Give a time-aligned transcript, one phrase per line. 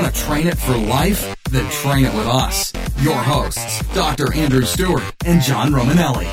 [0.00, 1.36] Want to train it for life?
[1.50, 2.72] Then train it with us.
[3.02, 4.32] Your hosts, Dr.
[4.32, 6.26] Andrew Stewart and John Romanelli.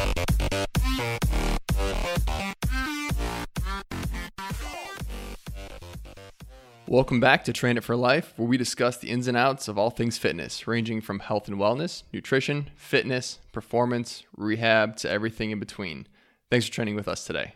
[6.88, 9.78] Welcome back to Train It for Life, where we discuss the ins and outs of
[9.78, 15.60] all things fitness, ranging from health and wellness, nutrition, fitness, performance, rehab, to everything in
[15.60, 16.08] between.
[16.49, 17.55] Thanks for training with us today.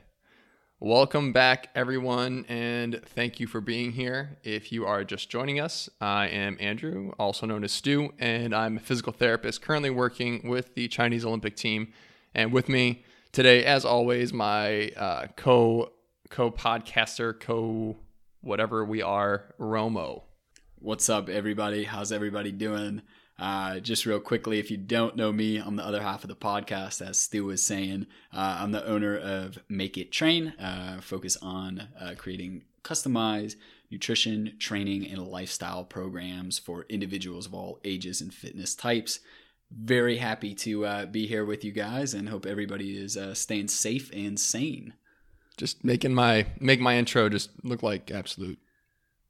[0.84, 4.40] Welcome back, everyone, and thank you for being here.
[4.44, 8.78] If you are just joining us, I am Andrew, also known as Stu, and I'm
[8.78, 11.94] a physical therapist currently working with the Chinese Olympic team.
[12.34, 15.92] And with me today, as always, my uh, co
[16.32, 17.98] co podcaster, co
[18.42, 20.24] whatever we are, Romo.
[20.80, 21.84] What's up, everybody?
[21.84, 23.04] How's everybody doing?
[23.42, 26.36] Uh, just real quickly, if you don't know me, I'm the other half of the
[26.36, 28.06] podcast, as Stu was saying.
[28.32, 33.56] Uh, I'm the owner of Make It Train, uh, focus on uh, creating customized
[33.90, 39.22] nutrition, training, and lifestyle programs for individuals of all ages and fitness types.
[39.72, 43.70] Very happy to uh, be here with you guys and hope everybody is uh, staying
[43.70, 44.94] safe and sane.
[45.58, 48.60] Just making my make my intro just look like absolute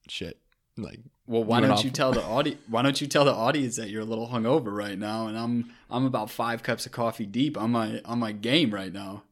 [0.10, 0.38] shit.
[0.78, 1.00] Like
[1.32, 2.60] well, why don't you tell the audience?
[2.68, 5.28] Why don't you tell the audience that you're a little hungover right now?
[5.28, 8.92] And I'm I'm about five cups of coffee deep on my on my game right
[8.92, 9.24] now.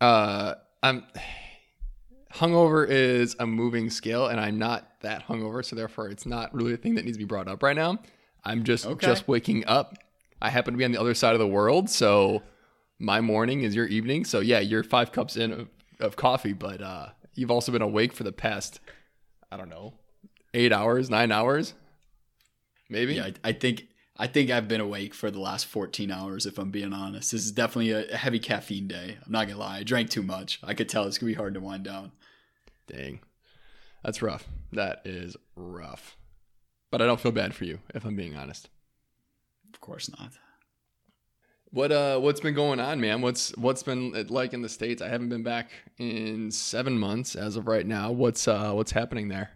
[0.00, 1.04] Uh, I'm
[2.34, 6.74] hungover is a moving scale, and I'm not that hungover, so therefore it's not really
[6.74, 7.98] a thing that needs to be brought up right now.
[8.44, 9.06] I'm just Okay.
[9.06, 9.96] just waking up.
[10.40, 12.42] I happen to be on the other side of the world, so
[12.98, 14.24] my morning is your evening.
[14.24, 15.68] So yeah, you're five cups in of,
[16.00, 18.80] of coffee, but uh, you've also been awake for the past,
[19.50, 19.94] I don't know,
[20.56, 21.74] eight hours, nine hours,
[22.88, 23.14] maybe.
[23.14, 26.46] Yeah, I, I think I think I've been awake for the last 14 hours.
[26.46, 29.18] If I'm being honest, this is definitely a, heavy caffeine day.
[29.24, 29.78] I'm not gonna lie.
[29.78, 30.58] I drank too much.
[30.64, 32.12] I could tell it's gonna be hard to wind down.
[32.88, 33.20] Dang,
[34.02, 34.48] that's rough.
[34.72, 36.16] That is rough.
[36.90, 38.68] But I don't feel bad for you, if I'm being honest.
[39.74, 40.32] Of course not.
[41.70, 43.20] What uh what's been going on, man?
[43.20, 45.02] What's what's been like in the states?
[45.02, 48.10] I haven't been back in 7 months as of right now.
[48.12, 49.50] What's uh what's happening there?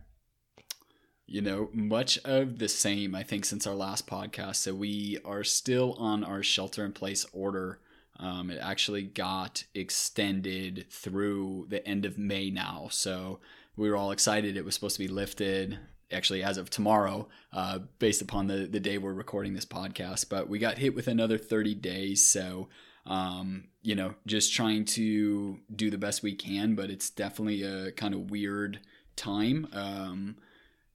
[1.30, 4.56] You know, much of the same, I think, since our last podcast.
[4.56, 7.78] So we are still on our shelter in place order.
[8.18, 12.88] Um, it actually got extended through the end of May now.
[12.90, 13.38] So
[13.76, 14.56] we were all excited.
[14.56, 15.78] It was supposed to be lifted
[16.10, 20.28] actually as of tomorrow, uh, based upon the, the day we're recording this podcast.
[20.28, 22.26] But we got hit with another 30 days.
[22.26, 22.68] So,
[23.06, 27.92] um, you know, just trying to do the best we can, but it's definitely a
[27.92, 28.80] kind of weird
[29.14, 29.68] time.
[29.72, 30.36] Um,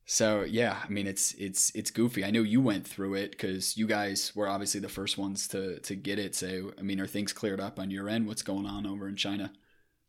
[0.06, 2.24] so yeah, I mean it's it's it's goofy.
[2.24, 5.80] I know you went through it because you guys were obviously the first ones to
[5.80, 6.36] to get it.
[6.36, 8.28] So I mean, are things cleared up on your end?
[8.28, 9.52] What's going on over in China?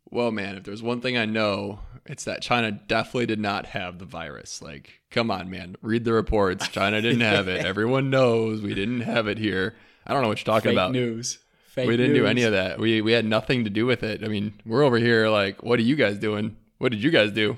[0.09, 3.99] Well, man, if there's one thing I know, it's that China definitely did not have
[3.99, 4.61] the virus.
[4.61, 5.75] Like, come on, man.
[5.81, 6.67] Read the reports.
[6.69, 7.65] China didn't have it.
[7.65, 9.75] Everyone knows we didn't have it here.
[10.05, 10.91] I don't know what you're talking Fake about.
[10.93, 11.39] news.
[11.67, 12.79] Fake we didn't do any of that.
[12.79, 14.23] We we had nothing to do with it.
[14.23, 16.55] I mean, we're over here like, what are you guys doing?
[16.77, 17.57] What did you guys do?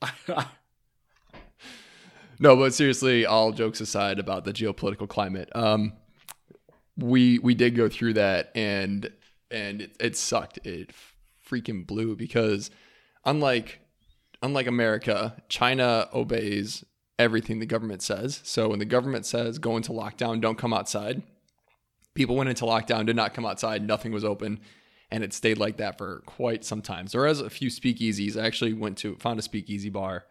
[2.42, 5.92] No, but seriously, all jokes aside about the geopolitical climate, um,
[6.96, 9.12] we we did go through that, and
[9.50, 10.58] and it, it sucked.
[10.64, 10.90] It
[11.46, 12.70] freaking blew because
[13.26, 13.80] unlike
[14.42, 16.82] unlike America, China obeys
[17.18, 18.40] everything the government says.
[18.42, 21.22] So when the government says go into lockdown, don't come outside,
[22.14, 24.60] people went into lockdown, did not come outside, nothing was open,
[25.10, 27.06] and it stayed like that for quite some time.
[27.06, 28.40] So there was a few speakeasies.
[28.40, 30.24] I actually went to found a speakeasy bar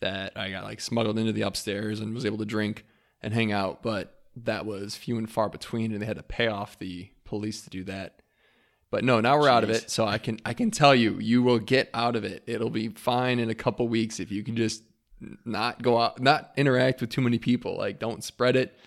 [0.00, 2.84] that I got like smuggled into the upstairs and was able to drink
[3.22, 6.46] and hang out, but that was few and far between, and they had to pay
[6.46, 8.20] off the police to do that.
[8.90, 11.42] But no, now we're out of it, so I can I can tell you, you
[11.42, 12.44] will get out of it.
[12.46, 14.82] It'll be fine in a couple weeks if you can just
[15.44, 17.76] not go out, not interact with too many people.
[17.76, 18.78] Like, don't spread it.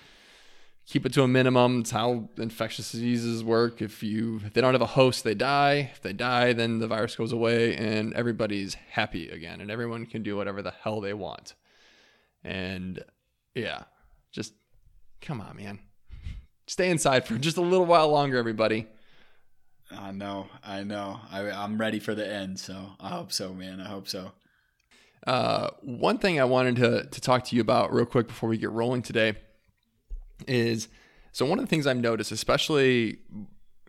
[0.90, 1.82] Keep it to a minimum.
[1.82, 3.80] It's how infectious diseases work.
[3.80, 5.92] If you if they don't have a host, they die.
[5.94, 10.24] If they die, then the virus goes away, and everybody's happy again, and everyone can
[10.24, 11.54] do whatever the hell they want.
[12.44, 13.04] And
[13.54, 13.84] yeah,
[14.32, 14.54] just
[15.22, 15.78] come on, man.
[16.66, 18.88] Stay inside for just a little while longer, everybody.
[19.92, 21.20] I know, I know.
[21.32, 23.80] I, I'm ready for the end, so I hope so, man.
[23.80, 24.32] I hope so.
[25.28, 28.58] Uh, one thing I wanted to, to talk to you about real quick before we
[28.58, 29.36] get rolling today
[30.48, 30.88] is
[31.32, 33.20] so one of the things I've noticed, especially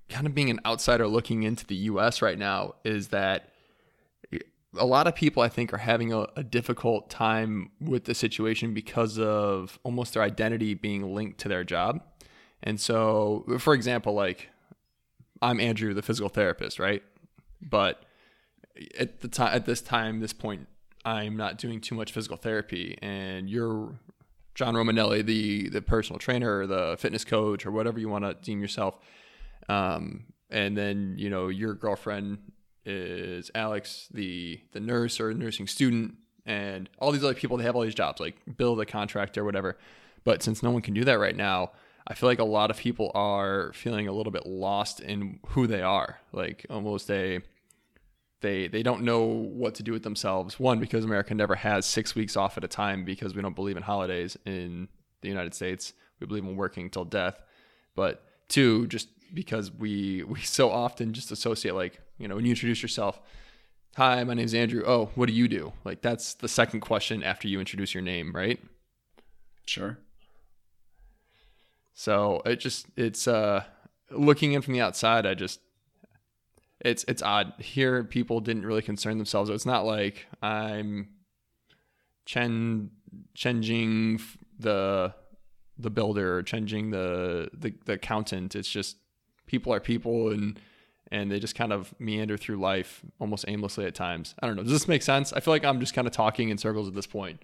[0.08, 3.50] kind of being an outsider looking into the US right now, is that
[4.76, 8.72] a lot of people I think are having a, a difficult time with the situation
[8.72, 12.02] because of almost their identity being linked to their job.
[12.62, 14.48] And so, for example, like
[15.42, 17.02] I'm Andrew, the physical therapist, right?
[17.60, 18.02] But
[18.98, 20.68] at the time, at this time, this point,
[21.04, 23.98] I'm not doing too much physical therapy, and you're
[24.54, 28.34] John Romanelli, the the personal trainer or the fitness coach or whatever you want to
[28.34, 28.98] deem yourself.
[29.68, 32.38] Um, and then you know your girlfriend
[32.84, 36.14] is Alex, the the nurse or nursing student,
[36.46, 37.56] and all these other people.
[37.56, 39.78] They have all these jobs, like Bill, the contractor, or whatever.
[40.24, 41.72] But since no one can do that right now,
[42.06, 45.66] I feel like a lot of people are feeling a little bit lost in who
[45.66, 47.40] they are, like almost a
[48.40, 50.58] they they don't know what to do with themselves.
[50.58, 53.76] One, because America never has six weeks off at a time because we don't believe
[53.76, 54.88] in holidays in
[55.20, 55.92] the United States.
[56.20, 57.40] We believe in working till death.
[57.94, 62.50] But two, just because we we so often just associate like you know when you
[62.50, 63.20] introduce yourself,
[63.96, 64.82] hi, my name's Andrew.
[64.86, 65.72] Oh, what do you do?
[65.84, 68.60] Like that's the second question after you introduce your name, right?
[69.66, 69.98] Sure.
[71.94, 73.64] So it just it's uh
[74.10, 75.60] looking in from the outside, I just
[76.80, 77.52] it's it's odd.
[77.58, 79.50] Here people didn't really concern themselves.
[79.50, 81.08] It's not like I'm
[82.24, 82.90] Chen
[84.58, 85.14] the
[85.78, 88.54] the builder, Chen Jing the, the the accountant.
[88.54, 88.96] It's just
[89.46, 90.58] people are people and
[91.10, 94.34] and they just kind of meander through life almost aimlessly at times.
[94.40, 94.62] I don't know.
[94.62, 95.32] Does this make sense?
[95.32, 97.42] I feel like I'm just kind of talking in circles at this point.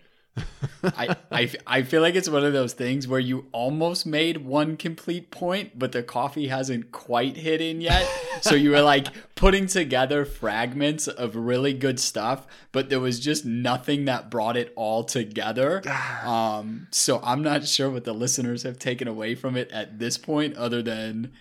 [0.84, 4.76] I, I, I feel like it's one of those things where you almost made one
[4.76, 8.06] complete point, but the coffee hasn't quite hit in yet.
[8.40, 13.44] so you were like putting together fragments of really good stuff, but there was just
[13.44, 15.82] nothing that brought it all together.
[16.26, 20.18] Um, so I'm not sure what the listeners have taken away from it at this
[20.18, 21.32] point, other than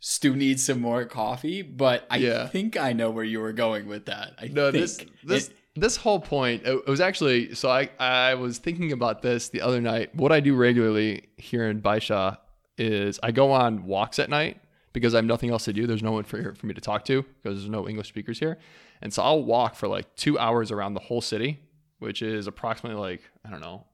[0.00, 1.62] Stu needs some more coffee.
[1.62, 2.46] But I Yeah.
[2.48, 4.34] think I know where you were going with that.
[4.40, 8.34] I No, think this this It- this whole point it, was actually so I I
[8.34, 10.14] was thinking about this the other night.
[10.14, 12.38] What I do regularly here in Baisha
[12.78, 14.60] is I go on walks at night
[14.92, 15.86] because I have nothing else to do.
[15.86, 18.58] There's no one for for me to talk to because there's no English speakers here,
[19.02, 21.60] and so I'll walk for like two hours around the whole city,
[21.98, 23.84] which is approximately like I don't know,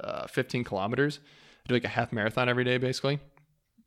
[0.00, 1.20] uh, 15 kilometers.
[1.64, 3.20] I do like a half marathon every day basically.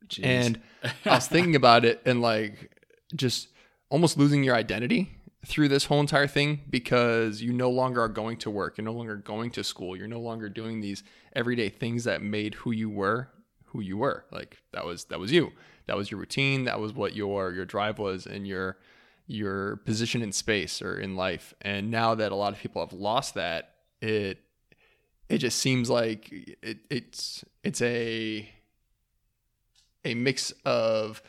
[0.08, 0.26] Jeez.
[0.26, 0.62] And
[1.06, 2.72] I was thinking about it and like
[3.16, 3.50] just
[3.90, 5.12] almost losing your identity
[5.46, 8.92] through this whole entire thing because you no longer are going to work, you're no
[8.92, 11.04] longer going to school, you're no longer doing these
[11.36, 13.30] everyday things that made who you were
[13.68, 14.26] who you were.
[14.32, 15.52] Like that was that was you.
[15.86, 18.78] That was your routine, that was what your your drive was and your
[19.28, 21.54] your position in space or in life.
[21.62, 24.40] And now that a lot of people have lost that, it
[25.30, 26.32] it just seems like
[26.64, 28.50] it, it's it's a
[30.06, 31.22] a mix of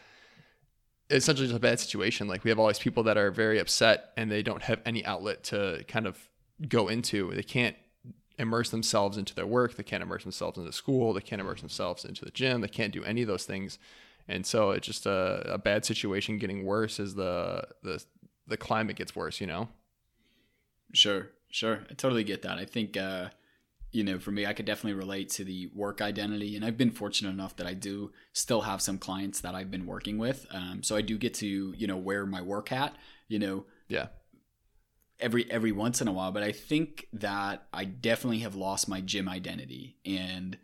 [1.10, 2.28] essentially just a bad situation.
[2.28, 5.04] Like we have all these people that are very upset and they don't have any
[5.04, 6.18] outlet to kind of
[6.68, 7.32] go into.
[7.32, 7.76] They can't
[8.38, 9.76] immerse themselves into their work.
[9.76, 11.12] They can't immerse themselves into school.
[11.12, 12.60] They can't immerse themselves into the gym.
[12.60, 13.78] They can't do any of those things.
[14.28, 18.04] And so it's just a, a bad situation getting worse as the, the,
[18.46, 19.68] the climate gets worse, you know?
[20.92, 21.80] Sure, sure.
[21.90, 22.58] I totally get that.
[22.58, 23.30] I think, uh,
[23.90, 26.54] you know, for me, I could definitely relate to the work identity.
[26.56, 29.86] And I've been fortunate enough that I do still have some clients that I've been
[29.86, 30.46] working with.
[30.50, 32.94] Um, so I do get to, you know, wear my work hat,
[33.28, 34.08] you know, Yeah.
[35.20, 36.32] every every once in a while.
[36.32, 39.96] But I think that I definitely have lost my gym identity.
[40.04, 40.58] And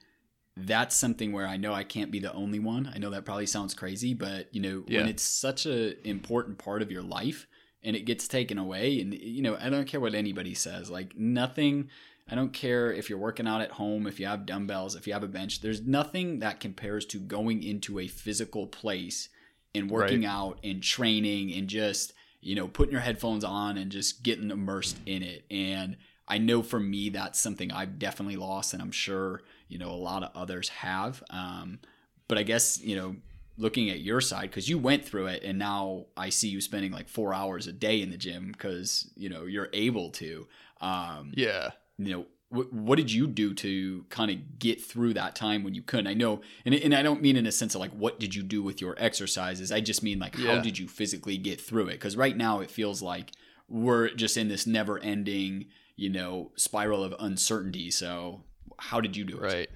[0.56, 2.91] that's something where I know I can't be the only one.
[2.94, 5.00] I know that probably sounds crazy, but you know, Yeah.
[5.00, 7.47] when it's such a important part of your life
[7.82, 10.91] and it gets taken away and you know, I don't care what anybody says.
[10.91, 11.88] Like nothing
[12.31, 15.12] I don't care if you're working out at home, if you have dumbbells, if you
[15.12, 15.61] have a bench.
[15.61, 19.28] There's nothing that compares to going into a physical place
[19.75, 20.31] and working Right.
[20.31, 24.99] out and training and just, you know, putting your headphones on and just getting immersed
[25.04, 25.45] in it.
[25.50, 29.90] And I know for me, that's something I've definitely lost, and I'm sure, you know,
[29.90, 31.23] a lot of others have.
[31.28, 31.81] Um,
[32.28, 33.16] but I guess, you know,
[33.59, 36.93] looking at your side, because you went through it, and now I see you spending
[36.93, 40.49] like four hours a day in the gym because, you know, you're able to.
[40.81, 41.73] Um, Yeah.
[41.99, 45.75] You know wh- what did you do to kind of get through that time when
[45.75, 48.19] you couldn't i know and, and i don't mean in a sense of like what
[48.21, 51.61] did you do with your exercises i just mean like how did you physically get
[51.61, 53.31] through it because right now it feels like
[53.69, 58.43] we're just in this never ending you know spiral of uncertainty so
[58.79, 59.71] how did you do it Right.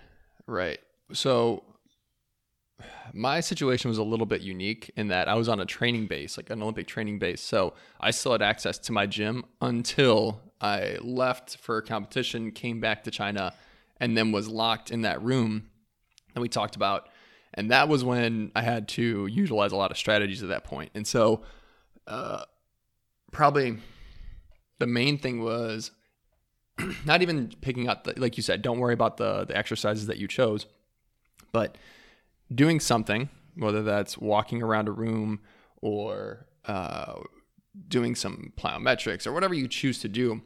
[0.46, 0.80] Right.
[1.12, 1.62] So
[3.12, 6.36] my situation was a little bit unique in that I was on a training base,
[6.36, 7.40] like an Olympic training base.
[7.40, 12.80] So I still had access to my gym until I left for a competition, came
[12.80, 13.54] back to China,
[14.00, 15.70] and then was locked in that room
[16.34, 17.08] that we talked about.
[17.54, 20.90] And that was when I had to utilize a lot of strategies at that point.
[20.94, 21.42] And so,
[22.06, 22.44] uh,
[23.32, 23.78] probably
[24.78, 25.90] the main thing was
[27.04, 30.18] not even picking up the, like you said don't worry about the the exercises that
[30.18, 30.66] you chose
[31.52, 31.76] but
[32.54, 35.40] doing something whether that's walking around a room
[35.80, 37.14] or uh,
[37.88, 40.42] doing some plyometrics or whatever you choose to do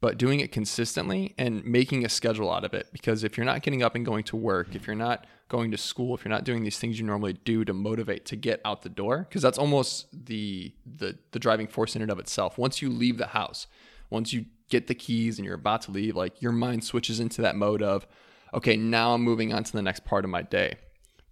[0.00, 2.88] but doing it consistently and making a schedule out of it.
[2.92, 5.76] Because if you're not getting up and going to work, if you're not going to
[5.76, 8.82] school, if you're not doing these things you normally do to motivate to get out
[8.82, 12.56] the door, because that's almost the, the the driving force in and of itself.
[12.56, 13.66] Once you leave the house,
[14.08, 17.42] once you get the keys and you're about to leave, like your mind switches into
[17.42, 18.06] that mode of,
[18.54, 20.76] okay, now I'm moving on to the next part of my day.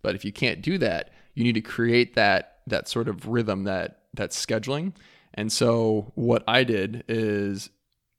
[0.02, 3.64] But if you can't do that, you need to create that that sort of rhythm,
[3.64, 4.92] that that scheduling.
[5.38, 7.70] And so what I did is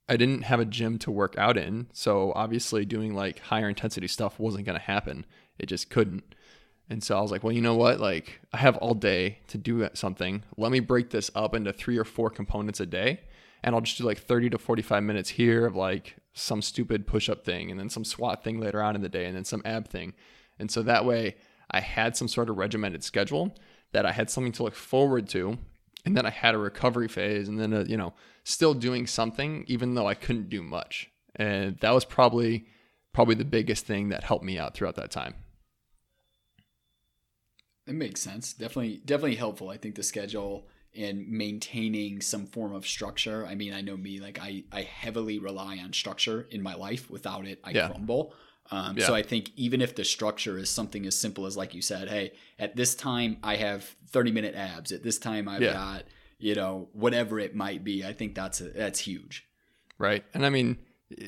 [0.07, 4.07] I didn't have a gym to work out in, so obviously doing like higher intensity
[4.07, 5.25] stuff wasn't going to happen.
[5.57, 6.23] It just couldn't.
[6.89, 7.99] And so I was like, well, you know what?
[7.99, 10.43] Like I have all day to do something.
[10.55, 13.19] Let me break this up into three or four components a day,
[13.65, 17.43] and I'll just do like 30 to 45 minutes here of like some stupid push-up
[17.43, 19.89] thing and then some squat thing later on in the day and then some ab
[19.89, 20.13] thing.
[20.57, 21.35] And so that way
[21.69, 23.57] I had some sort of regimented schedule
[23.91, 25.57] that I had something to look forward to
[26.05, 28.13] and then I had a recovery phase, and then a, you know
[28.43, 32.65] still doing something even though I couldn't do much, and that was probably
[33.13, 35.35] probably the biggest thing that helped me out throughout that time.
[37.87, 38.53] It makes sense.
[38.53, 39.69] Definitely, definitely helpful.
[39.69, 43.45] I think the schedule and maintaining some form of structure.
[43.45, 47.09] I mean, I know me, like I, I heavily rely on structure in my life.
[47.09, 47.87] Without it, I yeah.
[47.89, 48.33] crumble.
[48.71, 49.07] Um, yeah.
[49.07, 52.07] So I think even if the structure is something as simple as, like you said,
[52.07, 54.91] hey, at this time I have 30 minute abs.
[54.91, 55.73] At this time I've yeah.
[55.73, 56.03] got,
[56.37, 58.05] you know, whatever it might be.
[58.05, 59.47] I think that's a, that's huge.
[59.97, 60.23] Right.
[60.33, 60.77] And I mean,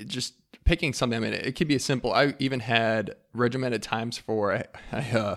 [0.06, 1.18] just picking something.
[1.18, 2.14] I mean, it could be as simple.
[2.14, 5.36] I even had regimented times for I, I uh,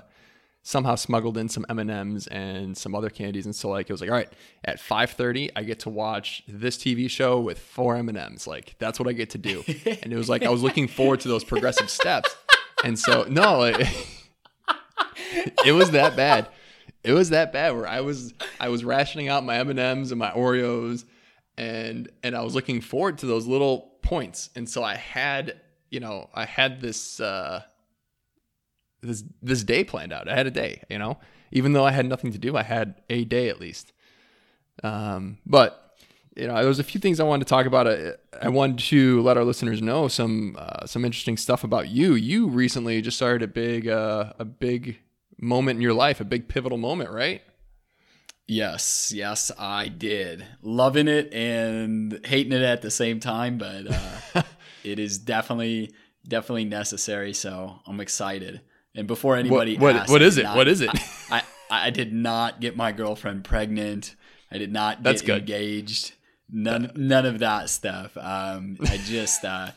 [0.66, 4.08] somehow smuggled in some M&Ms and some other candies and so like it was like
[4.08, 4.32] all right
[4.64, 9.06] at 5:30 I get to watch this TV show with four M&Ms like that's what
[9.06, 9.62] I get to do.
[10.02, 12.34] And it was like I was looking forward to those progressive steps.
[12.82, 13.86] And so no it,
[15.66, 16.48] it was that bad.
[17.02, 20.30] It was that bad where I was I was rationing out my M&Ms and my
[20.30, 21.04] Oreos
[21.58, 24.48] and and I was looking forward to those little points.
[24.56, 27.62] And so I had you know I had this uh
[29.04, 30.28] this this day planned out.
[30.28, 31.18] I had a day, you know,
[31.52, 33.92] even though I had nothing to do, I had a day at least.
[34.82, 35.96] Um, but
[36.36, 37.86] you know, there was a few things I wanted to talk about.
[37.86, 42.14] I, I wanted to let our listeners know some uh, some interesting stuff about you.
[42.14, 44.98] You recently just started a big uh, a big
[45.38, 47.42] moment in your life, a big pivotal moment, right?
[48.46, 50.44] Yes, yes, I did.
[50.60, 54.42] Loving it and hating it at the same time, but uh,
[54.84, 55.94] it is definitely
[56.26, 57.32] definitely necessary.
[57.32, 58.60] So I'm excited.
[58.94, 60.44] And before anybody what, asked, what is it?
[60.44, 60.90] Not, what is it?
[61.30, 64.14] I, I, I, did not get my girlfriend pregnant.
[64.52, 65.40] I did not get That's good.
[65.40, 66.12] engaged.
[66.50, 68.16] None none of that stuff.
[68.16, 69.70] Um, I just uh,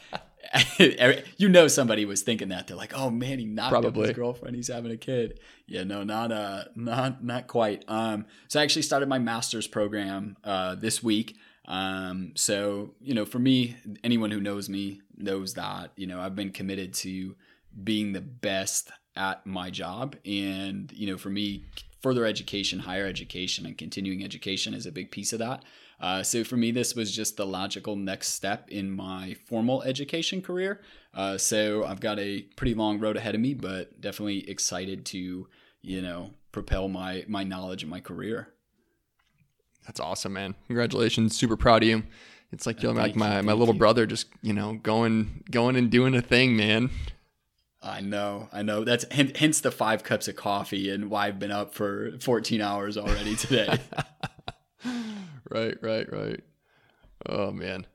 [1.38, 4.04] you know somebody was thinking that they're like, oh man, he knocked Probably.
[4.04, 4.56] up his girlfriend.
[4.56, 5.40] He's having a kid.
[5.66, 7.84] Yeah, no, not uh, not not quite.
[7.88, 11.38] Um, so I actually started my master's program uh, this week.
[11.68, 16.36] Um, so you know, for me, anyone who knows me knows that you know I've
[16.36, 17.36] been committed to
[17.84, 20.16] being the best at my job.
[20.26, 21.66] And, you know, for me,
[22.02, 25.64] further education, higher education, and continuing education is a big piece of that.
[26.00, 30.42] Uh, so for me, this was just the logical next step in my formal education
[30.42, 30.82] career.
[31.14, 35.48] Uh, so I've got a pretty long road ahead of me, but definitely excited to,
[35.82, 38.50] you know, propel my my knowledge and my career.
[39.88, 40.54] That's awesome, man!
[40.68, 41.36] Congratulations!
[41.36, 42.04] Super proud of you.
[42.52, 46.14] It's like you're like my, my little brother, just you know, going going and doing
[46.16, 46.92] a thing, man.
[47.88, 48.84] I know, I know.
[48.84, 52.98] That's hence the five cups of coffee and why I've been up for 14 hours
[52.98, 53.80] already today.
[55.50, 56.44] right, right, right.
[57.26, 57.86] Oh man.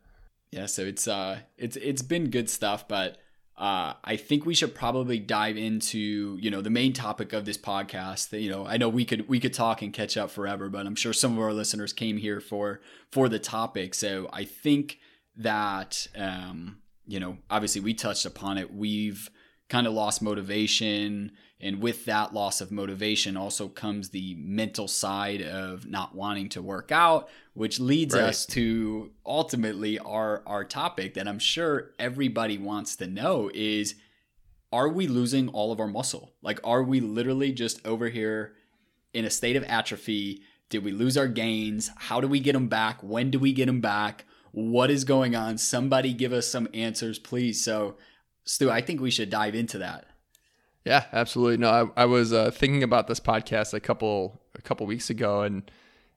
[0.50, 3.18] Yeah, so it's uh it's it's been good stuff, but
[3.56, 7.58] uh I think we should probably dive into, you know, the main topic of this
[7.58, 8.38] podcast.
[8.38, 10.96] You know, I know we could we could talk and catch up forever, but I'm
[10.96, 12.80] sure some of our listeners came here for
[13.10, 13.94] for the topic.
[13.94, 14.98] So I think
[15.36, 18.74] that um, you know, obviously we touched upon it.
[18.74, 19.30] We've
[19.72, 21.32] kind of lost motivation.
[21.58, 26.60] And with that loss of motivation also comes the mental side of not wanting to
[26.60, 28.24] work out, which leads right.
[28.24, 33.94] us to ultimately our, our topic that I'm sure everybody wants to know is
[34.74, 36.34] are we losing all of our muscle?
[36.42, 38.52] Like, are we literally just over here
[39.14, 40.42] in a state of atrophy?
[40.68, 41.90] Did we lose our gains?
[41.96, 43.02] How do we get them back?
[43.02, 44.26] When do we get them back?
[44.50, 45.56] What is going on?
[45.56, 47.64] Somebody give us some answers, please.
[47.64, 47.96] So,
[48.44, 50.06] Stu, I think we should dive into that.
[50.84, 51.58] Yeah, absolutely.
[51.58, 55.42] No, I, I was uh, thinking about this podcast a couple a couple weeks ago,
[55.42, 55.70] and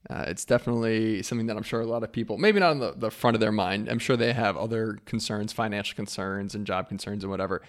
[0.09, 2.93] uh, it's definitely something that I'm sure a lot of people, maybe not on the,
[2.95, 3.89] the front of their mind.
[3.89, 7.61] I'm sure they have other concerns, financial concerns, and job concerns, and whatever.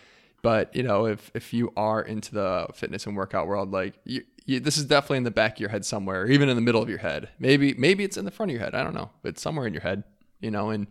[0.43, 4.23] But you know, if if you are into the fitness and workout world, like you,
[4.47, 6.83] you, this is definitely in the back of your head somewhere, even in the middle
[6.83, 7.29] of your head.
[7.39, 8.75] Maybe maybe it's in the front of your head.
[8.75, 10.05] I don't know, but somewhere in your head,
[10.41, 10.87] you know, and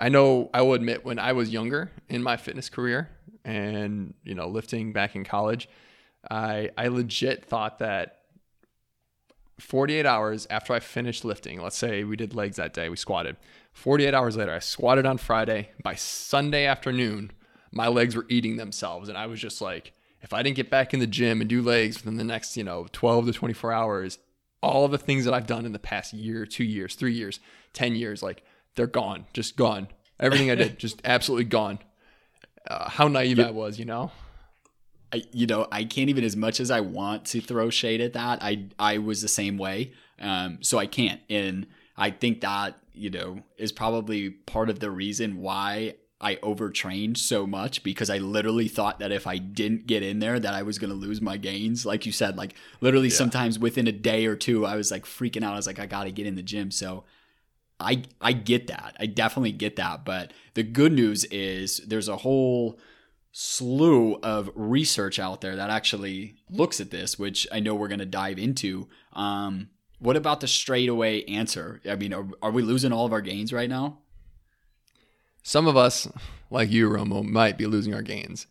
[0.00, 3.10] I know I will admit when I was younger in my fitness career
[3.44, 5.68] and you know lifting back in college,
[6.30, 8.20] I I legit thought that
[9.58, 13.36] 48 hours after I finished lifting, let's say we did legs that day, we squatted.
[13.72, 15.70] 48 hours later, I squatted on Friday.
[15.82, 17.30] By Sunday afternoon,
[17.72, 20.92] my legs were eating themselves and I was just like if I didn't get back
[20.92, 24.18] in the gym and do legs within the next, you know, 12 to 24 hours,
[24.62, 27.38] all of the things that I've done in the past year, 2 years, 3 years,
[27.74, 28.42] 10 years like
[28.76, 29.88] they're gone, just gone.
[30.20, 31.78] Everything I did, just absolutely gone.
[32.68, 34.12] Uh, how naive I was, you know.
[35.12, 38.12] I, you know, I can't even as much as I want to throw shade at
[38.14, 38.42] that.
[38.42, 41.66] I I was the same way, um, so I can't, and
[41.96, 47.46] I think that you know is probably part of the reason why I overtrained so
[47.46, 50.78] much because I literally thought that if I didn't get in there that I was
[50.78, 51.84] going to lose my gains.
[51.84, 53.16] Like you said, like literally yeah.
[53.16, 55.52] sometimes within a day or two, I was like freaking out.
[55.52, 56.70] I was like, I got to get in the gym.
[56.70, 57.04] So
[57.78, 58.96] I I get that.
[58.98, 60.04] I definitely get that.
[60.04, 62.78] But the good news is there's a whole
[63.32, 67.98] slew of research out there that actually looks at this, which I know we're going
[67.98, 68.88] to dive into.
[69.12, 69.68] Um,
[69.98, 71.80] what about the straightaway answer?
[71.88, 73.98] I mean, are, are we losing all of our gains right now?
[75.42, 76.08] Some of us,
[76.50, 78.46] like you, Romo, might be losing our gains,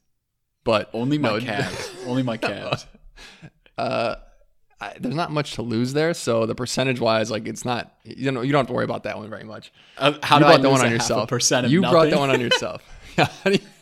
[0.63, 1.91] but only my no, calves.
[2.05, 2.85] only my calves.
[3.77, 4.15] uh,
[4.81, 6.13] I, there's not much to lose there.
[6.13, 9.03] So the percentage wise, like it's not you know you don't have to worry about
[9.03, 9.71] that one very much.
[9.97, 11.29] Uh, how you do brought I that one on yourself?
[11.29, 11.93] Percent you nothing?
[11.93, 12.83] brought that one on yourself.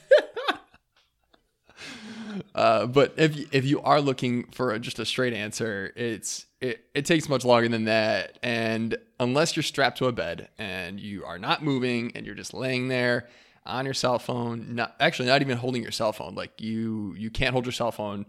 [2.56, 7.06] uh, but if if you are looking for just a straight answer, it's it, it
[7.06, 8.40] takes much longer than that.
[8.42, 12.54] And unless you're strapped to a bed and you are not moving and you're just
[12.54, 13.28] laying there
[13.66, 17.30] on your cell phone, not actually not even holding your cell phone, like you you
[17.30, 18.26] can't hold your cell phone,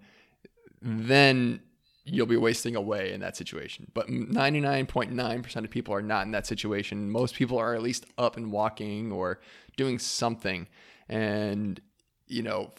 [0.81, 1.61] then
[2.05, 3.91] you'll be wasting away in that situation.
[3.95, 7.11] But 99.9% of people are not in that situation.
[7.11, 9.41] Most people are at least up and walking or
[9.77, 10.69] doing something.
[11.09, 11.81] And,
[12.27, 12.73] you know,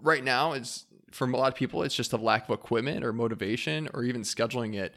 [0.00, 3.12] right now, it's for a lot of people, it's just a lack of equipment or
[3.12, 4.94] motivation or even scheduling it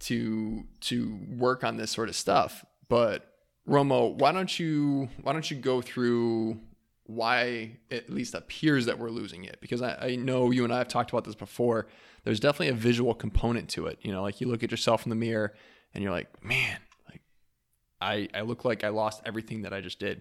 [0.00, 2.64] to to work on this sort of stuff.
[2.88, 3.32] But
[3.68, 6.58] Romo, why don't you why don't you go through
[7.04, 9.58] why it at least appears that we're losing it?
[9.60, 11.86] Because I, I know you and I have talked about this before
[12.28, 13.98] there's definitely a visual component to it.
[14.02, 15.54] You know, like you look at yourself in the mirror
[15.94, 16.76] and you're like, man,
[17.08, 17.22] like
[18.02, 20.20] I I look like I lost everything that I just did.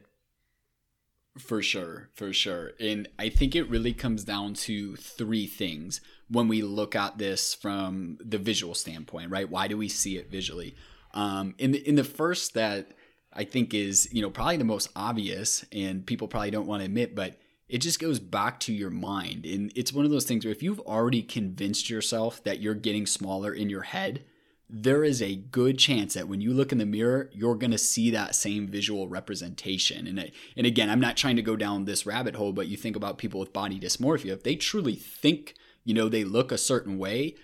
[1.37, 2.71] For sure, for sure.
[2.79, 7.53] And I think it really comes down to three things when we look at this
[7.53, 9.49] from the visual standpoint, right?
[9.49, 10.77] Why do we see it visually?
[11.13, 12.91] Um, in the in the first that
[13.33, 16.85] I think is you know probably the most obvious, and people probably don't want to
[16.85, 17.37] admit, but
[17.69, 19.45] it just goes back to your mind.
[19.45, 23.05] And it's one of those things where if you've already convinced yourself that you're getting
[23.05, 24.23] smaller in your head,
[24.69, 27.77] there is a good chance that when you look in the mirror, you're going to
[27.77, 30.07] see that same visual representation.
[30.07, 32.95] And, and again, I'm not trying to go down this rabbit hole, but you think
[32.95, 36.97] about people with body dysmorphia, if they truly think, you know, they look a certain
[36.97, 37.35] way,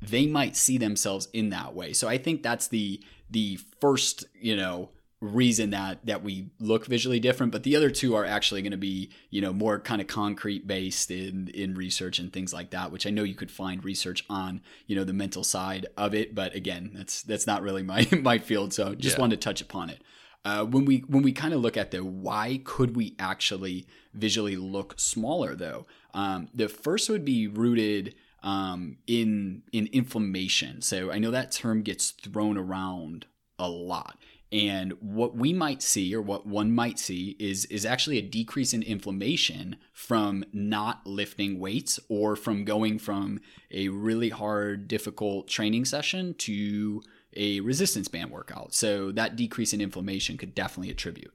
[0.00, 1.92] they might see themselves in that way.
[1.92, 4.90] So I think that's the the first, you know,
[5.20, 8.78] reason that that we look visually different but the other two are actually going to
[8.78, 12.90] be you know more kind of concrete based in in research and things like that
[12.90, 16.34] which i know you could find research on you know the mental side of it
[16.34, 19.20] but again that's that's not really my my field so just yeah.
[19.20, 20.02] wanted to touch upon it.
[20.42, 24.56] Uh, when we when we kind of look at the why could we actually visually
[24.56, 30.80] look smaller though um, the first would be rooted um, in in inflammation.
[30.80, 33.26] So i know that term gets thrown around
[33.58, 34.18] a lot
[34.52, 38.72] and what we might see, or what one might see, is, is actually a decrease
[38.72, 45.84] in inflammation from not lifting weights or from going from a really hard, difficult training
[45.84, 47.00] session to
[47.36, 48.74] a resistance band workout.
[48.74, 51.32] So that decrease in inflammation could definitely attribute.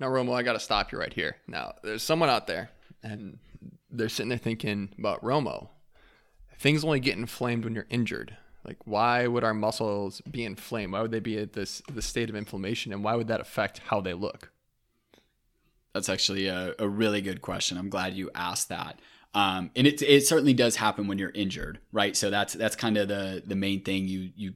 [0.00, 1.36] Now, Romo, I got to stop you right here.
[1.46, 2.70] Now, there's someone out there,
[3.02, 3.38] and
[3.90, 5.68] they're sitting there thinking about Romo.
[6.58, 8.36] Things only get inflamed when you're injured.
[8.64, 10.92] Like, why would our muscles be inflamed?
[10.92, 13.78] Why would they be at this the state of inflammation, and why would that affect
[13.78, 14.50] how they look?
[15.92, 17.78] That's actually a, a really good question.
[17.78, 19.00] I'm glad you asked that.
[19.34, 22.16] Um, and it it certainly does happen when you're injured, right?
[22.16, 24.08] So that's that's kind of the the main thing.
[24.08, 24.54] You you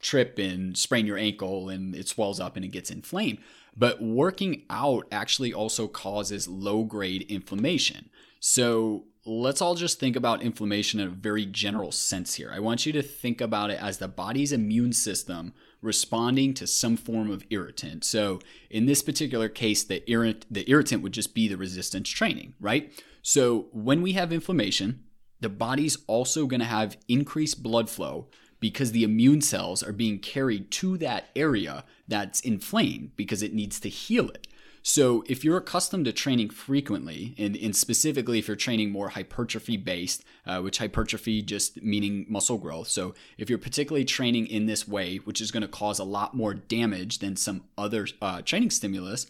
[0.00, 3.38] trip and sprain your ankle, and it swells up and it gets inflamed.
[3.76, 8.10] But working out actually also causes low grade inflammation.
[8.40, 12.50] So let's all just think about inflammation in a very general sense here.
[12.52, 16.96] I want you to think about it as the body's immune system responding to some
[16.96, 18.04] form of irritant.
[18.04, 18.40] So,
[18.70, 22.92] in this particular case, the irritant the irritant would just be the resistance training, right?
[23.22, 25.04] So, when we have inflammation,
[25.38, 28.26] the body's also going to have increased blood flow
[28.58, 33.80] because the immune cells are being carried to that area that's inflamed because it needs
[33.80, 34.48] to heal it.
[34.82, 39.76] So, if you're accustomed to training frequently, and, and specifically if you're training more hypertrophy
[39.76, 42.88] based, uh, which hypertrophy just meaning muscle growth.
[42.88, 46.34] So, if you're particularly training in this way, which is going to cause a lot
[46.34, 49.26] more damage than some other uh, training stimulus,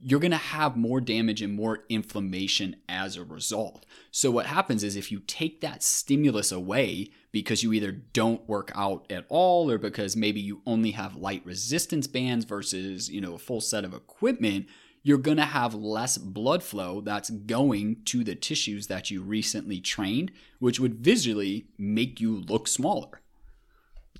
[0.00, 3.84] you're going to have more damage and more inflammation as a result.
[4.10, 8.72] So, what happens is if you take that stimulus away because you either don't work
[8.74, 13.34] out at all or because maybe you only have light resistance bands versus, you know,
[13.34, 14.66] a full set of equipment,
[15.04, 19.78] you're going to have less blood flow that's going to the tissues that you recently
[19.78, 23.20] trained, which would visually make you look smaller.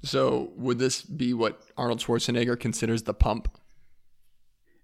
[0.03, 3.49] So, would this be what Arnold Schwarzenegger considers the pump?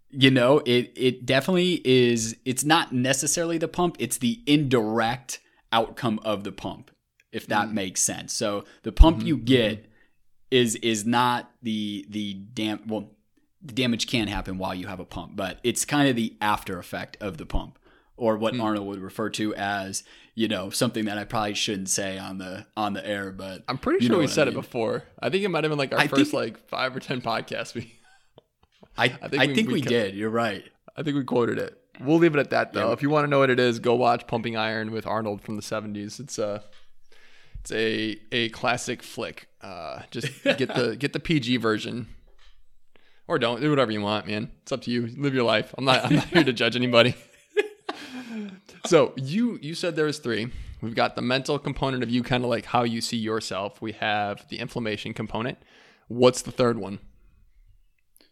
[0.08, 6.18] You know, it it definitely is it's not necessarily the pump, it's the indirect outcome
[6.24, 6.90] of the pump,
[7.30, 7.74] if that mm.
[7.74, 8.32] makes sense.
[8.32, 9.26] So, the pump mm-hmm.
[9.26, 9.86] you get
[10.50, 13.10] is is not the the damn well
[13.62, 16.78] the damage can happen while you have a pump, but it's kind of the after
[16.78, 17.78] effect of the pump,
[18.16, 18.60] or what hmm.
[18.60, 20.02] Arnold would refer to as,
[20.34, 23.32] you know, something that I probably shouldn't say on the on the air.
[23.32, 24.58] But I'm pretty sure we said I mean.
[24.58, 25.04] it before.
[25.20, 27.20] I think it might have been like our I first think, like five or ten
[27.20, 27.74] podcasts.
[27.74, 27.98] We,
[28.96, 30.14] I, I think, I we, think we, we did.
[30.14, 30.64] You're right.
[30.96, 31.76] I think we quoted it.
[32.00, 32.88] We'll leave it at that though.
[32.88, 32.92] Yeah.
[32.94, 35.56] If you want to know what it is, go watch Pumping Iron with Arnold from
[35.56, 36.18] the 70s.
[36.18, 36.64] It's a
[37.60, 39.48] it's a a classic flick.
[39.60, 42.08] Uh, just get the get the PG version
[43.30, 44.50] or don't do whatever you want, man.
[44.62, 45.06] It's up to you.
[45.06, 45.72] Live your life.
[45.78, 46.04] I'm not.
[46.04, 47.14] I'm not here to judge anybody.
[48.86, 50.50] so you you said there was three.
[50.82, 53.80] We've got the mental component of you, kind of like how you see yourself.
[53.80, 55.58] We have the inflammation component.
[56.08, 56.98] What's the third one?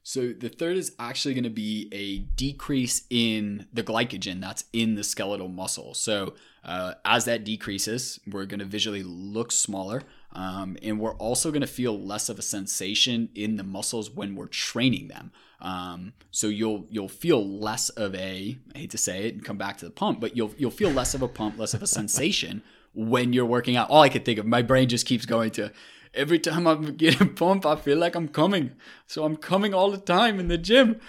[0.03, 4.97] So the third is actually going to be a decrease in the glycogen that's in
[4.97, 5.95] the skeletal muscle.
[5.95, 6.35] So
[6.65, 10.03] uh, as that decreases, we're going to visually look smaller.
[10.33, 14.35] Um, and we're also going to feel less of a sensation in the muscles when
[14.35, 15.33] we're training them.
[15.61, 19.59] Um, so you'll you'll feel less of a I hate to say it and come
[19.59, 21.87] back to the pump, but you'll you'll feel less of a pump, less of a
[21.87, 22.63] sensation
[22.95, 23.91] when you're working out.
[23.91, 25.73] All I could think of, my brain just keeps going to
[26.15, 28.73] every time I'm getting a pump, I feel like I'm coming.
[29.07, 31.01] So I'm coming all the time in the gym.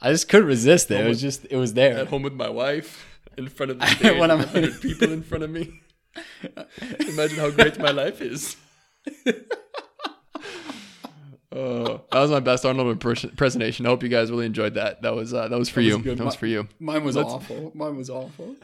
[0.00, 1.04] I just couldn't resist it.
[1.04, 1.98] It was just it was there.
[1.98, 4.44] At home with my wife in front of the when I'm
[4.80, 5.80] people in front of me.
[7.08, 8.56] Imagine how great my life is.
[11.52, 13.84] Oh, that was my best Arnold impersonation.
[13.84, 15.02] I hope you guys really enjoyed that.
[15.02, 15.98] That was uh, that was for that you.
[15.98, 16.68] Was that was for you.
[16.78, 17.72] Mine was Let's, awful.
[17.74, 18.54] Mine was awful.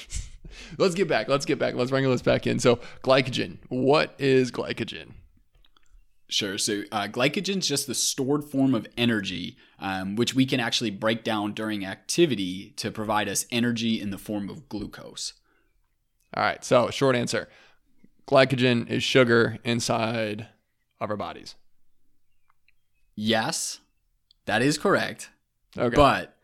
[0.78, 1.28] Let's get back.
[1.28, 1.74] Let's get back.
[1.74, 2.58] Let's wrangle this back in.
[2.58, 3.58] So, glycogen.
[3.68, 5.12] What is glycogen?
[6.28, 6.56] Sure.
[6.56, 10.90] So, uh, glycogen is just the stored form of energy, um, which we can actually
[10.90, 15.34] break down during activity to provide us energy in the form of glucose.
[16.34, 16.64] All right.
[16.64, 17.48] So, short answer
[18.26, 20.48] glycogen is sugar inside
[21.00, 21.54] of our bodies.
[23.14, 23.80] Yes,
[24.46, 25.30] that is correct.
[25.76, 25.94] Okay.
[25.94, 26.36] But,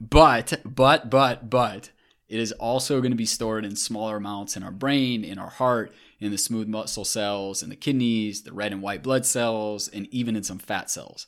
[0.00, 1.90] but, but, but, but,
[2.28, 5.48] it is also going to be stored in smaller amounts in our brain, in our
[5.50, 9.88] heart, in the smooth muscle cells, in the kidneys, the red and white blood cells,
[9.88, 11.26] and even in some fat cells.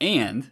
[0.00, 0.50] And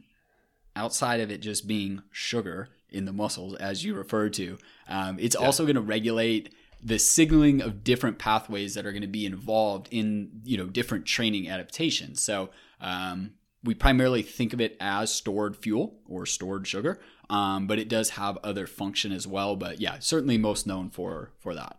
[0.77, 5.37] outside of it just being sugar in the muscles, as you referred to, um, it's
[5.39, 5.45] yeah.
[5.45, 9.89] also going to regulate the signaling of different pathways that are going to be involved
[9.91, 12.23] in you know different training adaptations.
[12.23, 17.79] So um, we primarily think of it as stored fuel or stored sugar, um, but
[17.79, 19.57] it does have other function as well.
[19.57, 21.79] But yeah, certainly most known for for that.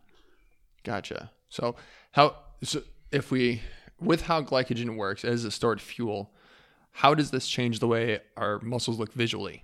[0.84, 1.32] Gotcha.
[1.50, 1.76] So
[2.12, 3.62] how so if we
[4.00, 6.34] with how glycogen works as a stored fuel,
[6.92, 9.64] how does this change the way our muscles look visually?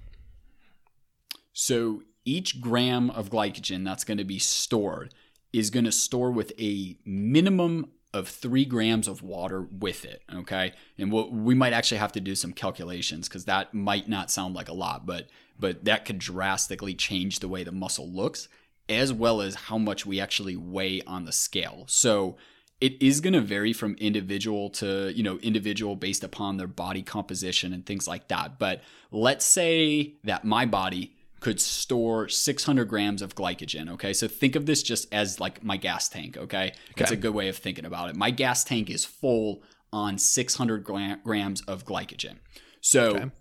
[1.54, 5.14] So each gram of glycogen that's going to be stored
[5.54, 10.22] is going to store with a minimum of three grams of water with it.
[10.34, 14.32] Okay, and we'll, we might actually have to do some calculations because that might not
[14.32, 15.28] sound like a lot, but
[15.60, 18.48] but that could drastically change the way the muscle looks,
[18.88, 21.86] as well as how much we actually weigh on the scale.
[21.88, 22.38] So
[22.80, 27.04] it is going to vary from individual to you know individual based upon their body
[27.04, 28.60] composition and things like that.
[28.60, 28.82] But
[29.12, 33.90] let's say that my body could store 600 grams of glycogen.
[33.92, 36.38] Okay, so think of this just as like my gas tank.
[36.38, 38.16] Okay, that's a good way of thinking about it.
[38.16, 40.84] My gas tank is full on 600
[41.24, 42.38] grams of glycogen.
[42.82, 43.32] So okay.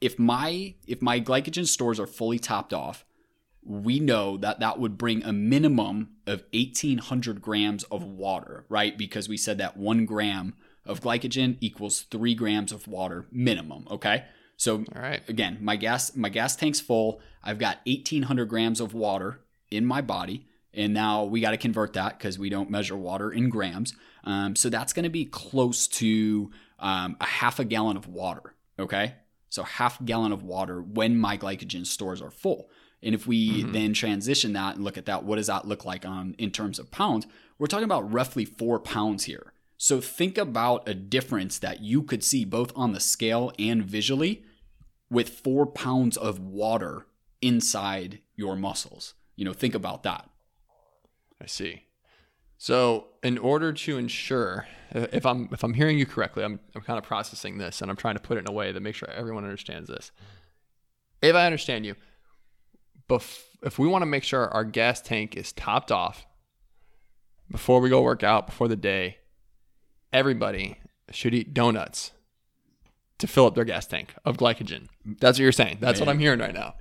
[0.00, 3.04] if my if my glycogen stores are fully topped off,
[3.64, 8.96] we know that that would bring a minimum of 1800 grams of water, right?
[8.96, 13.86] Because we said that one gram of glycogen equals three grams of water minimum.
[13.90, 14.24] Okay.
[14.62, 15.28] So All right.
[15.28, 17.20] again, my gas my gas tank's full.
[17.42, 19.40] I've got 1800 grams of water
[19.72, 20.46] in my body.
[20.72, 23.92] And now we got to convert that because we don't measure water in grams.
[24.22, 28.54] Um, so that's going to be close to um, a half a gallon of water.
[28.78, 29.16] Okay.
[29.48, 32.70] So half gallon of water when my glycogen stores are full.
[33.02, 33.72] And if we mm-hmm.
[33.72, 36.78] then transition that and look at that, what does that look like on in terms
[36.78, 37.26] of pounds?
[37.58, 39.54] We're talking about roughly four pounds here.
[39.76, 44.44] So think about a difference that you could see both on the scale and visually
[45.12, 47.06] with four pounds of water
[47.42, 49.14] inside your muscles.
[49.36, 50.28] You know, think about that.
[51.40, 51.84] I see.
[52.56, 56.80] So, in order to ensure, uh, if I'm if I'm hearing you correctly, I'm I'm
[56.82, 58.98] kind of processing this and I'm trying to put it in a way that makes
[58.98, 60.12] sure everyone understands this.
[61.20, 61.94] If I understand you,
[63.08, 66.26] bef- if we want to make sure our gas tank is topped off
[67.50, 69.18] before we go work out before the day,
[70.12, 70.78] everybody
[71.10, 72.12] should eat donuts
[73.18, 74.88] to fill up their gas tank of glycogen.
[75.04, 75.78] That's what you're saying.
[75.80, 76.06] That's Man.
[76.06, 76.74] what I'm hearing right now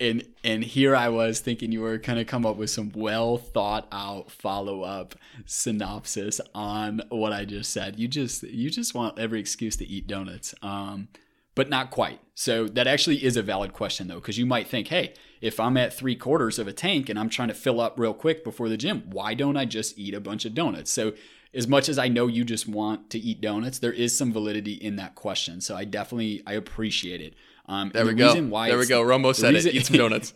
[0.00, 3.88] and and here I was thinking you were to come up with some well thought
[3.90, 7.98] out follow up synopsis on what I just said.
[7.98, 11.08] You just you just want every excuse to eat donuts, um,
[11.54, 12.20] but not quite.
[12.34, 15.76] So that actually is a valid question though, because you might think, hey, if I'm
[15.76, 18.68] at three quarters of a tank and I'm trying to fill up real quick before
[18.68, 20.92] the gym, why don't I just eat a bunch of donuts?
[20.92, 21.14] So
[21.54, 24.74] as much as I know you just want to eat donuts, there is some validity
[24.74, 25.60] in that question.
[25.60, 27.34] So I definitely I appreciate it.
[27.66, 28.32] Um, there we the go.
[28.64, 29.02] there we go.
[29.02, 29.76] Romo said reason, it.
[29.76, 30.34] Eat some donuts.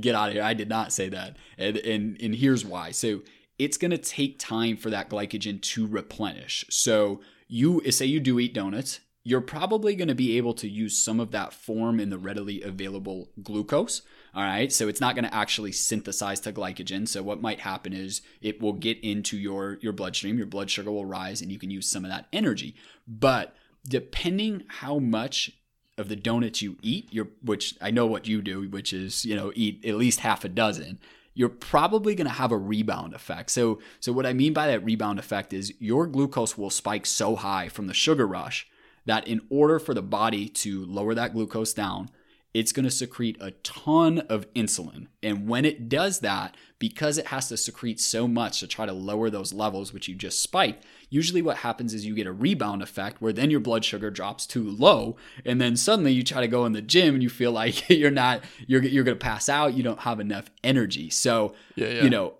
[0.00, 0.42] get out of here.
[0.42, 1.36] I did not say that.
[1.58, 2.92] And, and, and here's why.
[2.92, 3.22] So
[3.58, 6.64] it's going to take time for that glycogen to replenish.
[6.70, 10.96] So you say you do eat donuts, you're probably going to be able to use
[10.96, 14.02] some of that form in the readily available glucose.
[14.36, 14.70] All right.
[14.70, 17.08] So it's not going to actually synthesize to glycogen.
[17.08, 20.92] So what might happen is it will get into your, your bloodstream, your blood sugar
[20.92, 22.76] will rise, and you can use some of that energy.
[23.08, 23.56] But
[23.88, 25.52] depending how much
[25.96, 29.34] of the donuts you eat, you're, which I know what you do, which is, you
[29.34, 30.98] know, eat at least half a dozen,
[31.32, 33.50] you're probably going to have a rebound effect.
[33.50, 37.36] So, so what I mean by that rebound effect is your glucose will spike so
[37.36, 38.66] high from the sugar rush
[39.06, 42.10] that in order for the body to lower that glucose down,
[42.56, 45.08] it's going to secrete a ton of insulin.
[45.22, 48.94] And when it does that, because it has to secrete so much to try to
[48.94, 52.80] lower those levels, which you just spiked, usually what happens is you get a rebound
[52.80, 55.16] effect where then your blood sugar drops too low.
[55.44, 58.10] And then suddenly you try to go in the gym and you feel like you're
[58.10, 59.74] not, you're, you're going to pass out.
[59.74, 61.10] You don't have enough energy.
[61.10, 62.02] So, yeah, yeah.
[62.04, 62.36] you know,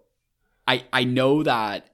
[0.67, 1.91] I, I know that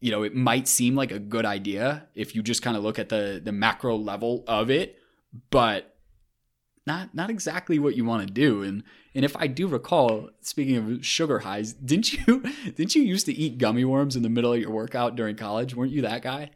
[0.00, 2.98] you know it might seem like a good idea if you just kind of look
[2.98, 4.98] at the the macro level of it
[5.50, 5.89] but
[6.86, 8.62] not not exactly what you want to do.
[8.62, 8.82] And
[9.14, 13.32] and if I do recall, speaking of sugar highs, didn't you didn't you used to
[13.32, 15.74] eat gummy worms in the middle of your workout during college?
[15.74, 16.50] Weren't you that guy?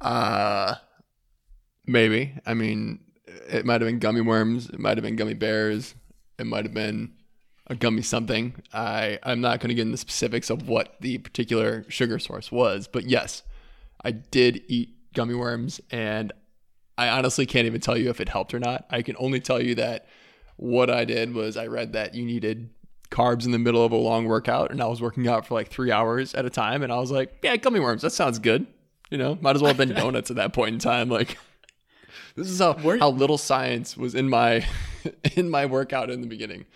[0.00, 0.76] Uh
[1.86, 2.34] maybe.
[2.46, 3.00] I mean,
[3.48, 5.94] it might have been gummy worms, it might have been gummy bears,
[6.38, 7.12] it might have been
[7.66, 8.54] a gummy something.
[8.72, 12.88] I I'm not going to get into specifics of what the particular sugar source was,
[12.88, 13.42] but yes,
[14.04, 16.32] I did eat gummy worms and
[16.98, 18.84] I honestly can't even tell you if it helped or not.
[18.90, 20.06] I can only tell you that
[20.56, 22.70] what I did was I read that you needed
[23.10, 25.68] carbs in the middle of a long workout, and I was working out for like
[25.68, 28.66] three hours at a time, and I was like, yeah, gummy worms, that sounds good.
[29.10, 31.08] You know, might as well have been donuts at that point in time.
[31.08, 31.38] Like,
[32.34, 34.66] this is how how little science was in my
[35.36, 36.66] in my workout in the beginning.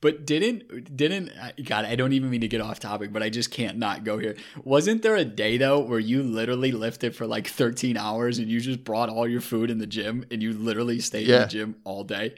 [0.00, 1.30] But didn't didn't
[1.64, 1.84] God?
[1.84, 4.36] I don't even mean to get off topic, but I just can't not go here.
[4.64, 8.60] Wasn't there a day though where you literally lifted for like 13 hours and you
[8.60, 11.36] just brought all your food in the gym and you literally stayed yeah.
[11.36, 12.34] in the gym all day?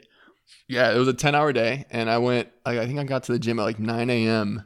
[0.67, 2.49] Yeah, it was a 10 hour day, and I went.
[2.65, 4.63] Like, I think I got to the gym at like 9 a.m.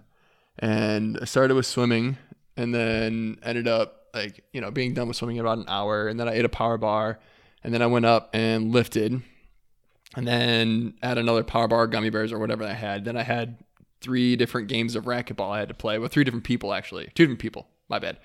[0.57, 2.17] and I started with swimming,
[2.55, 6.07] and then ended up like you know being done with swimming in about an hour,
[6.07, 7.19] and then I ate a power bar,
[7.63, 9.21] and then I went up and lifted
[10.17, 13.05] and then add another power bar, gummy bears, or whatever I had.
[13.05, 13.59] Then I had
[14.01, 17.25] three different games of racquetball I had to play with three different people actually, two
[17.25, 17.67] different people.
[17.87, 18.17] My bad.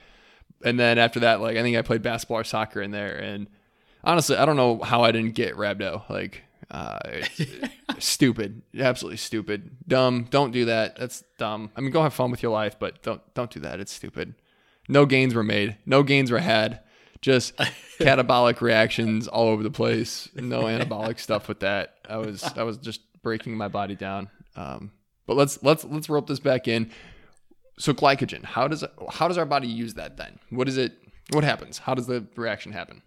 [0.64, 3.18] And then after that, like I think I played basketball or soccer in there.
[3.18, 3.46] And
[4.02, 6.08] honestly, I don't know how I didn't get rhabdo.
[6.08, 6.98] Like, uh,
[7.98, 10.28] stupid, absolutely stupid, dumb.
[10.30, 10.96] Don't do that.
[10.96, 11.72] That's dumb.
[11.76, 13.80] I mean, go have fun with your life, but don't don't do that.
[13.80, 14.34] It's stupid.
[14.88, 15.76] No gains were made.
[15.84, 16.80] No gains were had
[17.22, 17.56] just
[17.98, 20.28] catabolic reactions all over the place.
[20.34, 21.94] No anabolic stuff with that.
[22.08, 24.28] I was I was just breaking my body down.
[24.56, 24.90] Um,
[25.26, 26.90] but let's let's let's rope this back in.
[27.78, 30.38] So glycogen, how does how does our body use that then?
[30.50, 30.92] What is it?
[31.30, 31.78] What happens?
[31.78, 33.02] How does the reaction happen?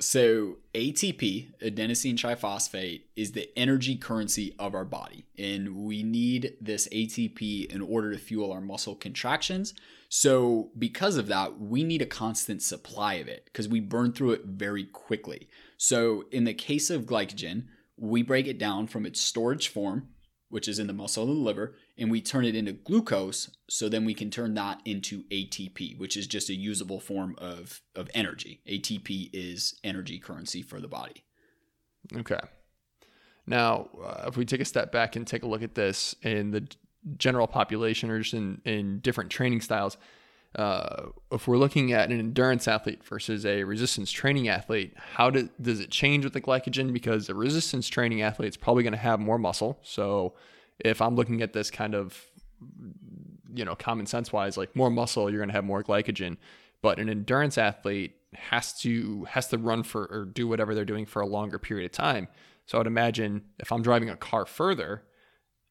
[0.00, 6.86] So ATP, adenosine triphosphate, is the energy currency of our body, and we need this
[6.88, 9.74] ATP in order to fuel our muscle contractions.
[10.08, 14.32] So because of that, we need a constant supply of it because we burn through
[14.32, 15.48] it very quickly.
[15.76, 17.64] So in the case of glycogen,
[17.96, 20.10] we break it down from its storage form
[20.48, 23.50] which is in the muscle of the liver, and we turn it into glucose.
[23.68, 27.82] So then we can turn that into ATP, which is just a usable form of,
[27.94, 28.60] of energy.
[28.66, 31.24] ATP is energy currency for the body.
[32.16, 32.40] Okay.
[33.46, 36.50] Now, uh, if we take a step back and take a look at this in
[36.50, 36.66] the
[37.16, 39.96] general population or just in, in different training styles,
[40.56, 45.48] uh, if we're looking at an endurance athlete versus a resistance training athlete, how do,
[45.60, 46.92] does it change with the glycogen?
[46.92, 49.78] Because a resistance training athlete is probably going to have more muscle.
[49.82, 50.34] So
[50.78, 52.20] if I'm looking at this kind of,
[53.54, 56.38] you know, common sense wise, like more muscle, you're going to have more glycogen.
[56.80, 61.06] But an endurance athlete has to has to run for or do whatever they're doing
[61.06, 62.28] for a longer period of time.
[62.66, 65.02] So I'd imagine if I'm driving a car further,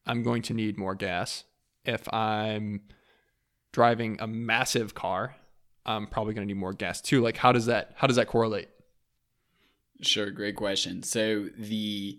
[0.06, 1.44] I'm going to need more gas.
[1.84, 2.82] If I'm
[3.78, 5.36] driving a massive car,
[5.86, 7.20] I'm probably going to need more gas too.
[7.20, 8.68] Like how does that how does that correlate?
[10.02, 11.04] Sure, great question.
[11.04, 12.18] So the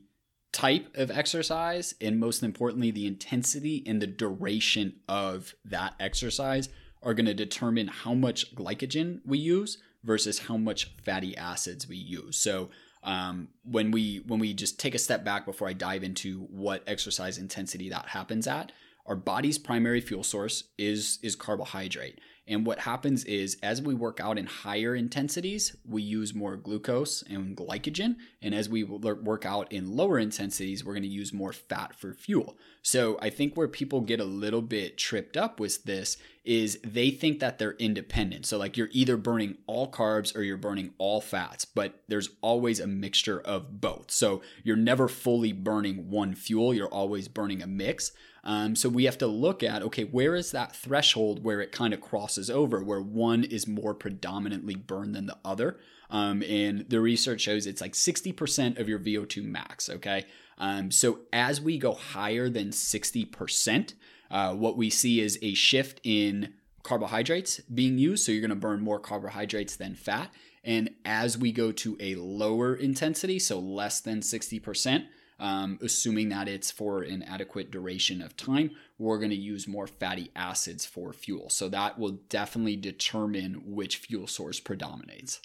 [0.53, 6.69] type of exercise and most importantly the intensity and the duration of that exercise
[7.03, 11.97] are going to determine how much glycogen we use versus how much fatty acids we
[11.97, 12.37] use.
[12.37, 12.69] So
[13.03, 16.83] um, when we when we just take a step back before I dive into what
[16.87, 18.71] exercise intensity that happens at,
[19.05, 22.19] our body's primary fuel source is is carbohydrate.
[22.49, 27.21] And what happens is as we work out in higher intensities, we use more glucose
[27.29, 28.15] and glycogen.
[28.41, 32.15] And as we work out in lower intensities, we're going to use more fat for
[32.15, 32.57] fuel.
[32.81, 36.17] So I think where people get a little bit tripped up with this
[36.49, 38.43] is they think that they're independent.
[38.43, 42.79] So like you're either burning all carbs or you're burning all fats, but there's always
[42.79, 44.09] a mixture of both.
[44.09, 48.13] So you're never fully burning one fuel, you're always burning a mix.
[48.43, 51.93] Um, so we have to look at okay, where is that threshold where it kind
[51.93, 55.77] of crosses over, where one is more predominantly burned than the other?
[56.09, 59.87] Um, and the research shows it's like 60% of your VO2 max.
[59.87, 60.25] Okay.
[60.57, 63.93] Um, so as we go higher than 60%,
[64.31, 68.25] uh, what we see is a shift in carbohydrates being used.
[68.25, 70.31] So you're going to burn more carbohydrates than fat.
[70.63, 75.05] And as we go to a lower intensity, so less than 60%,
[75.39, 79.87] um, assuming that it's for an adequate duration of time, we're going to use more
[79.87, 81.49] fatty acids for fuel.
[81.49, 85.39] So that will definitely determine which fuel source predominates.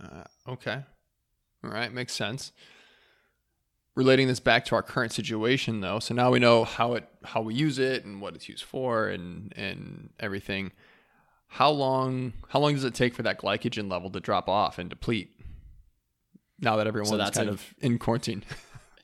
[0.00, 0.84] Uh, okay.
[1.64, 1.92] All right.
[1.92, 2.52] Makes sense.
[3.96, 7.42] Relating this back to our current situation, though, so now we know how it how
[7.42, 10.72] we use it and what it's used for and and everything.
[11.48, 14.88] How long how long does it take for that glycogen level to drop off and
[14.88, 15.40] deplete?
[16.60, 18.44] now that everyone's so kind a, of in quarantine?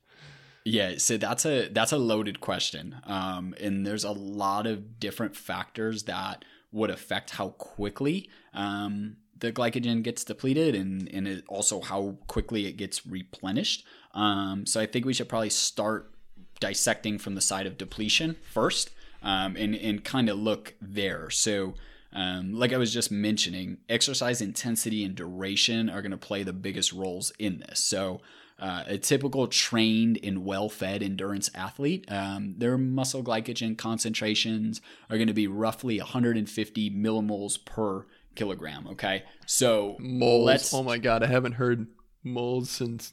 [0.65, 5.37] yeah, so that's a that's a loaded question, um, and there's a lot of different
[5.37, 11.81] factors that would affect how quickly um, the glycogen gets depleted, and and it also
[11.81, 13.85] how quickly it gets replenished.
[14.15, 16.13] Um, so I think we should probably start
[16.59, 18.91] dissecting from the side of depletion first,
[19.23, 21.31] um, and and kind of look there.
[21.31, 21.75] So
[22.17, 26.55] um, like I was just mentioning, exercise intensity and duration are going to play the
[26.55, 27.81] biggest roles in this.
[27.81, 28.23] So,
[28.59, 35.19] uh, a typical trained and well fed endurance athlete, um, their muscle glycogen concentrations are
[35.19, 38.87] going to be roughly 150 millimoles per kilogram.
[38.93, 39.25] Okay.
[39.47, 40.73] So, moles.
[40.73, 41.23] oh my God.
[41.23, 41.87] I haven't heard
[42.23, 43.13] moles since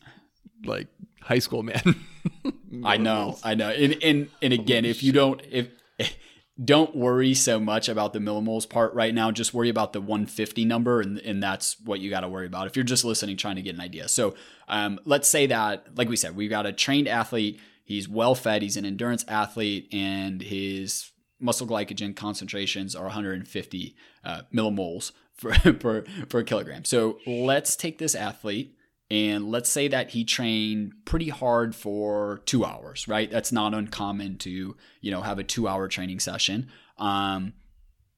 [0.66, 0.88] like
[1.22, 1.96] high school, man.
[2.84, 3.38] I know.
[3.44, 3.70] I know.
[3.70, 5.16] And, and, and again, Holy if you shit.
[5.16, 5.68] don't, if,
[6.64, 9.32] don't worry so much about the millimoles part right now.
[9.32, 12.68] Just worry about the 150 number, and, and that's what you got to worry about
[12.68, 14.08] if you're just listening, trying to get an idea.
[14.08, 14.36] So,
[14.68, 17.60] um, let's say that, like we said, we've got a trained athlete.
[17.84, 18.62] He's well fed.
[18.62, 21.10] He's an endurance athlete, and his
[21.40, 26.86] muscle glycogen concentrations are 150 uh, millimoles for, per, per kilogram.
[26.86, 28.76] So, let's take this athlete
[29.12, 33.30] and let's say that he trained pretty hard for two hours, right?
[33.30, 36.70] That's not uncommon to, you know, have a two hour training session.
[36.98, 37.54] Um,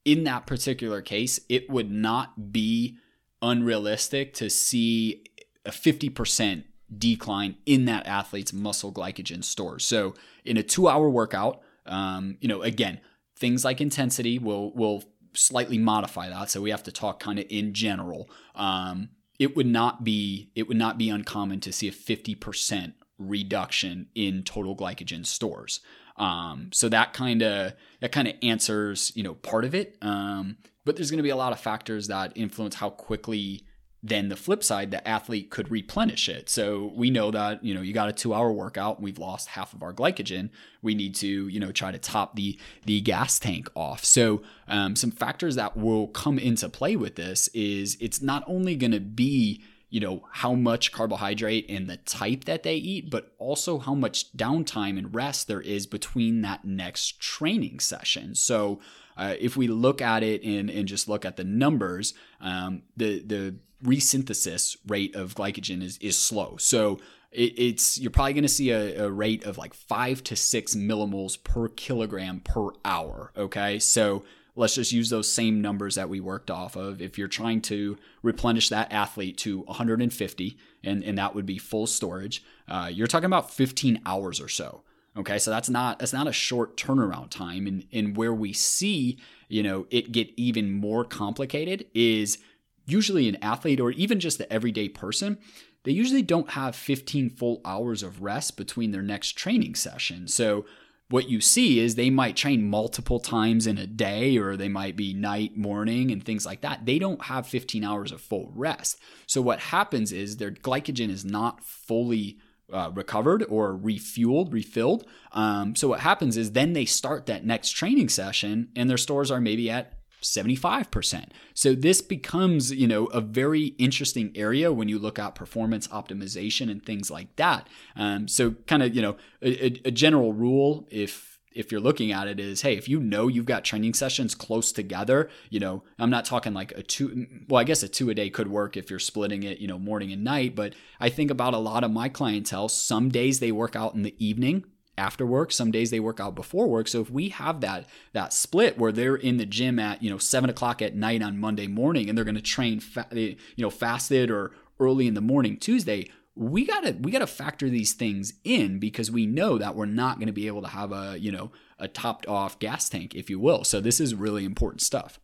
[0.06, 2.97] in that particular case, it would not be
[3.41, 5.25] unrealistic to see
[5.65, 6.63] a 50%
[6.95, 9.84] decline in that athlete's muscle glycogen stores.
[9.84, 10.13] So
[10.45, 13.00] in a two hour workout, um, you know, again,
[13.38, 16.50] things like intensity will, will slightly modify that.
[16.50, 18.29] So we have to talk kind of in general.
[18.56, 19.10] Um,
[19.40, 24.44] it would not be it would not be uncommon to see a 50% reduction in
[24.44, 25.81] total glycogen stores.
[26.17, 29.98] Um, so that kind of that kind of answers you know part of it.
[30.02, 33.64] Um, but there's going to be a lot of factors that influence how quickly
[34.08, 36.47] then the flip side, the athlete could replenish it.
[36.47, 39.73] So we know that, you know, you got a two hour workout, we've lost half
[39.73, 40.49] of our glycogen.
[40.83, 44.06] We need to, you know, try to top the the gas tank off.
[44.06, 48.75] So um, some factors that will come into play with this is it's not only
[48.75, 53.33] going to be you know, how much carbohydrate and the type that they eat, but
[53.37, 58.35] also how much downtime and rest there is between that next training session.
[58.35, 58.81] So,
[59.15, 63.21] uh, if we look at it and, and just look at the numbers, um, the
[63.21, 63.56] the
[63.86, 66.58] resynthesis rate of glycogen is is slow.
[66.58, 67.00] So
[67.31, 70.75] it, it's you're probably going to see a, a, rate of like five to six
[70.75, 73.31] millimoles per kilogram per hour.
[73.38, 74.23] Okay, so
[74.56, 77.02] let's just use those same numbers that we worked off of.
[77.02, 81.88] If you're trying to replenish that athlete to 150, and, and that would be full
[81.88, 84.83] storage, uh, you're talking about 15 hours or so.
[85.17, 89.17] Okay, so that's not that's not a short turnaround time, and and where we see
[89.48, 92.38] you know it get even more complicated is
[92.86, 95.38] usually an athlete or even just the everyday person.
[95.83, 100.27] They usually don't have 15 full hours of rest between their next training session.
[100.27, 100.65] So
[101.10, 104.96] what you see is they might train multiple times in a day or they might
[104.96, 106.86] be night, morning, and things like that.
[106.86, 109.00] They don't have 15 hours of full rest.
[109.27, 112.40] So, what happens is their glycogen is not fully
[112.73, 115.06] uh, recovered or refueled, refilled.
[115.31, 119.29] Um, so, what happens is then they start that next training session and their stores
[119.29, 121.29] are maybe at 75%.
[121.53, 126.69] So this becomes, you know, a very interesting area when you look at performance optimization
[126.69, 127.67] and things like that.
[127.95, 132.27] Um, so kind of, you know, a, a general rule if if you're looking at
[132.27, 136.09] it is hey if you know you've got training sessions close together you know i'm
[136.09, 138.89] not talking like a two well i guess a two a day could work if
[138.89, 141.89] you're splitting it you know morning and night but i think about a lot of
[141.89, 144.65] my clientele some days they work out in the evening
[144.98, 145.52] after work.
[145.52, 146.87] Some days they work out before work.
[146.87, 150.17] So if we have that that split where they're in the gym at you know
[150.17, 153.69] seven o'clock at night on monday morning and they're going to train fa- you know
[153.69, 158.77] fasted or early in the morning tuesday we gotta we gotta factor these things in
[158.77, 161.52] because we know that we're not going to be able to have a you know
[161.79, 163.63] a topped off gas tank if you will.
[163.63, 165.19] So this is really important stuff.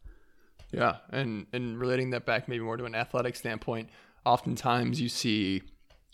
[0.72, 3.89] Yeah and and relating that back maybe more to an athletic standpoint
[4.26, 5.63] oftentimes you see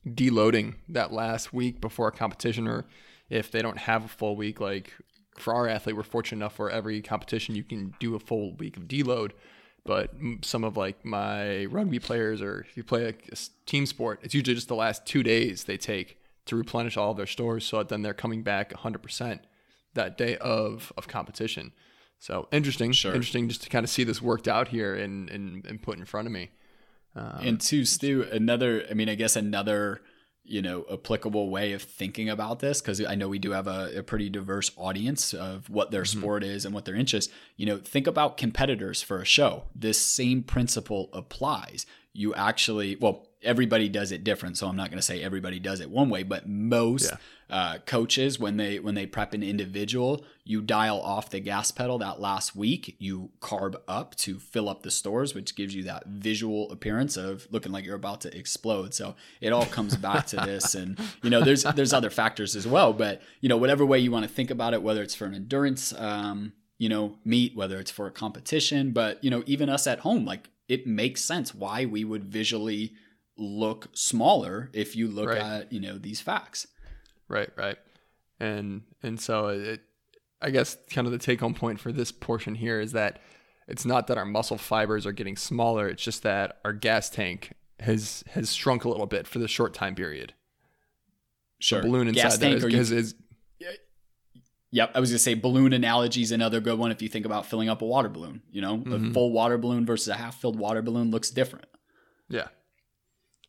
[0.05, 2.85] deloading that last week before a competition or
[3.29, 4.59] if they don't have a full week.
[4.59, 4.93] Like
[5.37, 8.77] for our athlete, we're fortunate enough for every competition you can do a full week
[8.77, 9.31] of deload.
[9.83, 10.11] But
[10.41, 14.55] some of like my rugby players, or if you play a team sport, it's usually
[14.55, 17.89] just the last two days they take to replenish all of their stores, so that
[17.89, 19.39] then they're coming back 100%
[19.93, 21.71] that day of of competition.
[22.19, 23.13] So interesting, sure.
[23.13, 26.05] interesting just to kind of see this worked out here and and, and put in
[26.05, 26.49] front of me.
[27.15, 30.01] Um, and to Stu, another, I mean, I guess another
[30.47, 33.91] you know applicable way of thinking about this because i know we do have a,
[33.97, 36.19] a, pretty diverse audience of what their mm-hmm.
[36.19, 39.65] sport is and what their interest you know think about competitors for a show.
[39.75, 41.85] This same principle applies.
[42.13, 45.79] You actually well everybody does it different so i'm not going to say everybody does
[45.79, 47.11] it one way but most
[47.49, 47.55] yeah.
[47.55, 51.97] uh, coaches when they when they prep an individual you dial off the gas pedal
[51.97, 56.05] that last week you carb up to fill up the stores which gives you that
[56.07, 60.35] visual appearance of looking like you're about to explode so it all comes back to
[60.37, 63.99] this and you know there's there's other factors as well but you know whatever way
[63.99, 67.55] you want to think about it whether it's for an endurance um, you know meet
[67.55, 71.21] whether it's for a competition but you know even us at home like it makes
[71.21, 72.93] sense why we would visually
[73.37, 75.37] look smaller if you look right.
[75.37, 76.67] at you know these facts
[77.27, 77.77] right right
[78.39, 79.81] and and so it
[80.41, 83.21] i guess kind of the take home point for this portion here is that
[83.67, 87.53] it's not that our muscle fibers are getting smaller it's just that our gas tank
[87.79, 90.33] has has shrunk a little bit for the short time period
[91.59, 93.15] sure the balloon inside gas tank is, you, is,
[94.71, 96.91] Yep, I was gonna say balloon analogy is another good one.
[96.91, 99.09] If you think about filling up a water balloon, you know, mm-hmm.
[99.09, 101.65] a full water balloon versus a half-filled water balloon looks different.
[102.27, 102.49] Yeah,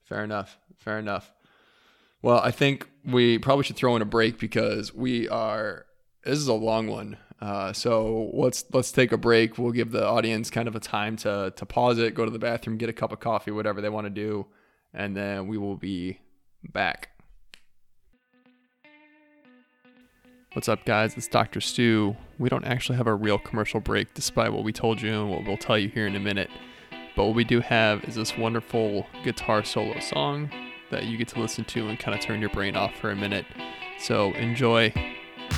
[0.08, 0.58] Fair enough.
[0.78, 1.32] Fair enough.
[2.22, 5.84] Well, I think we probably should throw in a break because we are.
[6.24, 7.18] This is a long one.
[7.40, 9.58] Uh, so let's let's take a break.
[9.58, 12.38] We'll give the audience kind of a time to to pause it, go to the
[12.38, 14.46] bathroom, get a cup of coffee, whatever they want to do,
[14.94, 16.18] and then we will be
[16.64, 17.10] back.
[20.54, 21.16] What's up, guys?
[21.18, 21.60] It's Dr.
[21.60, 22.16] Stu.
[22.38, 25.44] We don't actually have a real commercial break, despite what we told you and what
[25.44, 26.50] we'll tell you here in a minute.
[27.18, 30.52] But what we do have is this wonderful guitar solo song
[30.92, 33.16] that you get to listen to and kind of turn your brain off for a
[33.16, 33.44] minute.
[33.98, 34.94] So enjoy.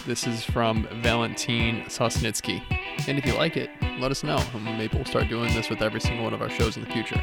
[0.06, 2.62] This is from Valentin Sosnitsky.
[3.06, 4.42] And if you like it, let us know.
[4.54, 7.22] Maybe we'll start doing this with every single one of our shows in the future.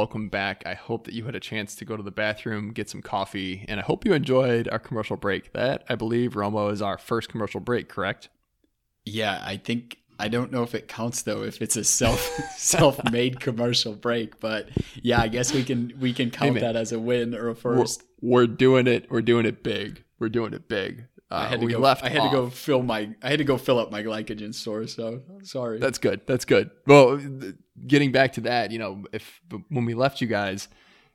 [0.00, 0.62] Welcome back.
[0.64, 3.66] I hope that you had a chance to go to the bathroom, get some coffee,
[3.68, 5.52] and I hope you enjoyed our commercial break.
[5.52, 8.30] That, I believe, Romo, is our first commercial break, correct?
[9.04, 12.18] Yeah, I think I don't know if it counts though if it's a self
[12.56, 14.70] self-made commercial break, but
[15.02, 16.62] yeah, I guess we can we can count man.
[16.62, 18.02] that as a win or a We're, first.
[18.22, 19.10] we're doing it.
[19.10, 20.02] We're doing it big.
[20.18, 21.08] We're doing it big.
[21.30, 21.78] Uh, I had to we go.
[21.78, 23.14] left I had to go fill my.
[23.22, 24.86] I had to go fill up my glycogen store.
[24.86, 25.78] So sorry.
[25.78, 26.22] That's good.
[26.26, 26.70] That's good.
[26.86, 27.54] Well, th-
[27.86, 30.68] getting back to that, you know, if when we left you guys,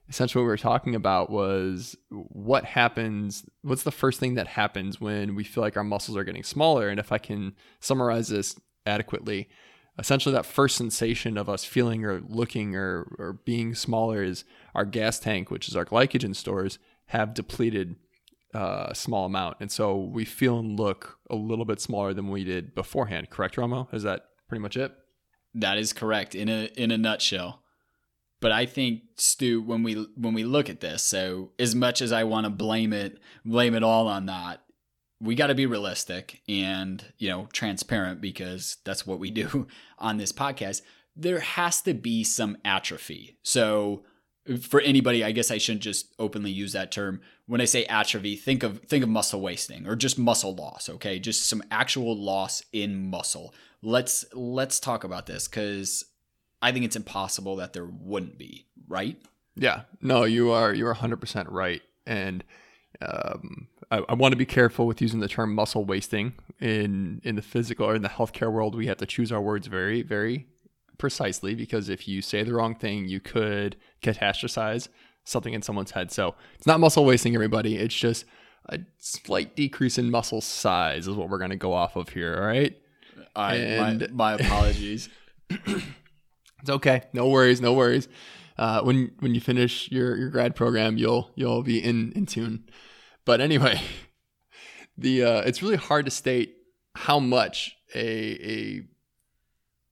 [0.09, 3.43] essentially what we were talking about was what happens.
[3.61, 6.89] What's the first thing that happens when we feel like our muscles are getting smaller?
[6.89, 8.55] And if I can summarize this
[8.86, 9.49] adequately,
[9.97, 14.86] essentially that first sensation of us feeling or looking or, or being smaller is our
[14.86, 17.95] gas tank, which is our glycogen stores, have depleted
[18.56, 19.58] uh, a small amount.
[19.60, 23.30] And so we feel and look a little bit smaller than we did beforehand.
[23.30, 23.93] Correct, Romo?
[23.93, 24.93] Is that pretty much it?
[25.53, 27.62] That is correct in a in a nutshell.
[28.41, 32.12] But I think Stu, when we when we look at this, so as much as
[32.12, 34.62] I want to blame it blame it all on that,
[35.20, 39.68] we got to be realistic and you know transparent because that's what we do
[39.99, 40.82] on this podcast.
[41.16, 43.38] There has to be some atrophy.
[43.41, 44.03] So
[44.62, 47.22] for anybody, I guess I shouldn't just openly use that term.
[47.48, 50.89] When I say atrophy, think of think of muscle wasting or just muscle loss.
[50.89, 53.54] Okay, just some actual loss in muscle.
[53.82, 56.06] Let's let's talk about this because
[56.62, 58.66] I think it's impossible that there wouldn't be.
[58.88, 59.18] Right?
[59.56, 59.82] Yeah.
[60.02, 61.82] No, you are you are 100% right.
[62.06, 62.43] And
[63.02, 67.36] um, I, I want to be careful with using the term muscle wasting in in
[67.36, 68.76] the physical or in the healthcare world.
[68.76, 70.46] We have to choose our words very very
[70.98, 74.88] precisely because if you say the wrong thing, you could catastrophize
[75.24, 76.12] something in someone's head.
[76.12, 77.78] So it's not muscle wasting, everybody.
[77.78, 78.26] It's just
[78.70, 82.36] a slight decrease in muscle size is what we're going to go off of here.
[82.36, 82.76] All right.
[83.36, 85.10] I And- my, my apologies.
[85.50, 87.04] It's okay.
[87.14, 87.62] No worries.
[87.62, 88.08] No worries.
[88.58, 92.64] Uh, when when you finish your, your grad program, you'll you'll be in in tune.
[93.26, 93.82] But anyway,
[94.98, 96.56] the uh, it's really hard to state
[96.96, 98.88] how much a a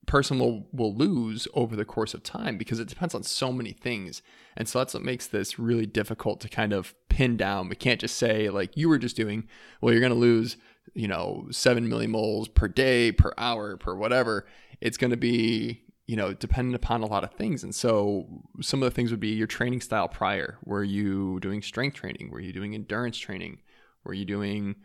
[0.05, 3.71] person will will lose over the course of time because it depends on so many
[3.71, 4.21] things.
[4.55, 7.69] And so that's what makes this really difficult to kind of pin down.
[7.69, 9.47] We can't just say like you were just doing,
[9.81, 10.57] well, you're going to lose,
[10.93, 14.45] you know, 7 millimoles per day, per hour, per whatever.
[14.81, 17.63] It's going to be, you know, dependent upon a lot of things.
[17.63, 20.57] And so some of the things would be your training style prior.
[20.65, 22.29] Were you doing strength training?
[22.29, 23.59] Were you doing endurance training?
[24.03, 24.75] Were you doing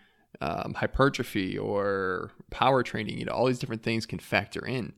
[0.40, 3.18] um, hypertrophy or power training?
[3.18, 4.94] You know, all these different things can factor in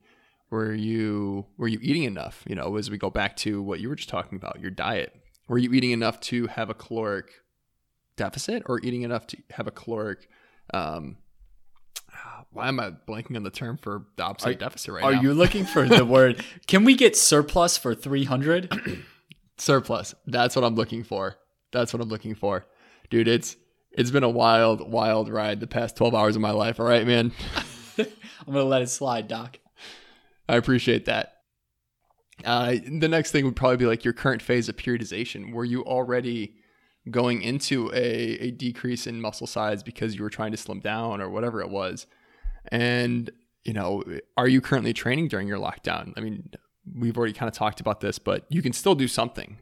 [0.50, 3.88] were you were you eating enough you know as we go back to what you
[3.88, 5.14] were just talking about your diet
[5.48, 7.30] were you eating enough to have a caloric
[8.16, 10.28] deficit or eating enough to have a caloric
[10.74, 11.16] um
[12.52, 15.18] why am i blanking on the term for the opposite Are- deficit right Are now
[15.20, 16.44] Are you looking for the word?
[16.66, 18.72] Can we get surplus for three hundred?
[19.58, 21.36] surplus that's what i'm looking for
[21.70, 22.64] that's what i'm looking for
[23.10, 23.56] dude it's
[23.92, 27.06] it's been a wild wild ride the past 12 hours of my life all right
[27.06, 27.30] man
[27.98, 28.06] I'm
[28.54, 29.58] gonna let it slide, Doc.
[30.50, 31.34] I appreciate that.
[32.44, 35.52] Uh, the next thing would probably be like your current phase of periodization.
[35.52, 36.56] Were you already
[37.08, 41.20] going into a, a decrease in muscle size because you were trying to slim down
[41.20, 42.08] or whatever it was?
[42.72, 43.30] And,
[43.64, 44.02] you know,
[44.36, 46.14] are you currently training during your lockdown?
[46.16, 46.50] I mean,
[46.98, 49.58] we've already kind of talked about this, but you can still do something.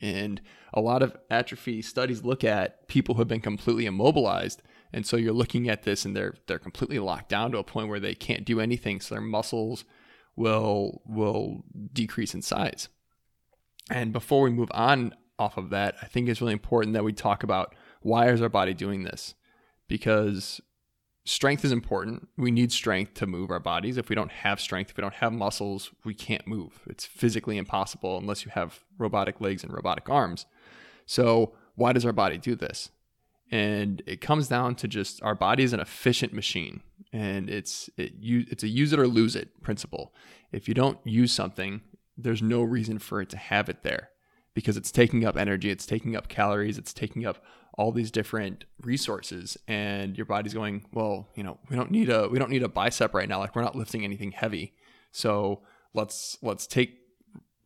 [0.00, 0.40] And
[0.74, 4.60] a lot of atrophy studies look at people who have been completely immobilized.
[4.92, 7.88] And so you're looking at this and they're they're completely locked down to a point
[7.88, 9.00] where they can't do anything.
[9.00, 9.84] So their muscles
[10.36, 12.88] will will decrease in size.
[13.90, 17.12] And before we move on off of that, I think it's really important that we
[17.12, 19.34] talk about why is our body doing this?
[19.88, 20.60] Because
[21.24, 22.28] strength is important.
[22.36, 23.96] We need strength to move our bodies.
[23.96, 26.80] If we don't have strength, if we don't have muscles, we can't move.
[26.86, 30.46] It's physically impossible unless you have robotic legs and robotic arms.
[31.06, 32.90] So, why does our body do this?
[33.50, 36.82] And it comes down to just our body is an efficient machine,
[37.12, 40.14] and it's it, you, it's a use it or lose it principle.
[40.50, 41.82] If you don't use something,
[42.16, 44.10] there's no reason for it to have it there
[44.54, 47.42] because it's taking up energy, it's taking up calories, it's taking up
[47.74, 52.28] all these different resources and your body's going, well, you know, we don't need a
[52.28, 54.74] we don't need a bicep right now, like we're not lifting anything heavy.
[55.10, 55.62] So,
[55.94, 56.98] let's let's take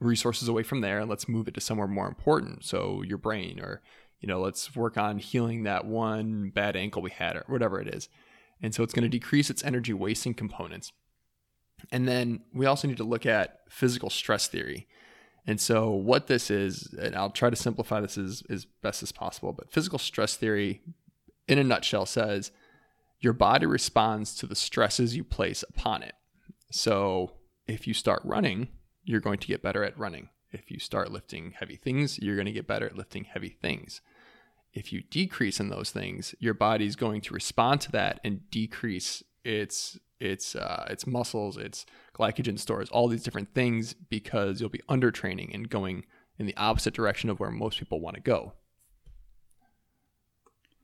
[0.00, 2.64] resources away from there and let's move it to somewhere more important.
[2.64, 3.82] So, your brain or
[4.20, 7.94] you know, let's work on healing that one bad ankle we had or whatever it
[7.94, 8.08] is.
[8.62, 10.92] And so it's going to decrease its energy wasting components.
[11.92, 14.86] And then we also need to look at physical stress theory.
[15.46, 19.12] And so, what this is, and I'll try to simplify this as, as best as
[19.12, 20.80] possible, but physical stress theory,
[21.46, 22.50] in a nutshell, says
[23.20, 26.14] your body responds to the stresses you place upon it.
[26.72, 27.32] So,
[27.68, 28.68] if you start running,
[29.04, 30.30] you're going to get better at running.
[30.50, 34.00] If you start lifting heavy things, you're going to get better at lifting heavy things.
[34.76, 39.24] If you decrease in those things, your body's going to respond to that and decrease
[39.42, 44.82] its its uh, its muscles, its glycogen stores, all these different things because you'll be
[44.86, 46.04] under training and going
[46.38, 48.52] in the opposite direction of where most people want to go.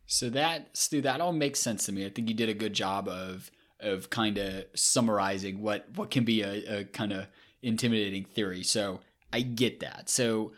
[0.07, 2.07] So that Stu, that all makes sense to me.
[2.07, 6.25] I think you did a good job of of kind of summarizing what what can
[6.25, 7.27] be a, a kind of
[7.63, 8.63] intimidating theory.
[8.63, 9.01] So
[9.35, 10.09] I get that.
[10.09, 10.53] So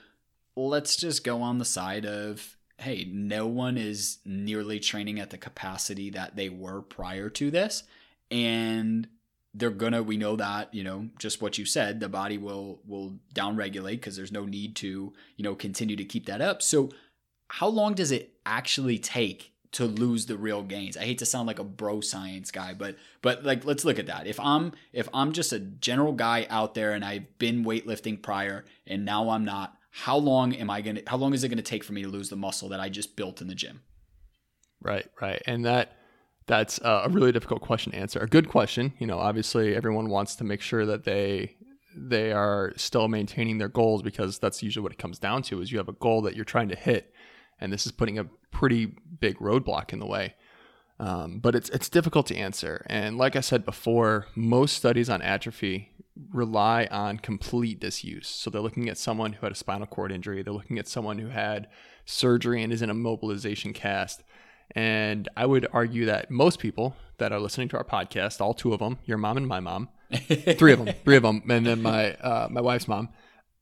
[0.55, 5.39] let's just go on the side of hey, no one is nearly training at the
[5.39, 7.85] capacity that they were prior to this,
[8.31, 9.09] and
[9.57, 13.15] they're gonna we know that you know just what you said the body will will
[13.35, 16.91] downregulate because there's no need to you know continue to keep that up so
[17.47, 20.97] how long does it actually take to lose the real gains.
[20.97, 24.07] I hate to sound like a bro science guy, but but like let's look at
[24.07, 24.29] that.
[24.29, 28.65] If I'm if I'm just a general guy out there and I've been weightlifting prior
[28.87, 31.57] and now I'm not, how long am I going to how long is it going
[31.57, 33.83] to take for me to lose the muscle that I just built in the gym?
[34.83, 35.41] Right, right.
[35.47, 35.97] And that
[36.49, 38.19] that's a really difficult question to answer.
[38.19, 41.55] A good question, you know, obviously everyone wants to make sure that they
[41.97, 45.71] they are still maintaining their goals because that's usually what it comes down to is
[45.71, 47.15] you have a goal that you're trying to hit
[47.61, 50.35] and this is putting a pretty big roadblock in the way.
[50.99, 52.85] Um, but it's it's difficult to answer.
[52.91, 55.93] And like I said before, most studies on atrophy
[56.33, 58.29] rely on complete disuse.
[58.29, 60.43] So they're looking at someone who had a spinal cord injury.
[60.43, 61.69] They're looking at someone who had
[62.05, 64.23] surgery and is in a mobilization cast.
[64.73, 68.73] And I would argue that most people that are listening to our podcast, all two
[68.73, 69.89] of them, your mom and my mom,
[70.59, 73.11] three of them, three of them, and then my uh, my wife's mom,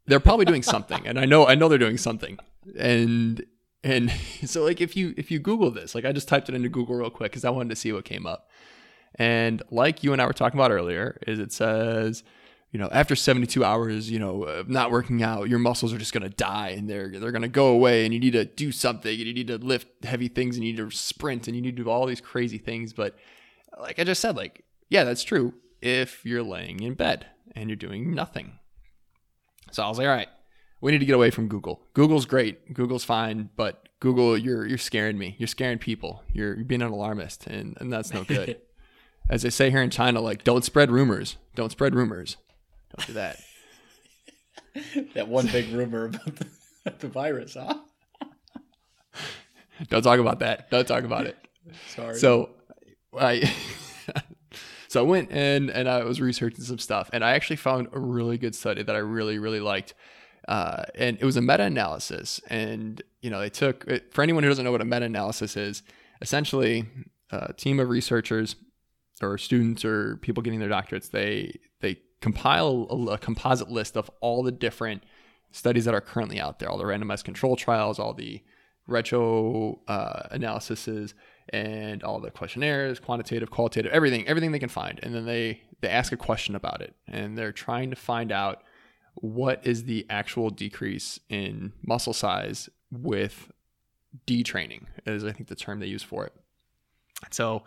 [0.07, 1.07] they're probably doing something.
[1.07, 2.39] And I know I know they're doing something.
[2.79, 3.45] And
[3.83, 4.11] and
[4.45, 6.95] so like if you if you Google this, like I just typed it into Google
[6.95, 8.49] real quick because I wanted to see what came up.
[9.17, 12.23] And like you and I were talking about earlier, is it says,
[12.73, 16.13] you know, after 72 hours, you know, of not working out, your muscles are just
[16.13, 19.27] gonna die and they're they're gonna go away, and you need to do something, and
[19.27, 21.85] you need to lift heavy things, and you need to sprint, and you need to
[21.85, 22.93] do all these crazy things.
[22.93, 23.17] But
[23.79, 27.77] like I just said, like yeah, that's true if you're laying in bed and you're
[27.77, 28.59] doing nothing.
[29.71, 30.29] So I was like, all right,
[30.81, 31.83] we need to get away from Google.
[31.95, 32.75] Google's great.
[32.75, 35.37] Google's fine, but Google, you're you're scaring me.
[35.39, 36.23] You're scaring people.
[36.33, 38.61] You're, you're being an alarmist, and, and that's no good.
[39.31, 41.37] As they say here in China, like don't spread rumors.
[41.55, 42.37] Don't spread rumors.
[42.97, 43.41] Don't do that.
[45.15, 46.47] that one big rumor about the,
[46.99, 47.75] the virus, huh?
[49.89, 50.71] don't talk about that.
[50.71, 51.37] Don't talk about it.
[51.89, 52.15] Sorry.
[52.17, 52.51] So
[53.19, 53.53] I
[54.89, 58.01] so I went in and I was researching some stuff, and I actually found a
[58.01, 59.95] really good study that I really really liked
[60.49, 64.65] uh, and it was a meta-analysis and you know they took for anyone who doesn't
[64.65, 65.83] know what a meta-analysis is
[66.21, 66.87] essentially
[67.31, 68.57] a team of researchers
[69.23, 71.59] or students or people getting their doctorates they
[72.23, 75.03] compile a, a composite list of all the different
[75.51, 78.43] studies that are currently out there all the randomized control trials all the
[78.87, 81.15] retro uh, analyses
[81.51, 85.89] and all the questionnaires quantitative qualitative everything everything they can find and then they they
[85.89, 88.63] ask a question about it and they're trying to find out
[89.15, 93.51] what is the actual decrease in muscle size with
[94.27, 96.33] detraining, is I think the term they use for it.
[97.31, 97.63] So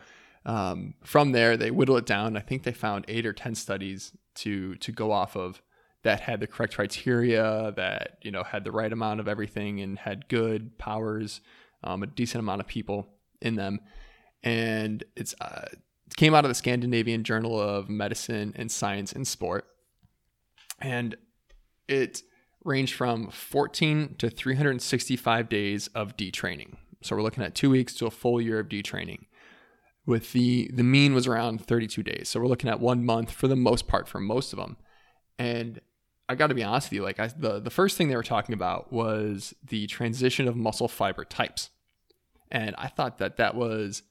[0.46, 2.38] um, from there, they whittle it down.
[2.38, 5.62] I think they found eight or ten studies to to go off of
[6.04, 9.98] that had the correct criteria, that you know had the right amount of everything, and
[9.98, 11.42] had good powers,
[11.84, 13.08] um, a decent amount of people
[13.42, 13.80] in them,
[14.44, 19.26] and it's uh, it came out of the Scandinavian Journal of Medicine and Science in
[19.26, 19.66] Sport,
[20.80, 21.16] and
[21.88, 22.22] it
[22.64, 26.76] ranged from 14 to 365 days of detraining.
[27.02, 29.26] So we're looking at two weeks to a full year of detraining.
[30.06, 32.30] With the the mean was around 32 days.
[32.30, 34.78] So we're looking at one month for the most part for most of them.
[35.40, 35.82] And
[36.30, 38.24] I got to be honest with you, like I, the the first thing they were
[38.24, 41.70] talking about was the transition of muscle fiber types,
[42.52, 44.04] and I thought that that was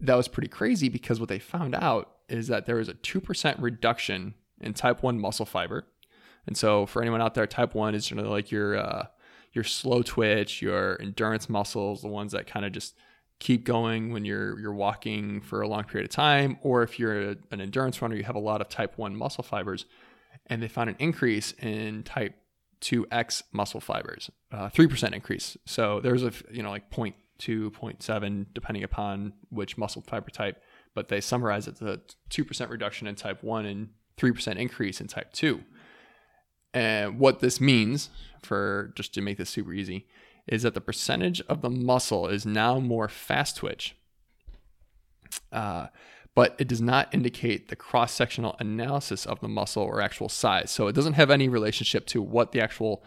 [0.00, 3.20] that was pretty crazy because what they found out is that there was a two
[3.20, 5.86] percent reduction in type one muscle fiber
[6.46, 9.06] and so for anyone out there, type one is generally like your uh,
[9.52, 12.96] your slow twitch, your endurance muscles, the ones that kind of just
[13.40, 17.30] keep going when you're you're walking for a long period of time, or if you're
[17.30, 19.86] a, an endurance runner, you have a lot of type one muscle fibers.
[20.46, 22.34] And they found an increase in type
[22.80, 25.56] 2x muscle fibers, uh, 3% increase.
[25.64, 30.60] So there's a, you know, like 0.2, 0.7, depending upon which muscle fiber type,
[30.94, 35.32] but they summarize it to 2% reduction in type 1 and 3% increase in type
[35.32, 35.60] 2.
[36.72, 38.10] And what this means,
[38.42, 40.06] for just to make this super easy,
[40.50, 43.96] is that the percentage of the muscle is now more fast twitch.
[45.52, 45.86] Uh,
[46.34, 50.70] but it does not indicate the cross sectional analysis of the muscle or actual size.
[50.70, 53.02] So it doesn't have any relationship to what the actual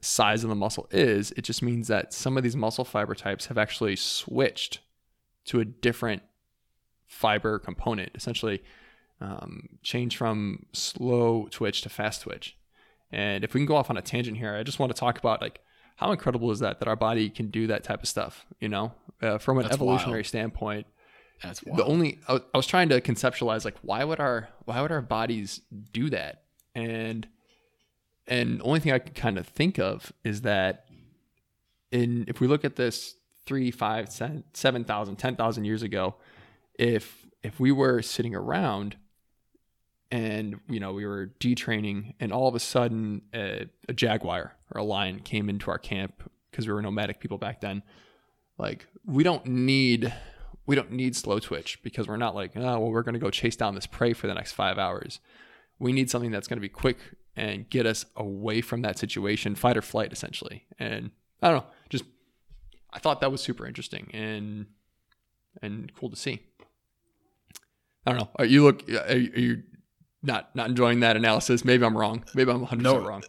[0.00, 1.32] size of the muscle is.
[1.32, 4.80] It just means that some of these muscle fiber types have actually switched
[5.46, 6.22] to a different
[7.06, 8.62] fiber component, essentially
[9.20, 12.56] um, change from slow twitch to fast twitch.
[13.10, 15.18] And if we can go off on a tangent here, I just want to talk
[15.18, 15.60] about like
[15.96, 18.92] how incredible is that that our body can do that type of stuff, you know,
[19.22, 20.26] uh, from an That's evolutionary wild.
[20.26, 20.86] standpoint.
[21.42, 24.80] That's The only I was, I was trying to conceptualize like why would our why
[24.80, 25.60] would our bodies
[25.92, 26.44] do that?
[26.74, 27.26] And
[28.26, 30.86] and the only thing I could kind of think of is that
[31.92, 33.14] in if we look at this
[33.46, 36.16] three, five, seven, seven thousand, ten thousand years ago,
[36.78, 38.96] if if we were sitting around
[40.16, 44.80] and you know we were detraining and all of a sudden a, a jaguar or
[44.80, 47.82] a lion came into our camp because we were nomadic people back then.
[48.56, 50.12] Like we don't need
[50.64, 53.30] we don't need slow twitch because we're not like oh well we're going to go
[53.30, 55.20] chase down this prey for the next five hours.
[55.78, 56.96] We need something that's going to be quick
[57.36, 60.64] and get us away from that situation fight or flight essentially.
[60.78, 61.10] And
[61.42, 62.04] i don't know just
[62.90, 64.66] i thought that was super interesting and
[65.60, 66.40] and cool to see.
[68.06, 68.30] I don't know.
[68.38, 69.62] Uh, uh, are you look are you, are you
[70.26, 72.98] not not enjoying that analysis maybe i'm wrong maybe i'm 100% No.
[72.98, 73.22] wrong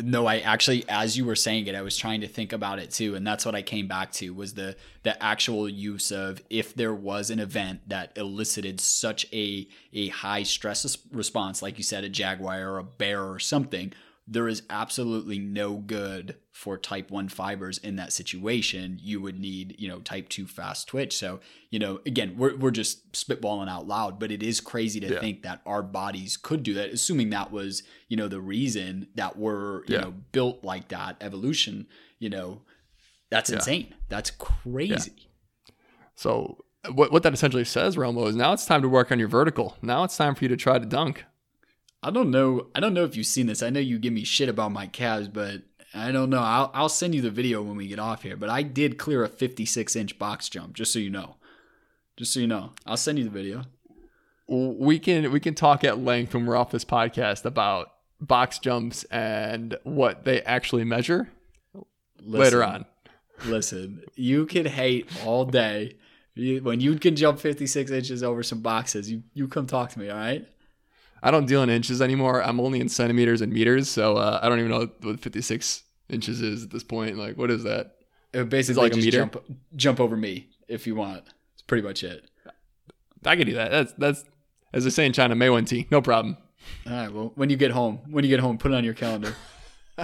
[0.00, 2.90] no i actually as you were saying it i was trying to think about it
[2.90, 6.74] too and that's what i came back to was the the actual use of if
[6.74, 12.04] there was an event that elicited such a a high stress response like you said
[12.04, 13.92] a jaguar or a bear or something
[14.30, 18.98] there is absolutely no good for type 1 fibers in that situation.
[19.00, 21.16] You would need you know type 2 fast twitch.
[21.16, 25.12] So you know again we're, we're just spitballing out loud but it is crazy to
[25.14, 25.20] Yeah.
[25.20, 29.38] think that our bodies could do that assuming that was you know the reason that
[29.38, 30.00] we're you Yeah.
[30.02, 31.86] know built like that evolution
[32.18, 32.62] you know
[33.30, 33.56] that's Yeah.
[33.56, 33.94] insane.
[34.08, 35.30] That's crazy.
[36.14, 39.28] So what, what that essentially says romo is now it's time to work on your
[39.28, 39.76] vertical.
[39.82, 41.24] Now it's time for you to try to dunk
[42.02, 42.68] I don't know.
[42.74, 43.62] I don't know if you've seen this.
[43.62, 45.62] I know you give me shit about my calves, but
[45.94, 46.40] I don't know.
[46.40, 48.36] I'll, I'll send you the video when we get off here.
[48.36, 51.36] But I did clear a 56 inch box jump, just so you know.
[52.16, 53.62] Just so you know, I'll send you the video.
[54.48, 59.04] we can we can talk at length when we're off this podcast about box jumps
[59.04, 61.28] and what they actually measure
[62.20, 62.86] later on.
[63.44, 65.96] Listen, you can hate all day.
[66.36, 70.08] When you can jump 56 inches over some boxes, you, you come talk to me,
[70.08, 70.46] all right?
[71.22, 72.42] I don't deal in inches anymore.
[72.42, 76.40] I'm only in centimeters and meters, so uh, I don't even know what 56 inches
[76.40, 77.16] is at this point.
[77.18, 77.96] Like, what is that?
[78.32, 79.18] It would basically like a meter?
[79.18, 79.36] jump
[79.74, 81.24] jump over me if you want.
[81.54, 82.30] It's pretty much it.
[83.24, 83.70] I could do that.
[83.70, 84.24] That's that's
[84.72, 85.86] as they say in China, May T.
[85.90, 86.36] No problem.
[86.86, 87.12] All right.
[87.12, 89.34] Well, when you get home, when you get home, put it on your calendar.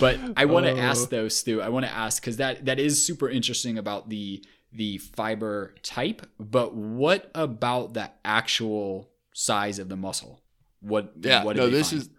[0.00, 0.78] but I want to Oh.
[0.78, 1.60] ask though, Stu.
[1.62, 6.26] I want to ask because that that is super interesting about the the fiber type.
[6.38, 10.42] But what about the actual size of the muscle?
[10.80, 11.12] What?
[11.20, 11.44] Yeah.
[11.44, 12.02] What no, this find?
[12.02, 12.10] is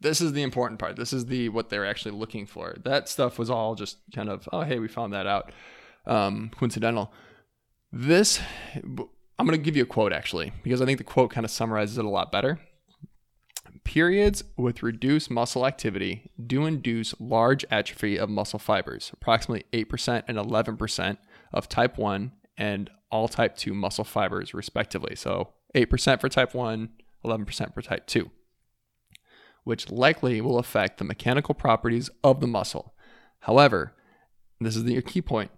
[0.00, 0.96] this is the important part.
[0.96, 2.76] This is the what they're actually looking for.
[2.84, 5.52] That stuff was all just kind of oh hey we found that out,
[6.06, 7.12] um, coincidental.
[7.92, 8.40] This
[9.40, 11.50] I'm going to give you a quote actually because I think the quote kind of
[11.50, 12.60] summarizes it a lot better.
[13.84, 20.36] Periods with reduced muscle activity do induce large atrophy of muscle fibers, approximately 8% and
[20.36, 21.16] 11%
[21.52, 25.16] of type 1 and all type 2 muscle fibers, respectively.
[25.16, 26.88] So 8% for type 1,
[27.24, 28.30] 11% for type 2,
[29.64, 32.94] which likely will affect the mechanical properties of the muscle.
[33.40, 33.94] However,
[34.60, 35.50] this is the key point.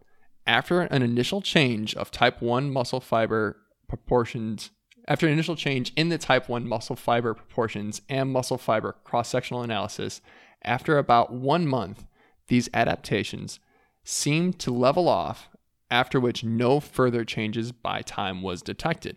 [0.46, 3.56] After an initial change of type 1 muscle fiber
[3.88, 4.70] proportions,
[5.08, 9.28] after an initial change in the type 1 muscle fiber proportions and muscle fiber cross
[9.28, 10.20] sectional analysis,
[10.62, 12.06] after about one month,
[12.48, 13.60] these adaptations
[14.04, 15.48] seemed to level off,
[15.90, 19.16] after which no further changes by time was detected.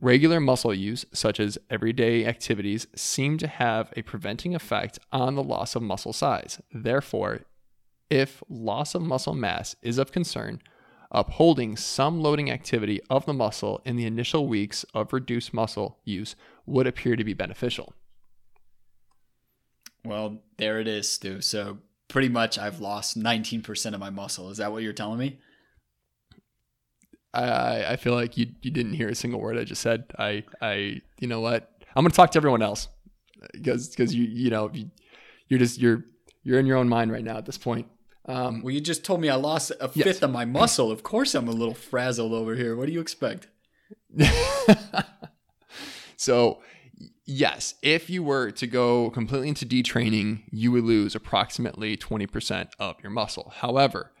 [0.00, 5.42] Regular muscle use, such as everyday activities, seem to have a preventing effect on the
[5.42, 6.60] loss of muscle size.
[6.72, 7.40] Therefore,
[8.10, 10.60] if loss of muscle mass is of concern,
[11.10, 16.34] upholding some loading activity of the muscle in the initial weeks of reduced muscle use
[16.66, 17.92] would appear to be beneficial.
[20.04, 21.40] Well, there it is, Stu.
[21.42, 21.78] So
[22.08, 24.50] pretty much, I've lost 19% of my muscle.
[24.50, 25.38] Is that what you're telling me?
[27.34, 30.04] I, I feel like you, you didn't hear a single word I just said.
[30.18, 31.70] I, I, you know what?
[31.96, 32.88] I'm gonna talk to everyone else
[33.52, 34.90] because, because you, you know, you,
[35.48, 36.04] you're just you're
[36.42, 37.86] you're in your own mind right now at this point.
[38.26, 40.04] Um, Well, you just told me I lost a Yes.
[40.04, 40.90] fifth of my muscle.
[40.90, 42.76] Of course, I'm a little frazzled over here.
[42.76, 43.48] What do you expect?
[46.16, 46.60] so,
[47.24, 52.96] yes, if you were to go completely into detraining, you would lose approximately 20% of
[53.02, 53.52] your muscle.
[53.56, 54.12] However,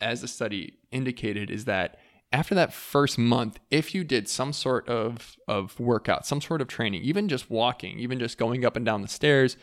[0.00, 1.96] as the study indicated, is that
[2.32, 6.68] after that first month, if you did some sort of, of workout, some sort of
[6.68, 9.56] training, even just walking, even just going up and down the stairs,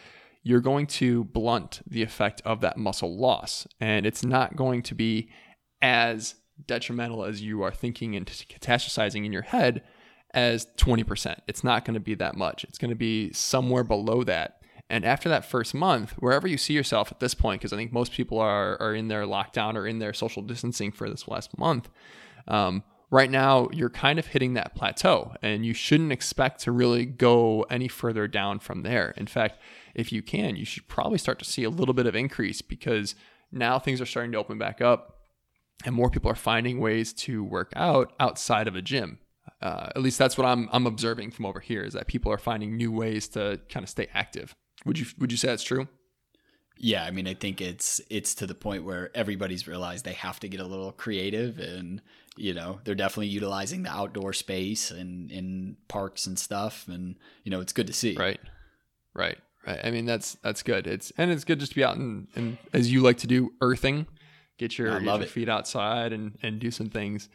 [0.43, 3.67] you're going to blunt the effect of that muscle loss.
[3.79, 5.29] And it's not going to be
[5.81, 6.35] as
[6.65, 9.83] detrimental as you are thinking and catastrophizing in your head
[10.33, 11.39] as 20%.
[11.47, 12.63] It's not going to be that much.
[12.63, 14.61] It's going to be somewhere below that.
[14.89, 17.93] And after that first month, wherever you see yourself at this point, because I think
[17.93, 21.57] most people are, are in their lockdown or in their social distancing for this last
[21.57, 21.89] month,
[22.47, 27.05] um, right now you're kind of hitting that plateau and you shouldn't expect to really
[27.05, 29.13] go any further down from there.
[29.17, 29.59] In fact,
[29.93, 33.13] if you can, you should probably start to see a little bit of increase because
[33.51, 35.19] now things are starting to open back up
[35.85, 39.19] and more people are finding ways to work out outside of a gym.
[39.61, 42.37] Uh, at least that's what I'm I'm observing from over here is that people are
[42.37, 44.53] finding new ways to kind of stay active.
[44.85, 45.87] Would you would you say that's true?
[46.77, 50.39] Yeah, I mean, I think it's it's to the point where everybody's realized they have
[50.41, 52.01] to get a little creative, and
[52.35, 57.51] you know, they're definitely utilizing the outdoor space and in parks and stuff, and you
[57.51, 58.15] know, it's good to see.
[58.15, 58.39] Right,
[59.13, 59.79] right, right.
[59.83, 60.87] I mean, that's that's good.
[60.87, 63.53] It's and it's good just to be out and, and as you like to do,
[63.61, 64.07] earthing,
[64.57, 67.29] get your, get your feet outside and and do some things.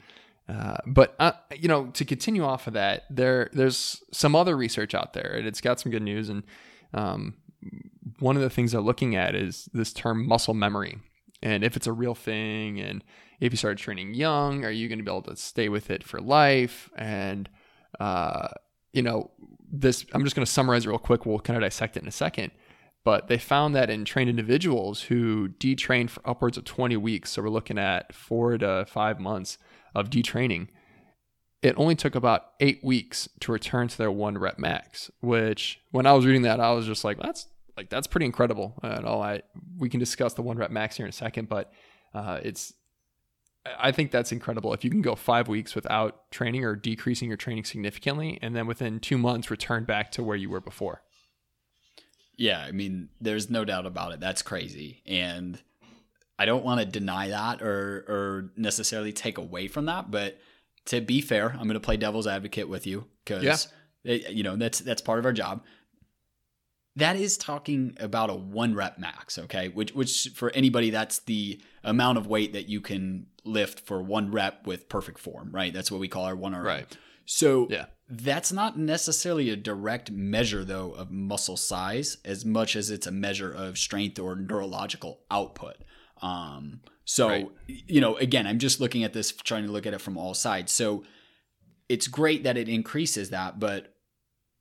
[0.49, 4.95] Uh, but uh, you know, to continue off of that, there there's some other research
[4.95, 6.29] out there, and it's got some good news.
[6.29, 6.43] And
[6.95, 7.35] um,
[8.19, 10.99] one of the things they're looking at is this term muscle memory,
[11.43, 13.05] and if it's a real thing, and
[13.41, 16.03] if you start training young, are you going to be able to stay with it
[16.03, 16.91] for life?
[16.97, 17.49] And
[18.01, 18.49] uh,
[18.93, 19.31] you know,
[19.71, 21.27] this I'm just going to summarize real quick.
[21.27, 22.53] We'll kind of dissect it in a second.
[23.05, 27.43] But they found that in trained individuals who detrained for upwards of 20 weeks, so
[27.43, 29.57] we're looking at four to five months
[29.95, 30.69] of detraining,
[31.63, 35.11] it only took about eight weeks to return to their one rep max.
[35.21, 37.47] Which, when I was reading that, I was just like, that's
[37.79, 38.75] like that's pretty incredible.
[38.83, 39.43] And all I
[39.79, 41.73] we can discuss the one rep max here in a second, but
[42.13, 42.75] uh, it's
[43.79, 44.75] I think that's incredible.
[44.75, 48.67] If you can go five weeks without training or decreasing your training significantly, and then
[48.67, 51.03] within two months return back to where you were before.
[52.37, 54.19] Yeah, I mean, there's no doubt about it.
[54.19, 55.61] That's crazy, and
[56.37, 60.39] I don't want to deny that or or necessarily take away from that, but
[60.87, 63.69] to be fair, I'm going to play devil's advocate with you because
[64.03, 64.15] yeah.
[64.31, 65.63] you know that's that's part of our job.
[66.99, 69.69] That is talking about a one rep max, okay?
[69.69, 74.31] Which which for anybody that's the amount of weight that you can lift for one
[74.31, 75.73] rep with perfect form, right?
[75.73, 76.65] That's what we call our one RM.
[76.65, 76.97] Right.
[77.25, 77.87] So yeah.
[78.09, 83.13] that's not necessarily a direct measure though of muscle size as much as it's a
[83.13, 85.77] measure of strength or neurological output.
[86.21, 87.49] Um, so, right.
[87.67, 90.35] you know, again, I'm just looking at this, trying to look at it from all
[90.35, 90.73] sides.
[90.73, 91.05] So
[91.89, 93.95] it's great that it increases that, but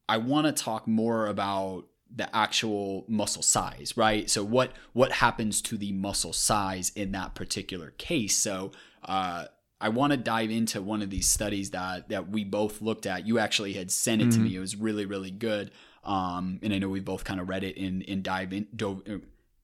[0.08, 1.86] I want to talk more about
[2.16, 4.30] the actual muscle size, right?
[4.30, 8.38] So what what happens to the muscle size in that particular case?
[8.38, 8.72] So
[9.04, 9.46] uh,
[9.80, 13.28] I want to dive into one of these studies that that we both looked at.
[13.28, 14.44] You actually had sent it mm-hmm.
[14.44, 14.56] to me.
[14.56, 15.72] It was really really good.
[16.04, 19.04] Um, and I know we both kind of read it and and dive in dove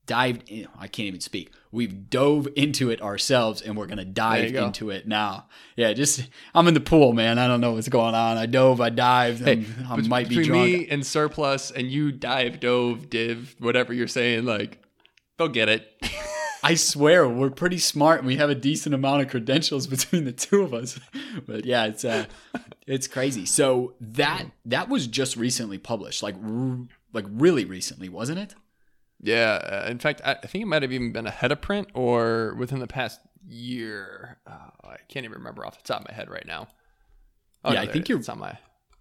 [0.06, 1.51] dived in, I can't even speak.
[1.72, 5.47] We've dove into it ourselves and we're going to dive into it now.
[5.76, 7.39] Yeah, just I'm in the pool, man.
[7.39, 8.38] I don't know what's going on.
[8.38, 10.51] I dove, I dived, hey, I might be drunk.
[10.51, 14.84] me and surplus and you dive, dove, div, whatever you're saying, like
[15.38, 15.89] they'll get it.
[16.66, 20.32] I swear we're pretty smart and we have a decent amount of credentials between the
[20.32, 20.99] two of us.
[21.45, 22.26] But yeah, it's uh
[22.88, 23.45] it's crazy.
[23.45, 26.36] So that that was just recently published, like
[27.14, 28.56] like really recently, wasn't it?
[29.24, 29.54] Yeah,
[29.86, 32.80] uh, in fact, I, think it might have even been ahead of print or within
[32.80, 34.38] the past year.
[34.46, 36.68] Oh, I can't even remember off the top of my head right now.
[37.64, 38.20] Oh, yeah, no, I think you're.
[38.20, 38.58] It's on my.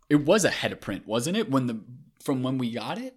[0.08, 1.50] It was ahead of print, wasn't it?
[1.50, 1.80] When the
[2.22, 3.16] from when we got it.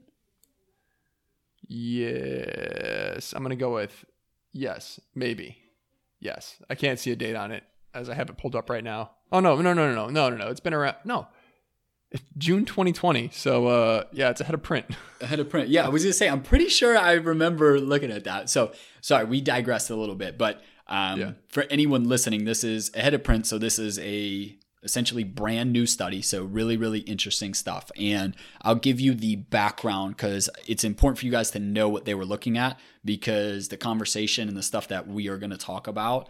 [1.68, 4.04] Yes, I'm gonna go with
[4.52, 5.60] yes, maybe.
[6.20, 8.84] Yes, I can't see a date on it as I have it pulled up right
[8.84, 9.12] now.
[9.32, 10.48] Oh no, no, no, no, no, no, no, no!
[10.48, 10.96] It's been around.
[11.06, 11.28] No,
[12.38, 13.30] June 2020.
[13.34, 14.86] So uh, yeah, it's ahead of print.
[15.22, 15.70] Ahead of print.
[15.70, 18.50] Yeah, I was gonna say I'm pretty sure I remember looking at that.
[18.50, 21.32] So sorry, we digressed a little bit, but um, yeah.
[21.48, 23.48] for anyone listening, this is ahead of print.
[23.48, 24.56] So this is a
[24.86, 26.22] essentially brand new study.
[26.22, 27.92] So really, really interesting stuff.
[28.00, 32.06] And I'll give you the background because it's important for you guys to know what
[32.06, 35.58] they were looking at because the conversation and the stuff that we are going to
[35.58, 36.30] talk about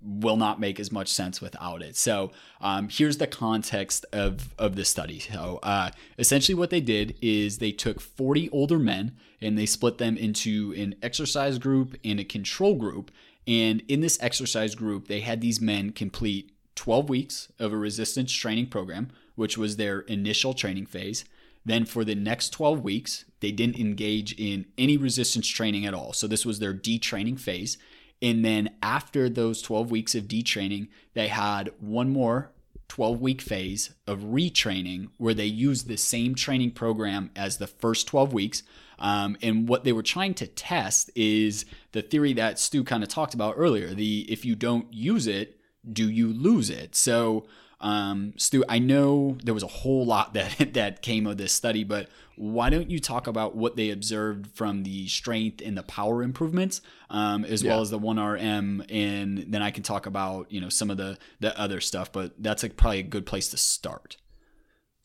[0.00, 1.96] will not make as much sense without it.
[1.96, 2.30] So
[2.60, 5.20] um, here's the context of of the study.
[5.20, 9.98] So uh, essentially, what they did is they took 40 older men and they split
[9.98, 13.10] them into an exercise group and a control group.
[13.46, 18.32] And in this exercise group, they had these men complete 12 weeks of a resistance
[18.32, 21.24] training program, which was their initial training phase.
[21.64, 26.12] Then for the next 12 weeks, they didn't engage in any resistance training at all.
[26.12, 27.76] So this was their detraining phase
[28.22, 32.50] And then after those 12 weeks of detraining, they had one more
[32.88, 38.06] 12 week phase of retraining where they used the same training program as the first
[38.06, 38.62] 12 weeks.
[38.98, 43.08] Um, and what they were trying to test is the theory that Stu kind of
[43.08, 45.58] talked about earlier the if you don't use it,
[45.90, 46.94] do you lose it?
[46.94, 47.46] So,
[47.80, 51.84] um, Stu, I know there was a whole lot that that came of this study,
[51.84, 56.22] but why don't you talk about what they observed from the strength and the power
[56.22, 57.72] improvements, um, as yeah.
[57.72, 60.96] well as the one RM, and then I can talk about you know some of
[60.96, 62.12] the the other stuff.
[62.12, 64.16] But that's like probably a good place to start.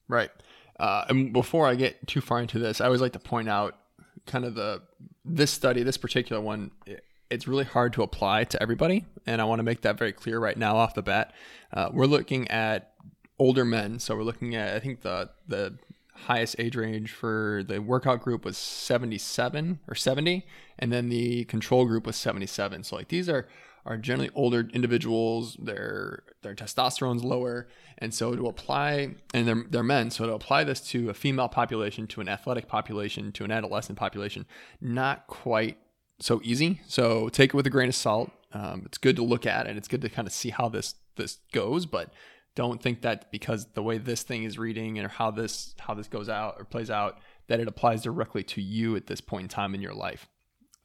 [0.08, 0.32] Right.
[0.80, 3.78] Uh, and before I get too far into this, I always like to point out
[4.26, 4.82] kind of the
[5.26, 6.72] this study, this particular one.
[6.86, 10.12] It, it's really hard to apply to everybody, and I want to make that very
[10.12, 11.34] clear right now off the bat.
[11.74, 12.94] Uh, we're looking at
[13.40, 15.78] older men, so we're looking at I think the the
[16.26, 20.46] highest age range for the workout group was 77 or 70
[20.78, 23.48] and then the control group was 77 so like these are
[23.88, 27.68] are generally older individuals their their testosterone's lower
[27.98, 31.50] and so to apply and they're, they're men so to apply this to a female
[31.50, 34.46] population to an athletic population to an adolescent population
[34.80, 35.78] not quite
[36.22, 39.46] so easy so take it with a grain of salt um, it's good to look
[39.46, 42.12] at and it's good to kind of see how this this goes but
[42.56, 46.08] don't think that because the way this thing is reading and how this how this
[46.08, 49.50] goes out or plays out that it applies directly to you at this point in
[49.50, 50.28] time in your life.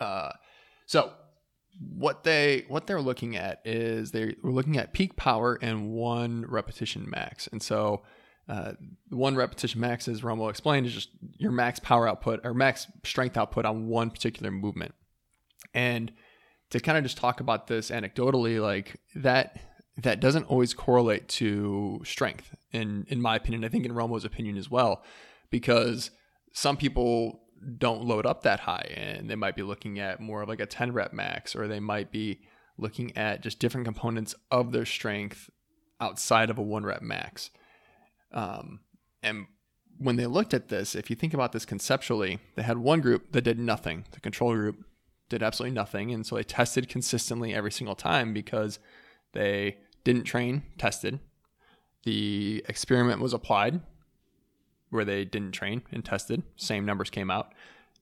[0.01, 0.31] Uh,
[0.87, 1.13] so
[1.79, 6.45] what they what they're looking at is they are looking at peak power and one
[6.49, 8.03] repetition max, and so.
[8.49, 8.75] Uh,
[9.09, 13.37] one repetition max, as Romo explained, is just your max power output or max strength
[13.37, 14.95] output on one particular movement.
[15.77, 16.13] And
[16.71, 19.61] to kind of just talk about this anecdotally, like that
[20.03, 24.59] that doesn't always correlate to strength in in my opinion i think in romo's opinion
[24.59, 25.03] as well
[25.51, 26.11] because
[26.53, 27.41] some people
[27.79, 30.67] don't load up that high and they might be looking at more of like a
[30.67, 32.41] 10 rep max or they might be
[32.79, 35.51] looking at just different components of their strength
[36.01, 37.51] outside of a one rep max.
[38.33, 38.81] Um,
[39.23, 39.47] and
[39.99, 43.33] when they looked at this if you think about this conceptually they had one group
[43.33, 44.05] that did nothing.
[44.13, 44.85] The control group
[45.29, 48.79] did absolutely nothing and so they tested consistently every single time because
[49.33, 51.19] they didn't train, tested.
[52.05, 53.81] The experiment was applied
[54.91, 56.43] where they didn't train and tested.
[56.57, 57.53] Same numbers came out.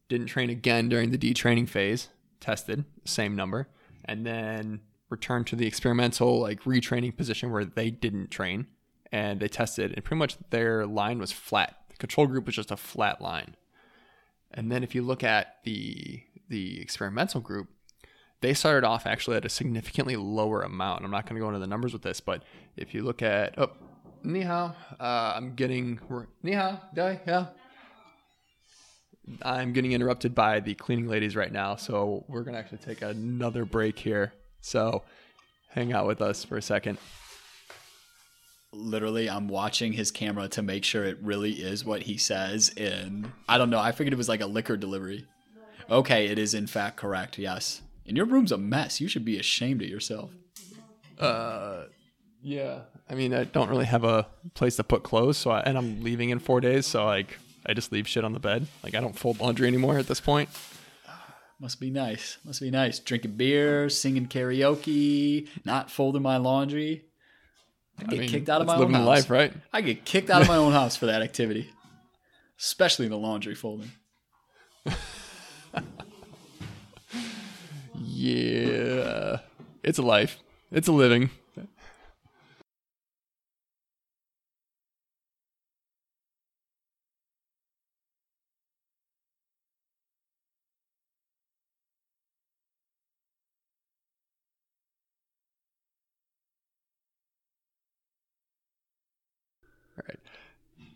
[0.09, 2.11] Didn't train again during the detraining phase,
[2.41, 3.69] tested, same number.
[4.05, 8.67] And then returned to the experimental, like retraining position where they didn't train
[9.11, 11.77] and they tested, and pretty much their line was flat.
[11.89, 13.55] The control group was just a flat line.
[14.51, 17.69] And then if you look at the the experimental group,
[18.41, 21.05] they started off actually at a significantly lower amount.
[21.05, 22.43] I'm not going to go into the numbers with this, but
[22.77, 23.71] if you look at oh,
[24.23, 25.99] ni hao, uh, I'm getting
[26.43, 27.47] ni hao, dai, yeah.
[29.43, 33.65] I'm getting interrupted by the cleaning ladies right now, so we're gonna actually take another
[33.65, 34.35] break here.
[34.61, 35.03] So
[35.71, 36.99] hang out with us for a second.
[38.73, 42.73] Literally, I'm watching his camera to make sure it really is what he says.
[42.77, 43.79] And I don't know.
[43.79, 45.27] I figured it was like a liquor delivery.
[45.91, 47.39] Okay, it is in fact correct.
[47.39, 47.83] Yes.
[48.07, 49.01] And your room's a mess.
[49.01, 50.31] You should be ashamed of yourself.
[51.19, 51.85] Uh,
[52.43, 52.81] yeah.
[53.09, 56.03] I mean, I don't really have a place to put clothes, so I, and I'm
[56.03, 58.67] leaving in four days, so like I just leave shit on the bed.
[58.83, 60.49] Like I don't fold laundry anymore at this point.
[61.61, 62.39] Must be nice.
[62.45, 62.99] Must be nice.
[62.99, 67.05] Drinking beer, singing karaoke, not folding my laundry.
[67.99, 69.07] I get I mean, kicked out of my own house.
[69.07, 69.53] life, right?
[69.73, 71.71] I get kicked out of my own house for that activity,
[72.59, 73.93] especially the laundry folding.
[78.25, 79.41] Yeah.
[79.83, 80.39] It's a life.
[80.73, 81.31] It's a living.
[81.59, 81.65] All
[100.09, 100.19] right.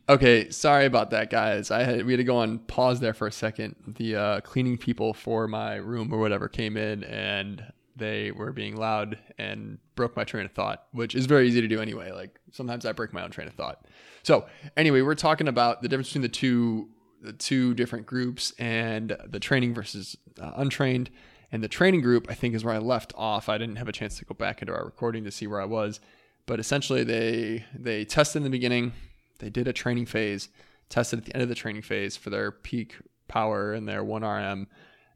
[0.09, 1.71] Okay, sorry about that, guys.
[1.71, 3.77] I had we had to go on pause there for a second.
[3.87, 7.63] The uh, cleaning people for my room or whatever came in, and
[7.95, 11.69] they were being loud and broke my train of thought, which is very easy to
[11.69, 12.11] do anyway.
[12.11, 13.85] Like sometimes I break my own train of thought.
[14.23, 14.47] So
[14.79, 16.89] anyway, we're talking about the difference between the two
[17.21, 21.11] the two different groups and the training versus uh, untrained.
[21.53, 23.49] And the training group, I think, is where I left off.
[23.49, 25.65] I didn't have a chance to go back into our recording to see where I
[25.67, 26.01] was,
[26.47, 28.93] but essentially they they tested in the beginning
[29.39, 30.49] they did a training phase,
[30.89, 32.97] tested at the end of the training phase for their peak
[33.29, 34.67] power and their 1RM,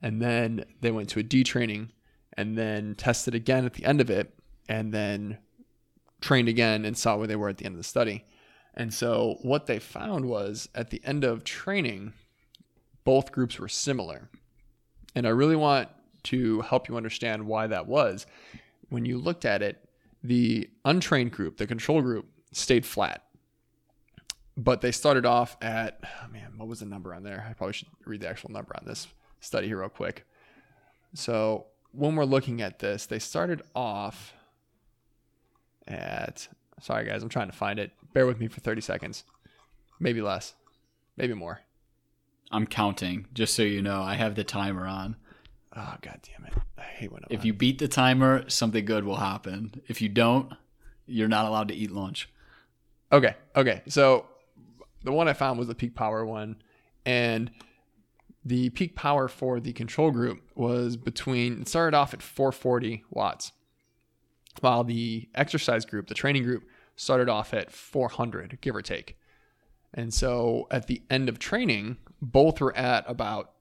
[0.01, 1.89] and then they went to a detraining
[2.37, 4.35] and then tested again at the end of it,
[4.69, 5.39] and then
[6.21, 8.25] trained again and saw where they were at the end of the study.
[8.75, 12.15] And so what they found was at the end of training,
[13.05, 14.31] both groups were similar.
[15.15, 15.91] And I really want
[16.25, 18.25] to help you understand why that was.
[18.89, 19.87] When you looked at it,
[20.23, 23.25] the untrained group, the control group, stayed flat.
[24.57, 27.47] But they started off at, oh man, what was the number on there?
[27.49, 29.07] I probably should read the actual number on this
[29.41, 30.27] study here, real quick.
[31.15, 34.35] So when we're looking at this, they started off
[35.89, 36.49] at,
[36.81, 37.93] sorry guys, I'm trying to find it.
[38.13, 39.25] Bear with me for 30 seconds,
[39.99, 40.55] maybe less,
[41.17, 41.61] maybe more.
[42.51, 44.03] I'm counting, just so you know.
[44.03, 45.17] I have the timer on.
[45.75, 46.53] Ah, oh god damn it!
[46.77, 47.47] I hate when I'm If on.
[47.47, 49.81] you beat the timer, something good will happen.
[49.89, 50.53] If you don't,
[51.07, 52.29] you're not allowed to eat lunch.
[53.11, 53.81] Okay, okay.
[53.89, 54.27] So
[55.05, 56.63] the one I found was the peak power one,
[57.05, 57.51] and
[58.45, 61.63] the peak power for the control group was between.
[61.63, 63.53] It started off at 440 watts,
[64.61, 66.65] while the exercise group, the training group,
[66.97, 69.17] started off at 400, give or take.
[69.95, 73.53] And so at the end of training, both were at about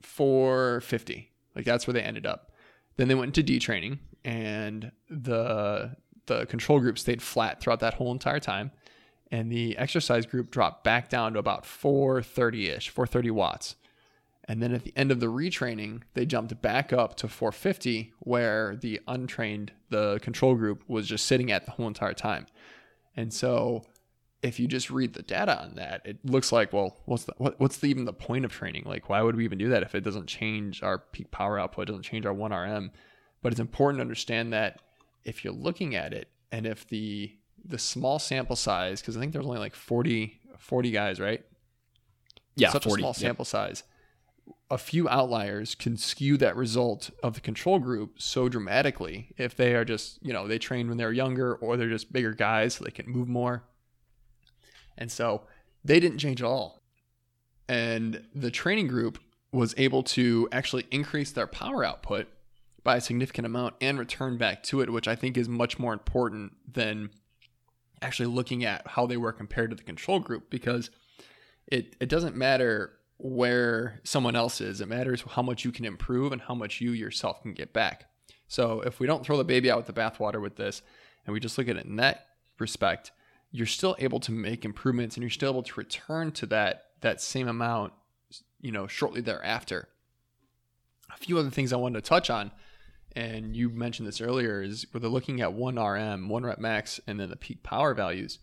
[0.00, 1.30] 450.
[1.54, 2.50] Like that's where they ended up.
[2.96, 5.96] Then they went into detraining, and the
[6.26, 8.70] the control group stayed flat throughout that whole entire time,
[9.32, 13.76] and the exercise group dropped back down to about 430 ish, 430 watts.
[14.44, 18.76] And then at the end of the retraining, they jumped back up to 450, where
[18.76, 22.46] the untrained, the control group was just sitting at the whole entire time.
[23.16, 23.84] And so,
[24.42, 27.58] if you just read the data on that, it looks like, well, what's the, what,
[27.58, 28.82] what's the, even the point of training?
[28.84, 31.86] Like, why would we even do that if it doesn't change our peak power output,
[31.86, 32.90] doesn't change our 1RM?
[33.40, 34.80] But it's important to understand that
[35.24, 37.32] if you're looking at it, and if the
[37.64, 41.44] the small sample size, because I think there's only like 40, 40 guys, right?
[42.56, 43.00] Yeah, such 40.
[43.00, 43.82] a small sample size.
[44.70, 49.74] A few outliers can skew that result of the control group so dramatically if they
[49.74, 52.74] are just, you know, they trained when they were younger or they're just bigger guys
[52.74, 53.64] so they can move more.
[54.98, 55.42] And so
[55.84, 56.82] they didn't change at all.
[57.68, 59.18] And the training group
[59.52, 62.28] was able to actually increase their power output
[62.82, 65.92] by a significant amount and return back to it, which I think is much more
[65.92, 67.10] important than
[68.02, 70.90] actually looking at how they were compared to the control group because
[71.66, 74.80] it, it doesn't matter where someone else is.
[74.80, 78.06] It matters how much you can improve and how much you yourself can get back.
[78.48, 80.82] So if we don't throw the baby out with the bathwater with this
[81.24, 82.26] and we just look at it in that
[82.58, 83.12] respect,
[83.50, 87.20] you're still able to make improvements and you're still able to return to that that
[87.20, 87.92] same amount,
[88.60, 89.88] you know, shortly thereafter.
[91.12, 92.52] A few other things I wanted to touch on,
[93.14, 97.00] and you mentioned this earlier, is where they're looking at one RM, one rep max,
[97.06, 98.38] and then the peak power values.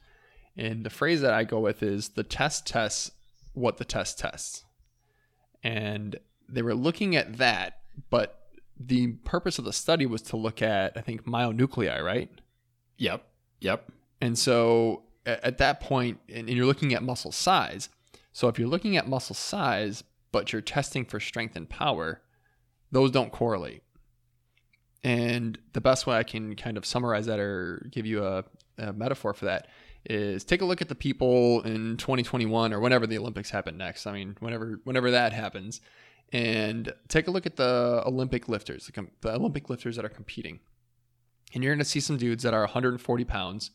[0.55, 3.11] And the phrase that I go with is the test tests
[3.53, 4.63] what the test tests.
[5.63, 6.17] And
[6.47, 7.79] they were looking at that,
[8.09, 8.39] but
[8.79, 12.29] the purpose of the study was to look at, I think, myonuclei, right?
[12.97, 13.23] Yep.
[13.59, 13.91] Yep.
[14.21, 17.89] And so at that point, and and you're looking at muscle size.
[18.31, 22.21] So if you're looking at muscle size, but you're testing for strength and power,
[22.91, 23.83] those don't correlate.
[25.03, 28.43] And the best way I can kind of summarize that or give you a,
[28.77, 29.67] a metaphor for that
[30.05, 34.07] is take a look at the people in 2021 or whenever the Olympics happen next.
[34.07, 35.81] I mean, whenever whenever that happens,
[36.31, 40.59] and take a look at the Olympic lifters, the, the Olympic lifters that are competing,
[41.53, 43.71] and you're going to see some dudes that are 140 pounds,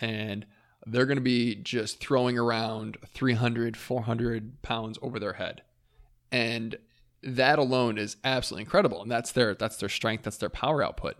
[0.00, 0.46] and
[0.86, 5.62] they're going to be just throwing around 300, 400 pounds over their head,
[6.30, 6.76] and
[7.22, 11.16] that alone is absolutely incredible, and that's their that's their strength, that's their power output.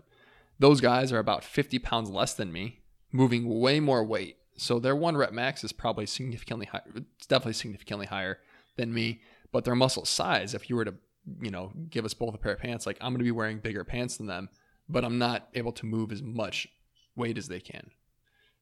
[0.59, 2.81] Those guys are about 50 pounds less than me,
[3.11, 4.37] moving way more weight.
[4.57, 6.83] So their one rep max is probably significantly higher.
[6.95, 8.39] It's definitely significantly higher
[8.75, 9.21] than me.
[9.51, 10.93] But their muscle size, if you were to,
[11.41, 13.59] you know, give us both a pair of pants, like I'm going to be wearing
[13.59, 14.49] bigger pants than them,
[14.87, 16.67] but I'm not able to move as much
[17.15, 17.89] weight as they can.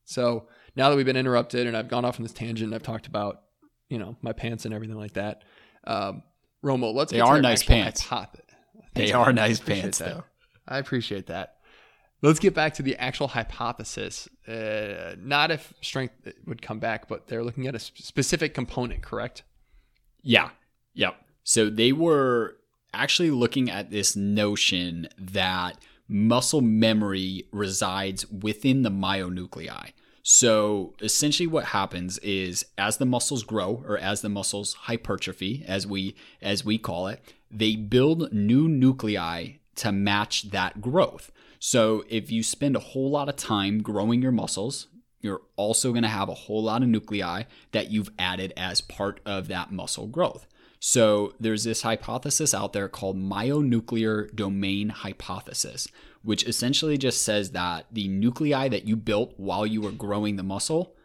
[0.05, 3.07] So now that we've been interrupted and I've gone off on this tangent, I've talked
[3.07, 3.41] about,
[3.89, 5.43] you know, my pants and everything like that.
[5.85, 6.23] Um,
[6.63, 8.01] Romo, let's They are nice pants.
[8.01, 8.43] hypothesis.
[8.93, 10.09] They are nice pants, that.
[10.09, 10.23] though.
[10.67, 11.57] I appreciate that.
[12.23, 14.27] Let's get back to the actual hypothesis.
[14.47, 16.15] Uh, not if strength
[16.47, 19.43] would come back, but they're looking at a specific component, correct?
[20.23, 20.49] Yeah.
[20.95, 21.15] Yep.
[21.43, 22.57] So they were
[22.93, 25.77] actually looking at this notion that
[26.07, 29.91] muscle memory resides within the myonuclei.
[30.29, 35.87] So essentially what happens is as the muscles grow or as the muscles hypertrophy as
[35.87, 41.31] we as we call it, they build new nuclei to match that growth.
[41.59, 44.87] So if you spend a whole lot of time growing your muscles,
[45.21, 49.21] you're also going to have a whole lot of nuclei that you've added as part
[49.25, 50.45] of that muscle growth.
[50.81, 55.87] So there's this hypothesis out there called myonuclear domain hypothesis,
[56.23, 60.43] which essentially just says that the nuclei that you built while you were growing the
[60.43, 60.95] muscle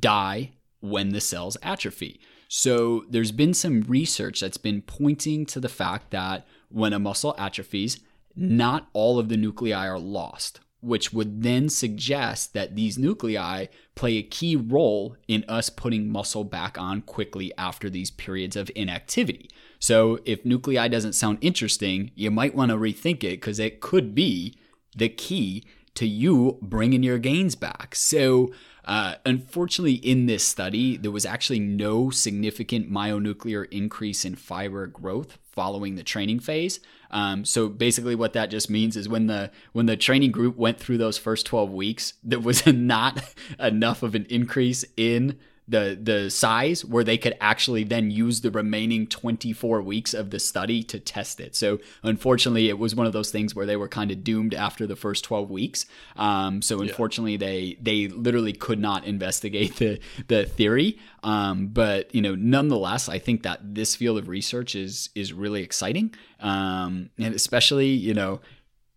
[0.00, 2.20] die when the cells atrophy.
[2.48, 7.34] So there's been some research that's been pointing to the fact that when a muscle
[7.38, 8.00] atrophies,
[8.36, 14.18] not all of the nuclei are lost, which would then suggest that these nuclei play
[14.18, 19.48] a key role in us putting muscle back on quickly after these periods of inactivity.
[19.84, 24.14] So if nuclei doesn't sound interesting, you might want to rethink it because it could
[24.14, 24.56] be
[24.96, 25.62] the key
[25.96, 27.94] to you bringing your gains back.
[27.94, 28.50] So,
[28.86, 35.36] uh, unfortunately, in this study, there was actually no significant myonuclear increase in fiber growth
[35.52, 36.80] following the training phase.
[37.10, 40.80] Um, so basically, what that just means is when the when the training group went
[40.80, 43.22] through those first 12 weeks, there was not
[43.60, 48.50] enough of an increase in the the size where they could actually then use the
[48.50, 51.56] remaining 24 weeks of the study to test it.
[51.56, 54.86] So unfortunately, it was one of those things where they were kind of doomed after
[54.86, 55.86] the first 12 weeks.
[56.16, 57.38] Um, so unfortunately, yeah.
[57.38, 60.98] they they literally could not investigate the the theory.
[61.22, 65.62] Um, but you know, nonetheless, I think that this field of research is is really
[65.62, 68.40] exciting, um, and especially you know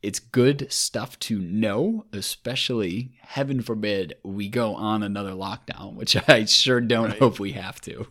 [0.01, 6.45] it's good stuff to know, especially heaven forbid we go on another lockdown, which I
[6.45, 7.19] sure don't right.
[7.19, 8.07] hope we have to.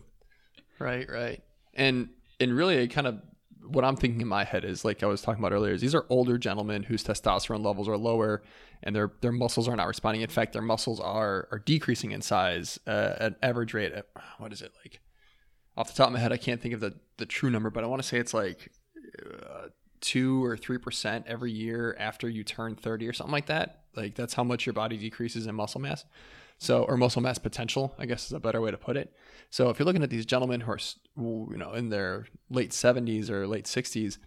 [0.79, 1.41] Right, right.
[1.73, 2.09] And
[2.39, 3.21] and really kind of
[3.65, 5.95] what I'm thinking in my head is like I was talking about earlier is these
[5.95, 8.43] are older gentlemen whose testosterone levels are lower
[8.83, 10.21] and their their muscles are not responding.
[10.21, 13.93] In fact, their muscles are are decreasing in size uh, at average rate.
[13.93, 14.07] At,
[14.37, 14.99] what is it like?
[15.75, 17.83] Off the top of my head, I can't think of the the true number, but
[17.83, 18.71] I want to say it's like
[19.23, 19.67] uh,
[20.01, 23.81] two or three percent every year after you turn 30 or something like that.
[23.95, 26.05] Like that's how much your body decreases in muscle mass.
[26.59, 29.13] So, or muscle mass potential, I guess is a better way to put it.
[29.51, 30.79] So, if you're looking at these gentlemen who are,
[31.15, 34.17] you know, in their late 70s or late 60s,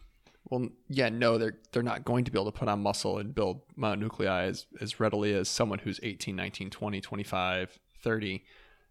[0.49, 3.35] well, yeah, no, they're they're not going to be able to put on muscle and
[3.35, 8.45] build myonuclei as, as readily as someone who's 18, 19, 20, 25, 30.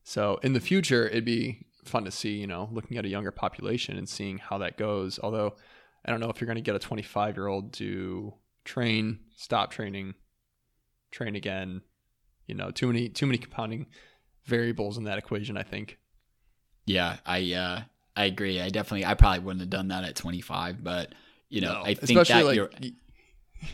[0.03, 3.31] So, in the future, it'd be fun to see, you know, looking at a younger
[3.31, 5.17] population and seeing how that goes.
[5.23, 5.55] Although
[6.05, 8.33] I don't know if you're going to get a 25 year old to
[8.65, 10.15] train, stop training,
[11.11, 11.81] train again.
[12.47, 13.87] You know, too many too many compounding
[14.45, 15.57] variables in that equation.
[15.57, 15.99] I think.
[16.85, 17.81] Yeah, I uh,
[18.15, 18.59] I agree.
[18.59, 21.13] I definitely I probably wouldn't have done that at 25, but
[21.49, 22.71] you know, no, I think that like, you're.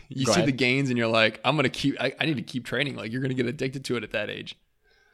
[0.08, 0.46] You, see ahead.
[0.46, 1.96] the gains and you're like, I'm gonna keep.
[2.00, 2.96] I, I need to keep training.
[2.96, 4.56] Like you're gonna get addicted to it at that age.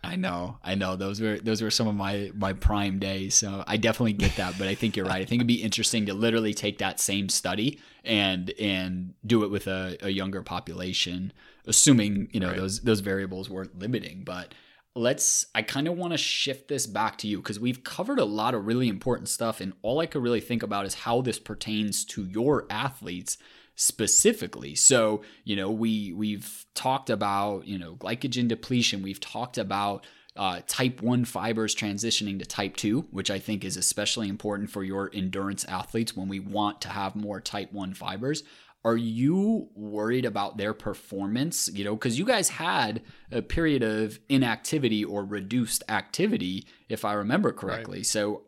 [0.04, 0.96] I know, I know.
[0.96, 3.36] Those were those were some of my my prime days.
[3.36, 4.58] So I definitely get that.
[4.58, 5.22] But I think you're right.
[5.22, 9.50] I think it'd be interesting to literally take that same study and and do it
[9.50, 11.32] with a, a younger population,
[11.66, 12.56] assuming you know right.
[12.56, 14.24] those those variables weren't limiting.
[14.24, 14.54] But
[14.96, 15.46] let's.
[15.54, 18.54] I kind of want to shift this back to you because we've covered a lot
[18.54, 22.04] of really important stuff, and all I could really think about is how this pertains
[22.06, 23.38] to your athletes
[23.82, 24.76] specifically.
[24.76, 30.06] So, you know, we we've talked about, you know, glycogen depletion, we've talked about
[30.36, 34.82] uh, type 1 fibers transitioning to type 2, which I think is especially important for
[34.84, 38.44] your endurance athletes when we want to have more type 1 fibers.
[38.84, 41.68] Are you worried about their performance?
[41.72, 43.02] You know, because you guys had
[43.32, 47.98] a period of inactivity or reduced activity, if I remember correctly.
[47.98, 48.06] Right.
[48.06, 48.42] So,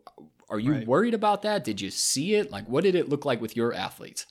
[0.47, 0.87] are you right.
[0.87, 1.63] worried about that?
[1.63, 2.51] Did you see it?
[2.51, 4.25] Like, what did it look like with your athletes?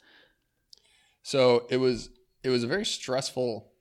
[1.24, 2.10] So it was
[2.44, 3.72] it was a very stressful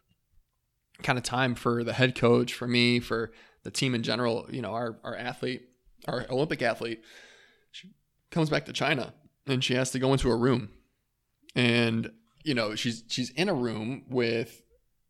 [1.04, 3.34] kind of time for the head coach, for me, for
[3.64, 4.48] the team in general.
[4.50, 5.68] You know, our our athlete,
[6.08, 7.04] our Olympic athlete,
[7.72, 7.92] she
[8.32, 9.14] comes back to China
[9.46, 10.70] and she has to go into a room,
[11.54, 12.12] and
[12.46, 14.62] you know she's she's in a room with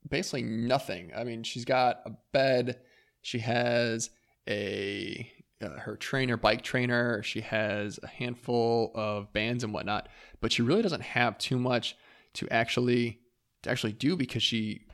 [0.10, 1.12] basically nothing.
[1.16, 2.80] I mean, she's got a bed,
[3.22, 4.10] she has
[4.50, 5.32] a
[5.62, 10.10] uh, her trainer, bike trainer, she has a handful of bands and whatnot,
[10.42, 11.96] but she really doesn't have too much
[12.34, 13.20] to actually
[13.64, 14.86] to actually do because she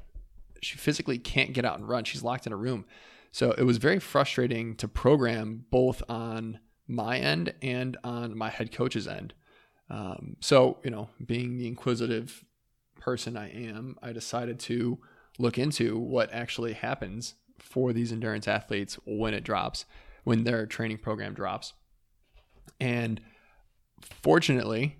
[0.61, 2.03] she physically can't get out and run.
[2.03, 2.85] She's locked in a room.
[3.31, 8.71] So it was very frustrating to program both on my end and on my head
[8.71, 9.33] coach's end.
[9.89, 12.43] Um, so, you know, being the inquisitive
[12.99, 14.99] person I am, I decided to
[15.37, 19.85] look into what actually happens for these endurance athletes when it drops,
[20.23, 21.73] when their training program drops.
[22.79, 23.21] And
[24.01, 24.97] fortunately,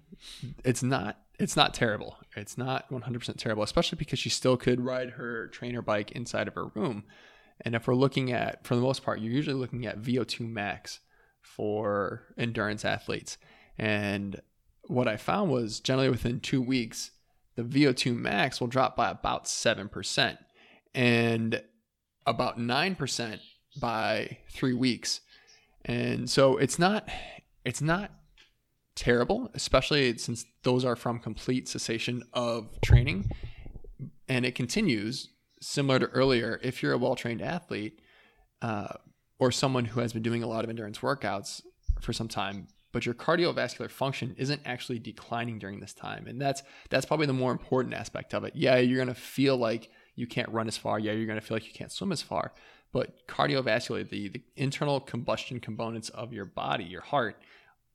[0.64, 2.18] it's not it's not terrible.
[2.36, 6.56] It's not 100% terrible, especially because she still could ride her trainer bike inside of
[6.56, 7.06] her room.
[7.62, 11.00] And if we're looking at, for the most part, you're usually looking at VO2 max
[11.42, 13.38] for endurance athletes.
[13.78, 14.42] And
[14.84, 17.12] what I found was generally within two weeks,
[17.56, 20.38] the VO2 max will drop by about 7%
[20.94, 21.64] and
[22.26, 23.40] about 9%
[23.80, 25.22] by three weeks.
[25.86, 27.08] And so it's not,
[27.64, 28.12] it's not
[29.00, 33.32] terrible, especially since those are from complete cessation of training.
[34.28, 35.30] And it continues
[35.62, 36.60] similar to earlier.
[36.62, 38.02] If you're a well trained athlete
[38.62, 38.94] uh,
[39.40, 41.62] or someone who has been doing a lot of endurance workouts,
[42.02, 46.28] for some time, but your cardiovascular function isn't actually declining during this time.
[46.28, 48.56] And that's that's probably the more important aspect of it.
[48.56, 51.00] Yeah, you're to feel like you can't run as far.
[51.00, 52.54] Yeah, you're to feel like you can't swim as far.
[52.92, 57.40] But cardiovascular, the, the internal combustion components of your body, your heart,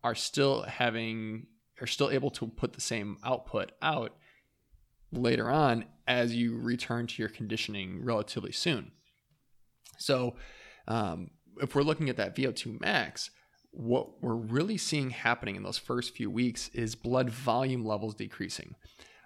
[0.04, 1.46] are still having
[1.80, 4.14] are still able to put the same output out
[5.10, 8.92] later on as you return to your conditioning relatively soon.
[9.98, 10.36] So,
[10.86, 13.30] um, if we're looking at that VO2 max,
[13.70, 18.76] what we're really seeing happening in those first few weeks is blood volume levels decreasing.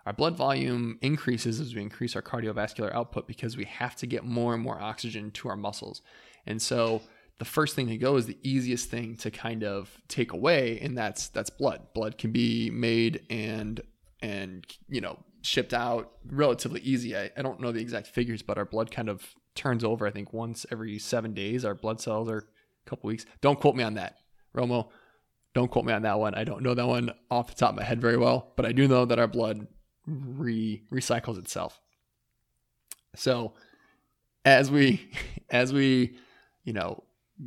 [0.06, 4.24] Our blood volume increases as we increase our cardiovascular output because we have to get
[4.24, 6.00] more and more oxygen to our muscles.
[6.46, 7.02] And so
[7.38, 10.98] the first thing to go is the easiest thing to kind of take away and
[10.98, 11.92] that's that's blood.
[11.94, 13.80] Blood can be made and
[14.20, 17.16] and you know shipped out relatively easy.
[17.16, 20.10] I, I don't know the exact figures, but our blood kind of turns over, I
[20.10, 21.64] think, once every seven days.
[21.64, 23.24] Our blood cells are a couple weeks.
[23.40, 24.16] Don't quote me on that,
[24.54, 24.88] Romo.
[25.54, 26.34] Don't quote me on that one.
[26.34, 28.72] I don't know that one off the top of my head very well, but I
[28.72, 29.66] do know that our blood
[30.06, 31.80] re recycles itself.
[33.14, 33.54] So
[34.44, 35.10] as we
[35.50, 36.16] as we
[36.64, 37.04] you know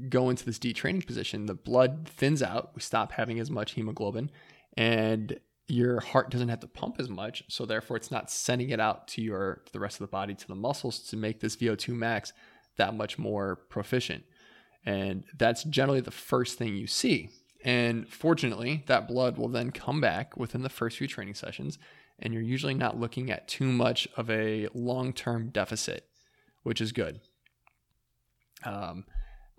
[0.10, 2.72] go into this detraining position, the blood thins out.
[2.76, 4.32] We stop having as much hemoglobin,
[4.78, 8.80] and your heart doesn't have to pump as much, so therefore it's not sending it
[8.80, 11.56] out to your to the rest of the body to the muscles to make this
[11.56, 12.34] VO2 max
[12.78, 14.24] that much more proficient.
[14.86, 17.30] And that's generally the first thing you see.
[17.64, 21.78] And fortunately, that blood will then come back within the first few training sessions,
[22.18, 26.08] and you're usually not looking at too much of a long-term deficit,
[26.64, 27.22] which is good.
[28.66, 29.06] Um,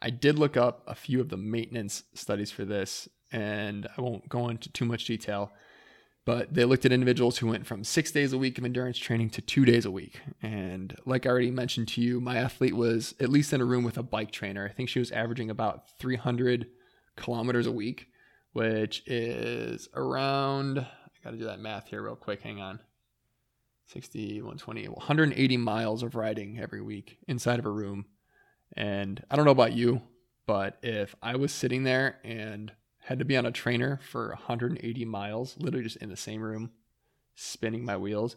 [0.03, 4.29] I did look up a few of the maintenance studies for this, and I won't
[4.29, 5.53] go into too much detail
[6.25, 9.31] but they looked at individuals who went from six days a week of endurance training
[9.31, 10.21] to two days a week.
[10.41, 13.83] And like I already mentioned to you, my athlete was at least in a room
[13.83, 14.65] with a bike trainer.
[14.65, 16.69] I think she was averaging about 300
[17.17, 18.07] kilometers a week,
[18.53, 22.43] which is around, I got to do that math here real quick.
[22.43, 22.79] Hang on.
[23.87, 28.07] 60, 120, 180 miles of riding every week inside of a room.
[28.77, 30.03] And I don't know about you,
[30.47, 35.05] but if I was sitting there and had to be on a trainer for 180
[35.05, 36.71] miles, literally just in the same room,
[37.35, 38.37] spinning my wheels,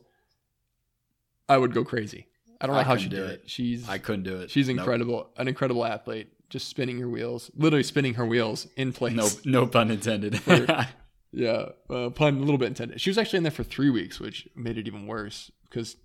[1.48, 2.28] I would go crazy.
[2.60, 3.42] I don't know I how she did it.
[3.44, 3.50] it.
[3.50, 4.50] She's I couldn't do it.
[4.50, 5.34] She's incredible, nope.
[5.38, 6.30] an incredible athlete.
[6.50, 9.14] Just spinning her wheels, literally spinning her wheels in place.
[9.14, 10.40] No, no pun intended.
[10.42, 10.88] for,
[11.32, 13.02] yeah, uh, pun a little bit intended.
[13.02, 15.98] She was actually in there for three weeks, which made it even worse because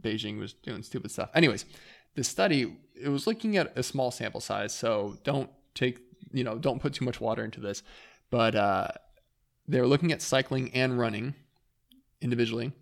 [0.00, 1.30] Beijing was doing stupid stuff.
[1.34, 1.64] Anyways,
[2.14, 5.98] the study it was looking at a small sample size, so don't take
[6.34, 7.82] you know, don't put too much water into this.
[8.28, 8.88] But uh,
[9.68, 11.34] they're looking at cycling and running
[12.20, 12.72] individually,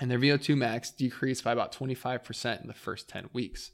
[0.00, 3.72] and their VO2 max decreased by about 25% in the first 10 weeks.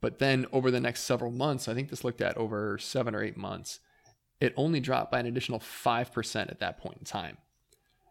[0.00, 3.22] But then over the next several months, I think this looked at over seven or
[3.22, 3.80] eight months,
[4.40, 7.38] it only dropped by an additional 5% at that point in time.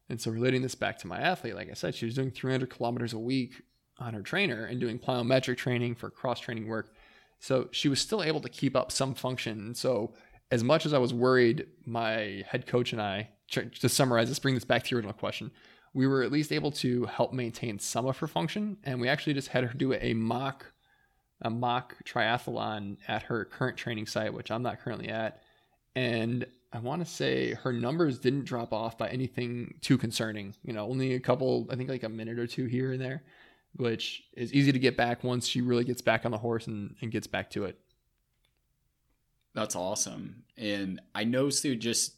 [0.09, 2.69] And so, relating this back to my athlete, like I said, she was doing 300
[2.69, 3.61] kilometers a week
[3.99, 6.93] on her trainer and doing plyometric training for cross training work
[7.39, 9.75] so she was still able to keep up some function.
[9.75, 10.13] So
[10.51, 14.55] as much as I was worried, my head coach and I, to summarize let's bring
[14.55, 15.51] this back to your original question,
[15.93, 18.77] we were at least able to help maintain some of her function.
[18.83, 20.71] And we actually just had her do a mock,
[21.41, 25.41] a mock triathlon at her current training site, which I'm not currently at.
[25.95, 30.55] And I want to say her numbers didn't drop off by anything too concerning.
[30.63, 33.23] You know, only a couple, I think like a minute or two here and there
[33.75, 36.95] which is easy to get back once she really gets back on the horse and,
[37.01, 37.79] and gets back to it.
[39.53, 40.43] That's awesome.
[40.57, 42.15] And I know, Stu, just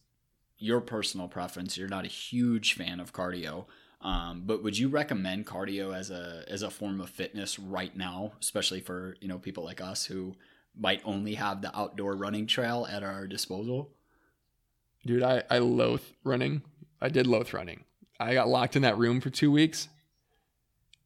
[0.57, 3.65] your personal preference, you're not a huge fan of cardio.
[4.01, 8.33] Um, but would you recommend cardio as a as a form of fitness right now,
[8.39, 10.35] especially for you know people like us who
[10.79, 13.89] might only have the outdoor running trail at our disposal?
[15.05, 16.61] Dude, I, I loathe running.
[17.01, 17.85] I did loathe running.
[18.19, 19.89] I got locked in that room for two weeks.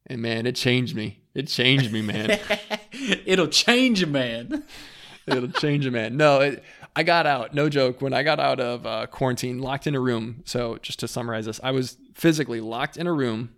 [0.06, 1.20] And man, it changed me.
[1.34, 2.38] It changed me, man.
[3.26, 4.64] It'll change a man.
[5.26, 6.16] It'll change a man.
[6.16, 6.64] No, it,
[6.94, 7.54] I got out.
[7.54, 8.02] No joke.
[8.02, 10.42] When I got out of uh, quarantine, locked in a room.
[10.44, 13.54] So just to summarize this, I was physically locked in a room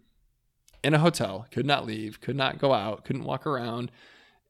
[0.82, 1.46] in a hotel.
[1.50, 2.20] Could not leave.
[2.20, 3.04] Could not go out.
[3.04, 3.90] Couldn't walk around.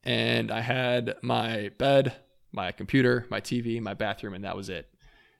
[0.03, 2.13] And I had my bed,
[2.51, 4.87] my computer, my TV, my bathroom, and that was it.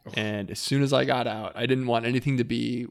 [0.07, 0.11] Oh.
[0.17, 2.87] And as soon as I got out, I didn't want anything to be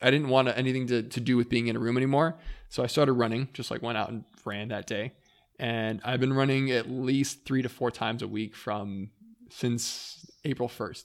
[0.00, 2.36] I didn't want anything to, to do with being in a room anymore.
[2.68, 5.12] So I started running, just like went out and ran that day.
[5.58, 9.10] And I've been running at least three to four times a week from
[9.50, 11.04] since April 1st.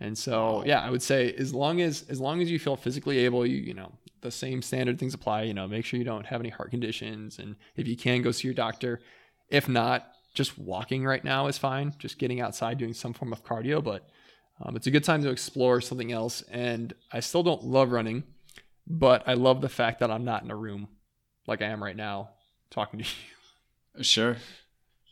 [0.00, 3.18] And so, yeah, I would say as long as as long as you feel physically
[3.18, 5.42] able, you you know, the same standard things apply.
[5.42, 8.32] You know, make sure you don't have any heart conditions, and if you can, go
[8.32, 9.00] see your doctor.
[9.48, 11.94] If not, just walking right now is fine.
[11.98, 13.82] Just getting outside, doing some form of cardio.
[13.84, 14.08] But
[14.62, 16.42] Um, it's a good time to explore something else.
[16.50, 18.22] And I still don't love running,
[18.86, 20.88] but I love the fact that I'm not in a room
[21.46, 22.30] like I am right now
[22.70, 23.04] talking to
[23.96, 24.04] you.
[24.04, 24.36] Sure.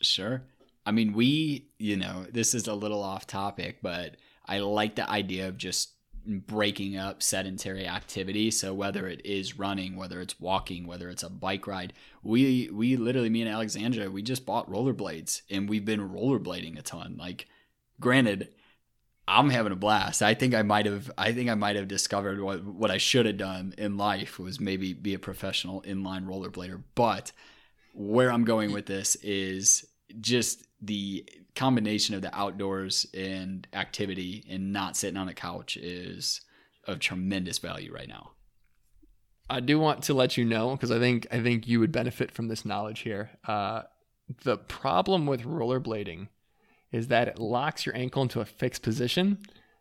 [0.00, 0.42] Sure.
[0.86, 4.16] I mean, we, you know, this is a little off topic, but
[4.46, 5.94] I like the idea of just
[6.26, 8.50] breaking up sedentary activity.
[8.50, 12.96] So whether it is running, whether it's walking, whether it's a bike ride, we we
[12.96, 17.16] literally me and Alexandra, we just bought rollerblades and we've been rollerblading a ton.
[17.18, 17.46] Like
[18.00, 18.48] granted,
[19.30, 20.22] I'm having a blast.
[20.22, 23.26] I think I might have I think I might have discovered what what I should
[23.26, 26.82] have done in life was maybe be a professional inline rollerblader.
[26.96, 27.30] But
[27.94, 29.86] where I'm going with this is
[30.20, 36.40] just the combination of the outdoors and activity and not sitting on the couch is
[36.86, 38.32] of tremendous value right now.
[39.48, 42.32] I do want to let you know because I think I think you would benefit
[42.32, 43.30] from this knowledge here.
[43.46, 43.82] Uh,
[44.42, 46.28] the problem with rollerblading
[46.92, 49.38] is that it locks your ankle into a fixed position,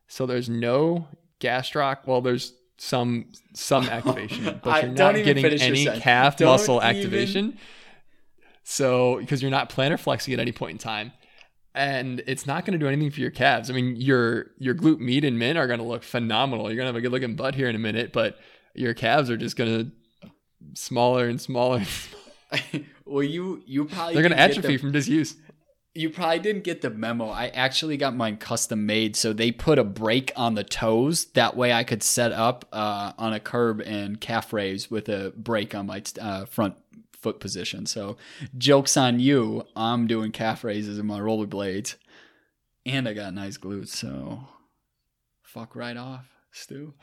[0.08, 1.08] so there's no
[1.40, 2.06] gastroc.
[2.06, 6.96] Well, there's some some activation, but you're not getting any calf don't muscle even...
[6.96, 7.58] activation.
[8.64, 11.12] So because you're not plantar flexing at any point in time,
[11.74, 13.70] and it's not going to do anything for your calves.
[13.70, 16.68] I mean, your your glute med and min are going to look phenomenal.
[16.68, 18.38] You're going to have a good looking butt here in a minute, but
[18.74, 19.92] your calves are just going
[20.22, 20.32] to
[20.74, 21.84] smaller and smaller.
[23.06, 25.36] well, you you probably they're going to atrophy the, from disuse.
[25.96, 27.30] You probably didn't get the memo.
[27.30, 31.26] I actually got mine custom made, so they put a brake on the toes.
[31.34, 35.34] That way, I could set up uh, on a curb and calf raise with a
[35.36, 36.76] brake on my uh, front
[37.12, 37.86] foot position.
[37.86, 38.18] So
[38.58, 39.66] jokes on you.
[39.76, 41.96] I'm doing calf raises in my rollerblades,
[42.86, 43.90] and I got nice glutes.
[43.90, 44.42] So
[45.42, 46.94] fuck right off, Stu.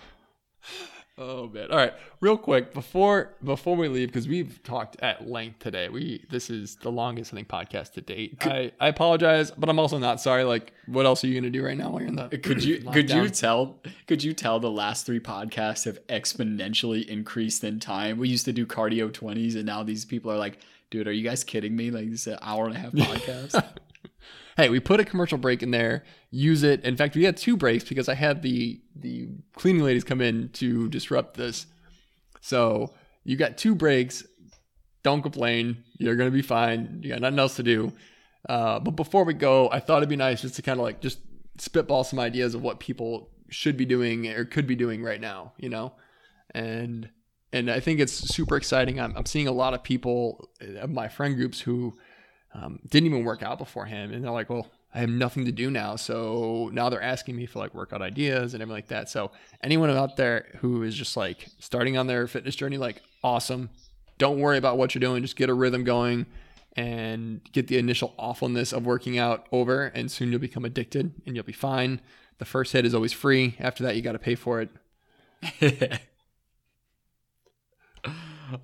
[1.19, 1.71] Oh man!
[1.71, 5.89] All right, real quick before before we leave because we've talked at length today.
[5.89, 8.39] We this is the longest I think podcast to date.
[8.39, 10.45] Could, I I apologize, but I'm also not sorry.
[10.45, 12.25] Like, what else are you gonna do right now while you're in the?
[12.25, 17.07] Uh, could you could you tell could you tell the last three podcasts have exponentially
[17.09, 18.19] increased in time?
[18.19, 20.59] We used to do cardio twenties, and now these people are like,
[20.91, 21.91] dude, are you guys kidding me?
[21.91, 23.65] Like this is an hour and a half podcast.
[24.57, 26.05] Hey, we put a commercial break in there.
[26.31, 26.83] Use it.
[26.85, 30.49] In fact, we had two breaks because I had the the cleaning ladies come in
[30.55, 31.67] to disrupt this.
[32.41, 34.25] So you got two breaks.
[35.03, 35.85] Don't complain.
[35.99, 37.01] You're gonna be fine.
[37.03, 37.93] You got nothing else to do.
[38.49, 41.01] Uh, but before we go, I thought it'd be nice just to kind of like
[41.01, 41.19] just
[41.59, 45.53] spitball some ideas of what people should be doing or could be doing right now.
[45.59, 45.93] You know,
[46.55, 47.11] and
[47.53, 49.01] and I think it's super exciting.
[49.01, 50.49] I'm, I'm seeing a lot of people
[50.89, 51.97] my friend groups who
[52.57, 54.13] um, didn't even work out beforehand.
[54.13, 55.97] And they're like, well, I have nothing to do now.
[55.97, 59.11] So now they're asking me for like workout ideas and everything like that.
[59.11, 59.31] So
[59.63, 63.69] anyone out there who is just like starting on their fitness journey, like awesome.
[64.19, 65.23] Don't worry about what you're doing.
[65.23, 66.25] Just get a rhythm going
[66.77, 69.87] and get the initial awfulness of working out over.
[69.87, 72.01] And soon you'll become addicted and you'll be fine.
[72.39, 73.57] The first hit is always free.
[73.59, 76.01] After that, you got to pay for it.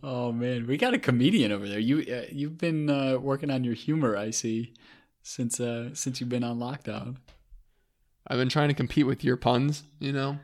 [0.02, 1.78] oh man, we got a comedian over there.
[1.78, 4.74] You uh, you've been uh, working on your humor, I see,
[5.22, 7.16] since uh, since you've been on lockdown.
[8.26, 10.38] I've been trying to compete with your puns, you know.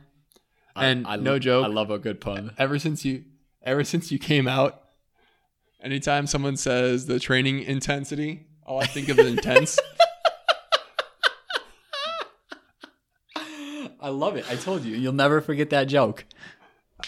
[0.75, 2.51] And I, I no lo- joke, I love a good pun.
[2.57, 3.23] Ever since you
[3.63, 4.83] ever since you came out,
[5.81, 9.79] anytime someone says the training intensity, all I think of is intense.
[14.01, 14.49] I love it.
[14.49, 16.25] I told you, you'll never forget that joke.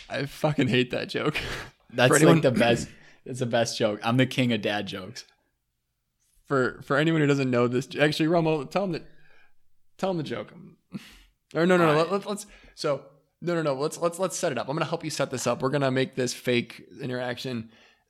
[0.10, 1.38] I fucking hate that joke.
[1.94, 2.88] That's anyone, like the best.
[3.26, 4.00] It's the best joke.
[4.04, 5.26] I'm the king of dad jokes.
[6.48, 9.04] For for anyone who doesn't know this, actually, Romo, tell him that.
[9.98, 10.52] Tell him the joke.
[11.54, 11.96] Or no, no, no.
[11.96, 12.12] Right.
[12.12, 12.46] Let, let's.
[12.76, 13.04] So
[13.42, 13.74] no, no, no.
[13.74, 14.68] Let's let's let's set it up.
[14.68, 15.62] I'm gonna help you set this up.
[15.62, 17.70] We're gonna make this fake interaction.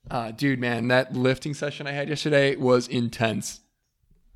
[0.09, 3.61] Uh, dude, man, that lifting session I had yesterday was intense.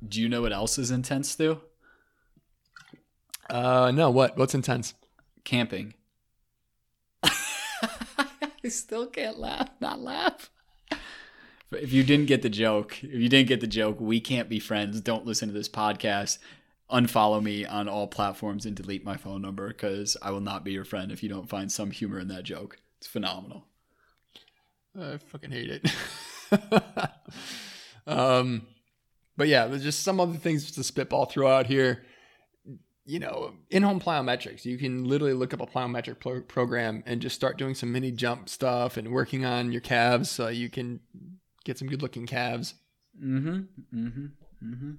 [0.06, 1.60] Do you know what else is intense, Stu?
[3.50, 4.10] Uh, no.
[4.10, 4.36] What?
[4.36, 4.94] What's intense?
[5.44, 5.94] Camping.
[8.66, 10.50] I still can't laugh, not laugh.
[11.70, 14.48] But if you didn't get the joke, if you didn't get the joke, we can't
[14.48, 15.00] be friends.
[15.00, 16.38] Don't listen to this podcast.
[16.90, 20.72] Unfollow me on all platforms and delete my phone number because I will not be
[20.72, 22.78] your friend if you don't find some humor in that joke.
[22.98, 23.66] It's phenomenal.
[25.00, 27.10] I fucking hate it.
[28.06, 28.66] um,
[29.36, 32.04] but yeah, there's just some other things to spitball throughout here
[33.06, 34.64] you know, in-home plyometrics.
[34.64, 38.10] You can literally look up a plyometric pro- program and just start doing some mini
[38.10, 41.00] jump stuff and working on your calves so you can
[41.64, 42.74] get some good-looking calves.
[43.22, 43.56] Mm-hmm.
[43.94, 44.26] Mm-hmm.
[44.62, 44.90] Mm-hmm.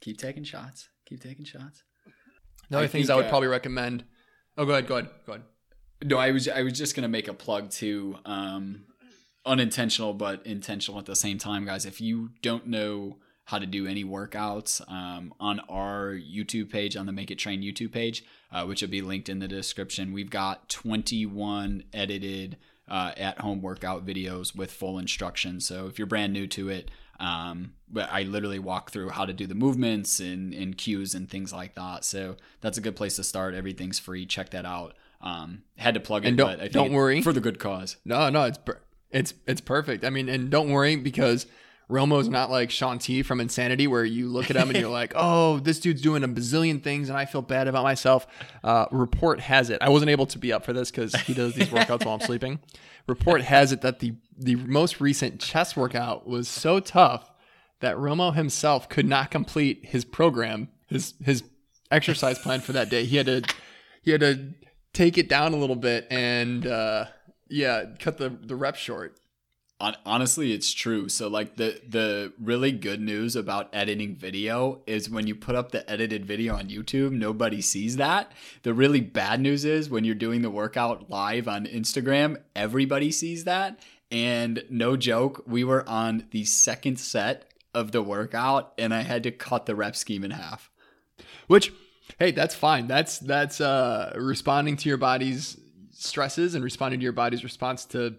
[0.00, 0.88] Keep taking shots.
[1.06, 1.82] Keep taking shots.
[2.70, 4.04] The other I things think, I would uh, probably recommend.
[4.56, 4.86] Oh, go ahead.
[4.86, 5.10] Go ahead.
[5.26, 5.44] Go ahead.
[6.04, 8.86] No, I was I was just gonna make a plug to um,
[9.44, 11.86] unintentional but intentional at the same time, guys.
[11.86, 17.06] If you don't know how to do any workouts um, on our YouTube page, on
[17.06, 20.12] the Make It Train YouTube page, uh, which will be linked in the description.
[20.12, 22.56] We've got 21 edited
[22.88, 25.66] uh, at home workout videos with full instructions.
[25.66, 26.90] So if you're brand new to it,
[27.20, 31.28] um, but I literally walk through how to do the movements and, and cues and
[31.30, 32.04] things like that.
[32.04, 33.54] So that's a good place to start.
[33.54, 34.26] Everything's free.
[34.26, 34.94] Check that out.
[35.20, 37.22] Um, had to plug it, don't- but I think don't worry.
[37.22, 37.96] for the good cause.
[38.04, 40.04] No, no, it's per- it's it's perfect.
[40.04, 41.46] I mean, and don't worry because
[41.92, 45.12] Romo's not like Shaun T from Insanity, where you look at him and you're like,
[45.14, 48.26] "Oh, this dude's doing a bazillion things, and I feel bad about myself."
[48.64, 49.78] Uh, report has it.
[49.82, 52.20] I wasn't able to be up for this because he does these workouts while I'm
[52.20, 52.60] sleeping.
[53.06, 57.30] Report has it that the the most recent chest workout was so tough
[57.80, 61.44] that Romo himself could not complete his program, his his
[61.90, 63.04] exercise plan for that day.
[63.04, 63.42] He had to
[64.02, 64.54] he had to
[64.94, 67.06] take it down a little bit and uh,
[67.48, 69.18] yeah, cut the the rep short.
[69.82, 71.08] Hon- honestly it's true.
[71.08, 75.72] So like the the really good news about editing video is when you put up
[75.72, 78.30] the edited video on youtube nobody sees that.
[78.62, 83.42] The really bad news is when you're doing the workout live on instagram everybody sees
[83.42, 83.80] that.
[84.12, 89.24] And no joke we were on the second set of the workout and i had
[89.24, 90.70] to cut the rep scheme in half.
[91.48, 91.72] Which,
[92.20, 92.86] hey, that's fine.
[92.86, 95.58] That's that's uh, responding to your body's
[95.90, 98.14] stresses and responding to your body's response to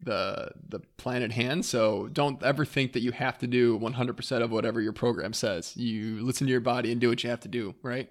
[0.00, 1.64] the the plan at hand.
[1.64, 5.76] So don't ever think that you have to do 100% of whatever your program says.
[5.76, 8.10] You listen to your body and do what you have to do, right?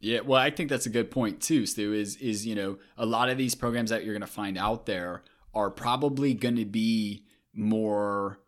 [0.00, 1.92] Yeah, well, I think that's a good point too, Stu.
[1.92, 4.86] Is is you know a lot of these programs that you're going to find out
[4.86, 5.22] there
[5.54, 7.24] are probably going to be
[7.54, 8.38] more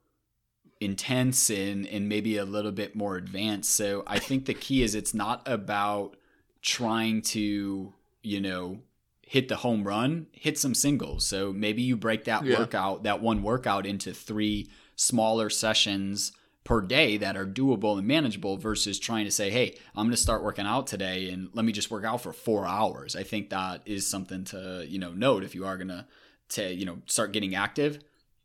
[0.80, 3.70] intense and and maybe a little bit more advanced.
[3.70, 6.16] So I think the key is it's not about
[6.60, 8.80] trying to you know
[9.28, 11.24] hit the home run, hit some singles.
[11.26, 12.58] So maybe you break that Yeah.
[12.58, 16.32] workout, that one workout into three smaller sessions
[16.64, 20.16] per day that are doable and manageable versus trying to say, hey, I'm going to
[20.16, 23.14] start working out today and let me just work out for four hours.
[23.14, 26.06] I think that is something to, you know, note if you are going to,
[26.50, 27.98] to, you know, start getting active.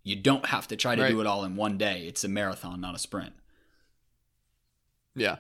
[0.04, 2.06] You don't have to try to do it all in one day.
[2.08, 3.34] It's a marathon, not a sprint.
[5.16, 5.38] Yeah,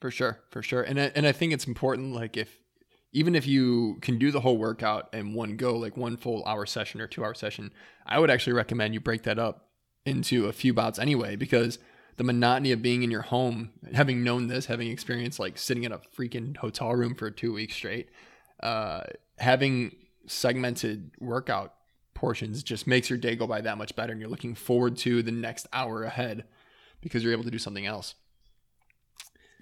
[0.00, 0.82] for sure, for sure.
[0.82, 2.12] And I, and I think it's important.
[2.14, 2.59] Like if
[3.12, 6.66] even if you can do the whole workout in one go, like one full hour
[6.66, 7.72] session or two hour session,
[8.06, 9.68] I would actually recommend you break that up
[10.06, 11.78] into a few bouts anyway, because
[12.16, 15.92] the monotony of being in your home, having known this, having experienced like sitting in
[15.92, 18.10] a freaking hotel room for two weeks straight,
[18.62, 19.02] uh,
[19.38, 19.94] having
[20.26, 21.74] segmented workout
[22.14, 25.22] portions just makes your day go by that much better, and you're looking forward to
[25.22, 26.44] the next hour ahead
[27.00, 28.14] because you're able to do something else.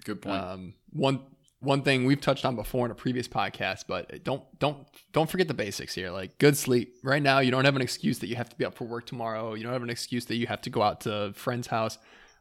[0.03, 0.43] Good point.
[0.43, 1.21] Um, one
[1.61, 5.47] one thing we've touched on before in a previous podcast, but don't don't don't forget
[5.47, 6.09] the basics here.
[6.09, 6.95] Like good sleep.
[7.03, 9.05] Right now, you don't have an excuse that you have to be up for work
[9.05, 9.53] tomorrow.
[9.55, 11.97] You don't have an excuse that you have to go out to a friend's house.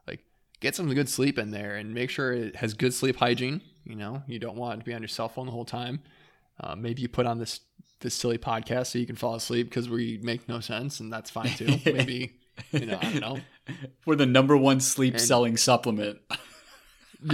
[0.07, 0.21] Like
[0.61, 3.61] get some good sleep in there and make sure it has good sleep hygiene.
[3.85, 6.01] You know, you don't want to be on your cell phone the whole time.
[6.61, 7.61] Uh, maybe you put on this
[8.01, 11.31] this silly podcast so you can fall asleep because we make no sense, and that's
[11.31, 11.67] fine too.
[11.85, 12.35] Maybe
[12.71, 13.39] you know I don't know.
[14.07, 16.19] We're the number one sleep And- selling supplement.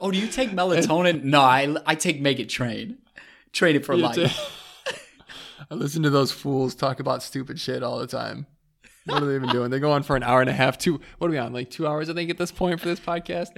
[0.00, 1.24] Oh, do you take melatonin?
[1.24, 2.98] no, I, I take Make It Train.
[3.52, 4.54] Train it for You life.
[5.70, 8.46] I listen to those fools talk about stupid shit all the time.
[9.06, 9.70] What are they even doing?
[9.70, 10.78] They go on for an hour and a half.
[10.78, 11.00] Two.
[11.18, 11.52] What are we on?
[11.52, 13.48] Like two hours, I think, at this point for this podcast.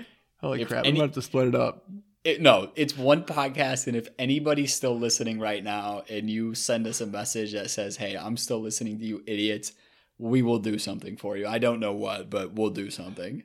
[0.40, 0.86] Holy If crap!
[0.86, 1.84] any- I'm about to split it up.
[2.22, 6.86] It, no, it's one podcast, and if anybody's still listening right now, and you send
[6.86, 9.72] us a message that says, "Hey, I'm still listening to you, idiots,"
[10.18, 11.46] we will do something for you.
[11.46, 13.42] I don't know what, but we'll do something.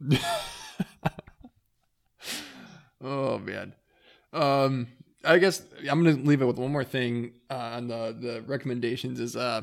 [3.02, 3.74] Oh man.
[4.32, 4.88] Um,
[5.24, 9.20] I guess I'm gonna leave it with one more thing uh, on the the recommendations.
[9.20, 9.62] Is uh,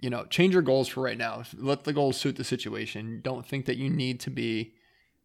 [0.00, 1.42] you know, change your goals for right now.
[1.56, 3.20] Let the goals suit the situation.
[3.22, 4.74] Don't think that you need to be,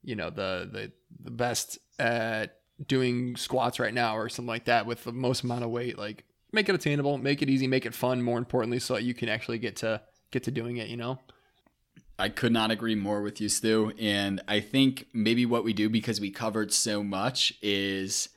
[0.04, 0.92] you know, the the
[1.24, 2.58] the best at
[2.88, 5.98] doing squats right now or something like that with the most amount of weight.
[5.98, 8.22] Like, make it attainable, make it easy, make it fun.
[8.22, 10.02] More importantly, so that you can actually get to
[10.32, 10.88] get to doing it.
[10.88, 11.20] You know.
[12.20, 13.92] I could not agree more with you, Stu.
[14.00, 18.30] And I think maybe what we do because we covered so much is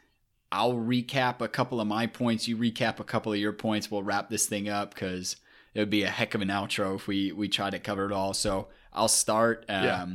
[0.51, 3.91] I'll recap a couple of my points, you recap a couple of your points.
[3.91, 5.37] We'll wrap this thing up because
[5.75, 8.13] it would be a heck of an outro if we we try to cover it
[8.13, 8.33] all.
[8.33, 9.65] So I'll start.
[9.69, 10.07] Um, Yeah.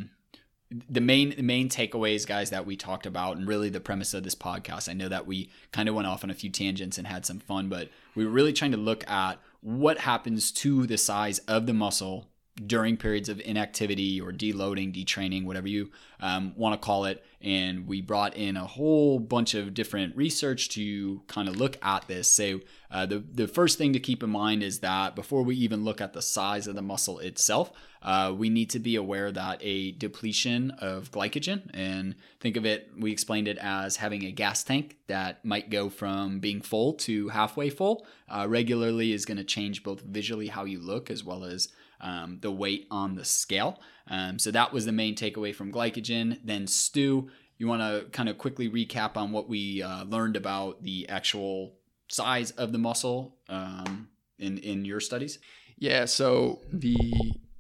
[0.90, 4.24] The main the main takeaways, guys, that we talked about, and really the premise of
[4.24, 4.88] this podcast.
[4.88, 7.40] I know that we kind of went off on a few tangents and had some
[7.40, 11.66] fun, but we were really trying to look at what happens to the size of
[11.66, 12.31] the muscle
[12.66, 17.24] during periods of inactivity or deloading, detraining, whatever you um, want to call it.
[17.42, 22.08] And we brought in a whole bunch of different research to kind of look at
[22.08, 22.30] this.
[22.30, 22.62] So,
[22.92, 26.02] uh, the, the first thing to keep in mind is that before we even look
[26.02, 27.72] at the size of the muscle itself,
[28.02, 32.90] uh, we need to be aware that a depletion of glycogen, and think of it,
[32.98, 37.30] we explained it as having a gas tank that might go from being full to
[37.30, 41.46] halfway full, uh, regularly is going to change both visually how you look as well
[41.46, 41.70] as
[42.02, 43.80] um, the weight on the scale.
[44.08, 46.40] Um, so that was the main takeaway from glycogen.
[46.44, 50.84] Then Stu, you want to kind of quickly recap on what we uh, learned about
[50.84, 51.74] the actual
[52.08, 54.10] size of the muscle um,
[54.40, 55.40] in in your studies?
[55.78, 56.06] Yeah.
[56.06, 57.12] So the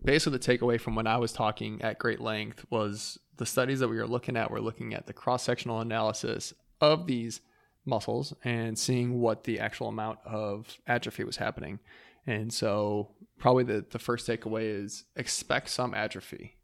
[0.03, 3.87] basically the takeaway from when I was talking at great length was the studies that
[3.87, 4.51] we were looking at.
[4.51, 7.41] We're looking at the cross sectional analysis of these
[7.85, 11.79] muscles and seeing what the actual amount of atrophy was happening.
[12.27, 13.09] And so,
[13.41, 16.55] probably the, the first takeaway is expect some atrophy,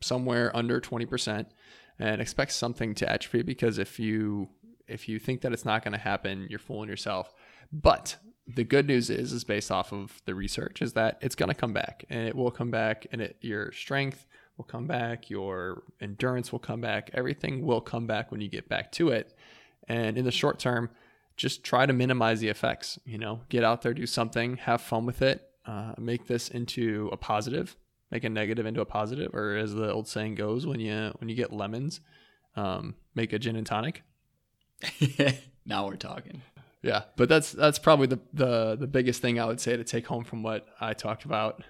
[0.00, 1.46] somewhere under 20%,
[1.98, 4.48] and expect something to atrophy because if you
[4.88, 7.32] if you think that it's not going to happen, you're fooling yourself.
[7.72, 8.16] But
[8.48, 11.54] the good news is is based off of the research is that it's going to
[11.54, 14.26] come back and it will come back and it, your strength
[14.56, 18.68] will come back, your endurance will come back, everything will come back when you get
[18.68, 19.36] back to it.
[19.86, 20.90] And in the short term,
[21.36, 22.98] just try to minimize the effects.
[23.04, 27.08] You know, get out there, do something, have fun with it, uh, make this into
[27.12, 27.76] a positive,
[28.10, 31.28] make a negative into a positive, or as the old saying goes, when you when
[31.28, 32.00] you get lemons,
[32.56, 34.02] um, make a gin and tonic.
[35.66, 36.42] now we're talking.
[36.82, 40.06] Yeah, but that's that's probably the, the the biggest thing I would say to take
[40.06, 41.62] home from what I talked about.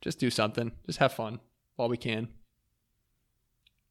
[0.00, 0.70] Just do something.
[0.86, 1.40] Just have fun
[1.74, 2.28] while we can.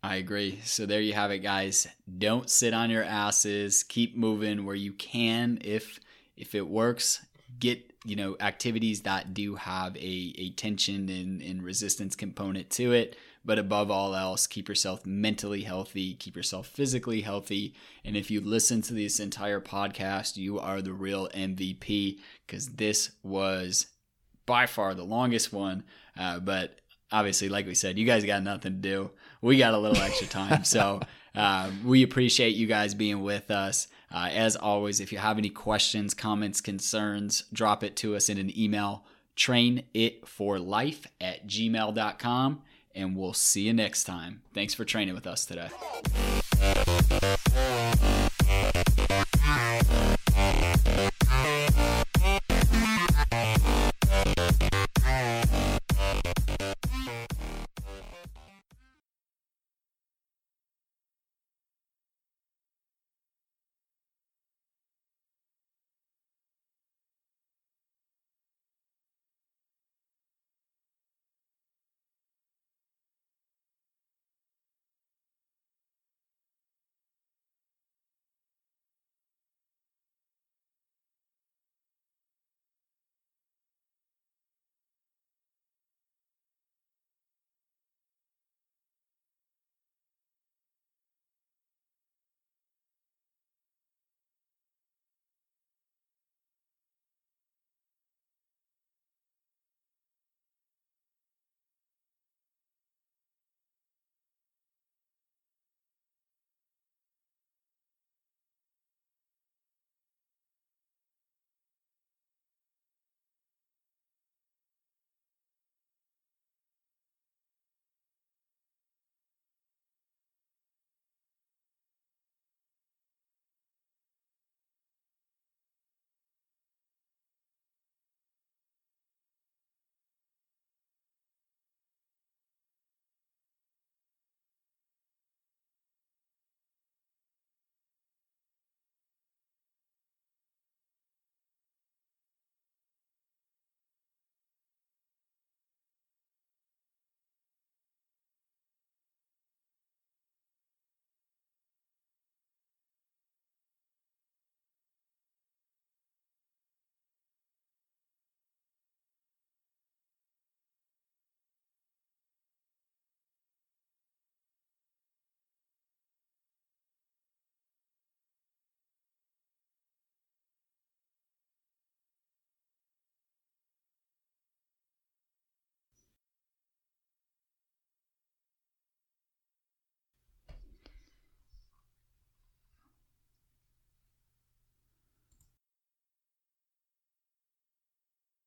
[0.02, 0.60] I agree.
[0.64, 1.88] So there you have it, guys.
[2.18, 3.84] Don't sit on your asses.
[3.84, 5.60] Keep moving where you can.
[5.66, 6.00] If
[6.38, 7.26] if it works,
[7.60, 12.94] get you know activities that do have a, a tension and, and resistance component to
[12.94, 13.18] it.
[13.44, 17.76] But above all else, keep yourself mentally healthy, keep yourself physically healthy.
[18.06, 23.12] And if you listen to this entire podcast, you are the real MVP because this
[23.24, 23.88] was
[24.46, 25.84] by far the longest one.
[26.18, 26.80] Uh, but
[27.12, 29.12] obviously, like we said, you guys got nothing to do.
[29.42, 30.64] We got a little extra time.
[30.64, 31.02] so
[31.36, 33.88] uh, we appreciate you guys being with us.
[34.12, 38.38] Uh, as always, if you have any questions, comments, concerns, drop it to us in
[38.38, 39.04] an email
[39.36, 42.62] trainitforlife at gmail.com.
[42.96, 44.42] And we'll see you next time.
[44.54, 45.70] Thanks for training with us today.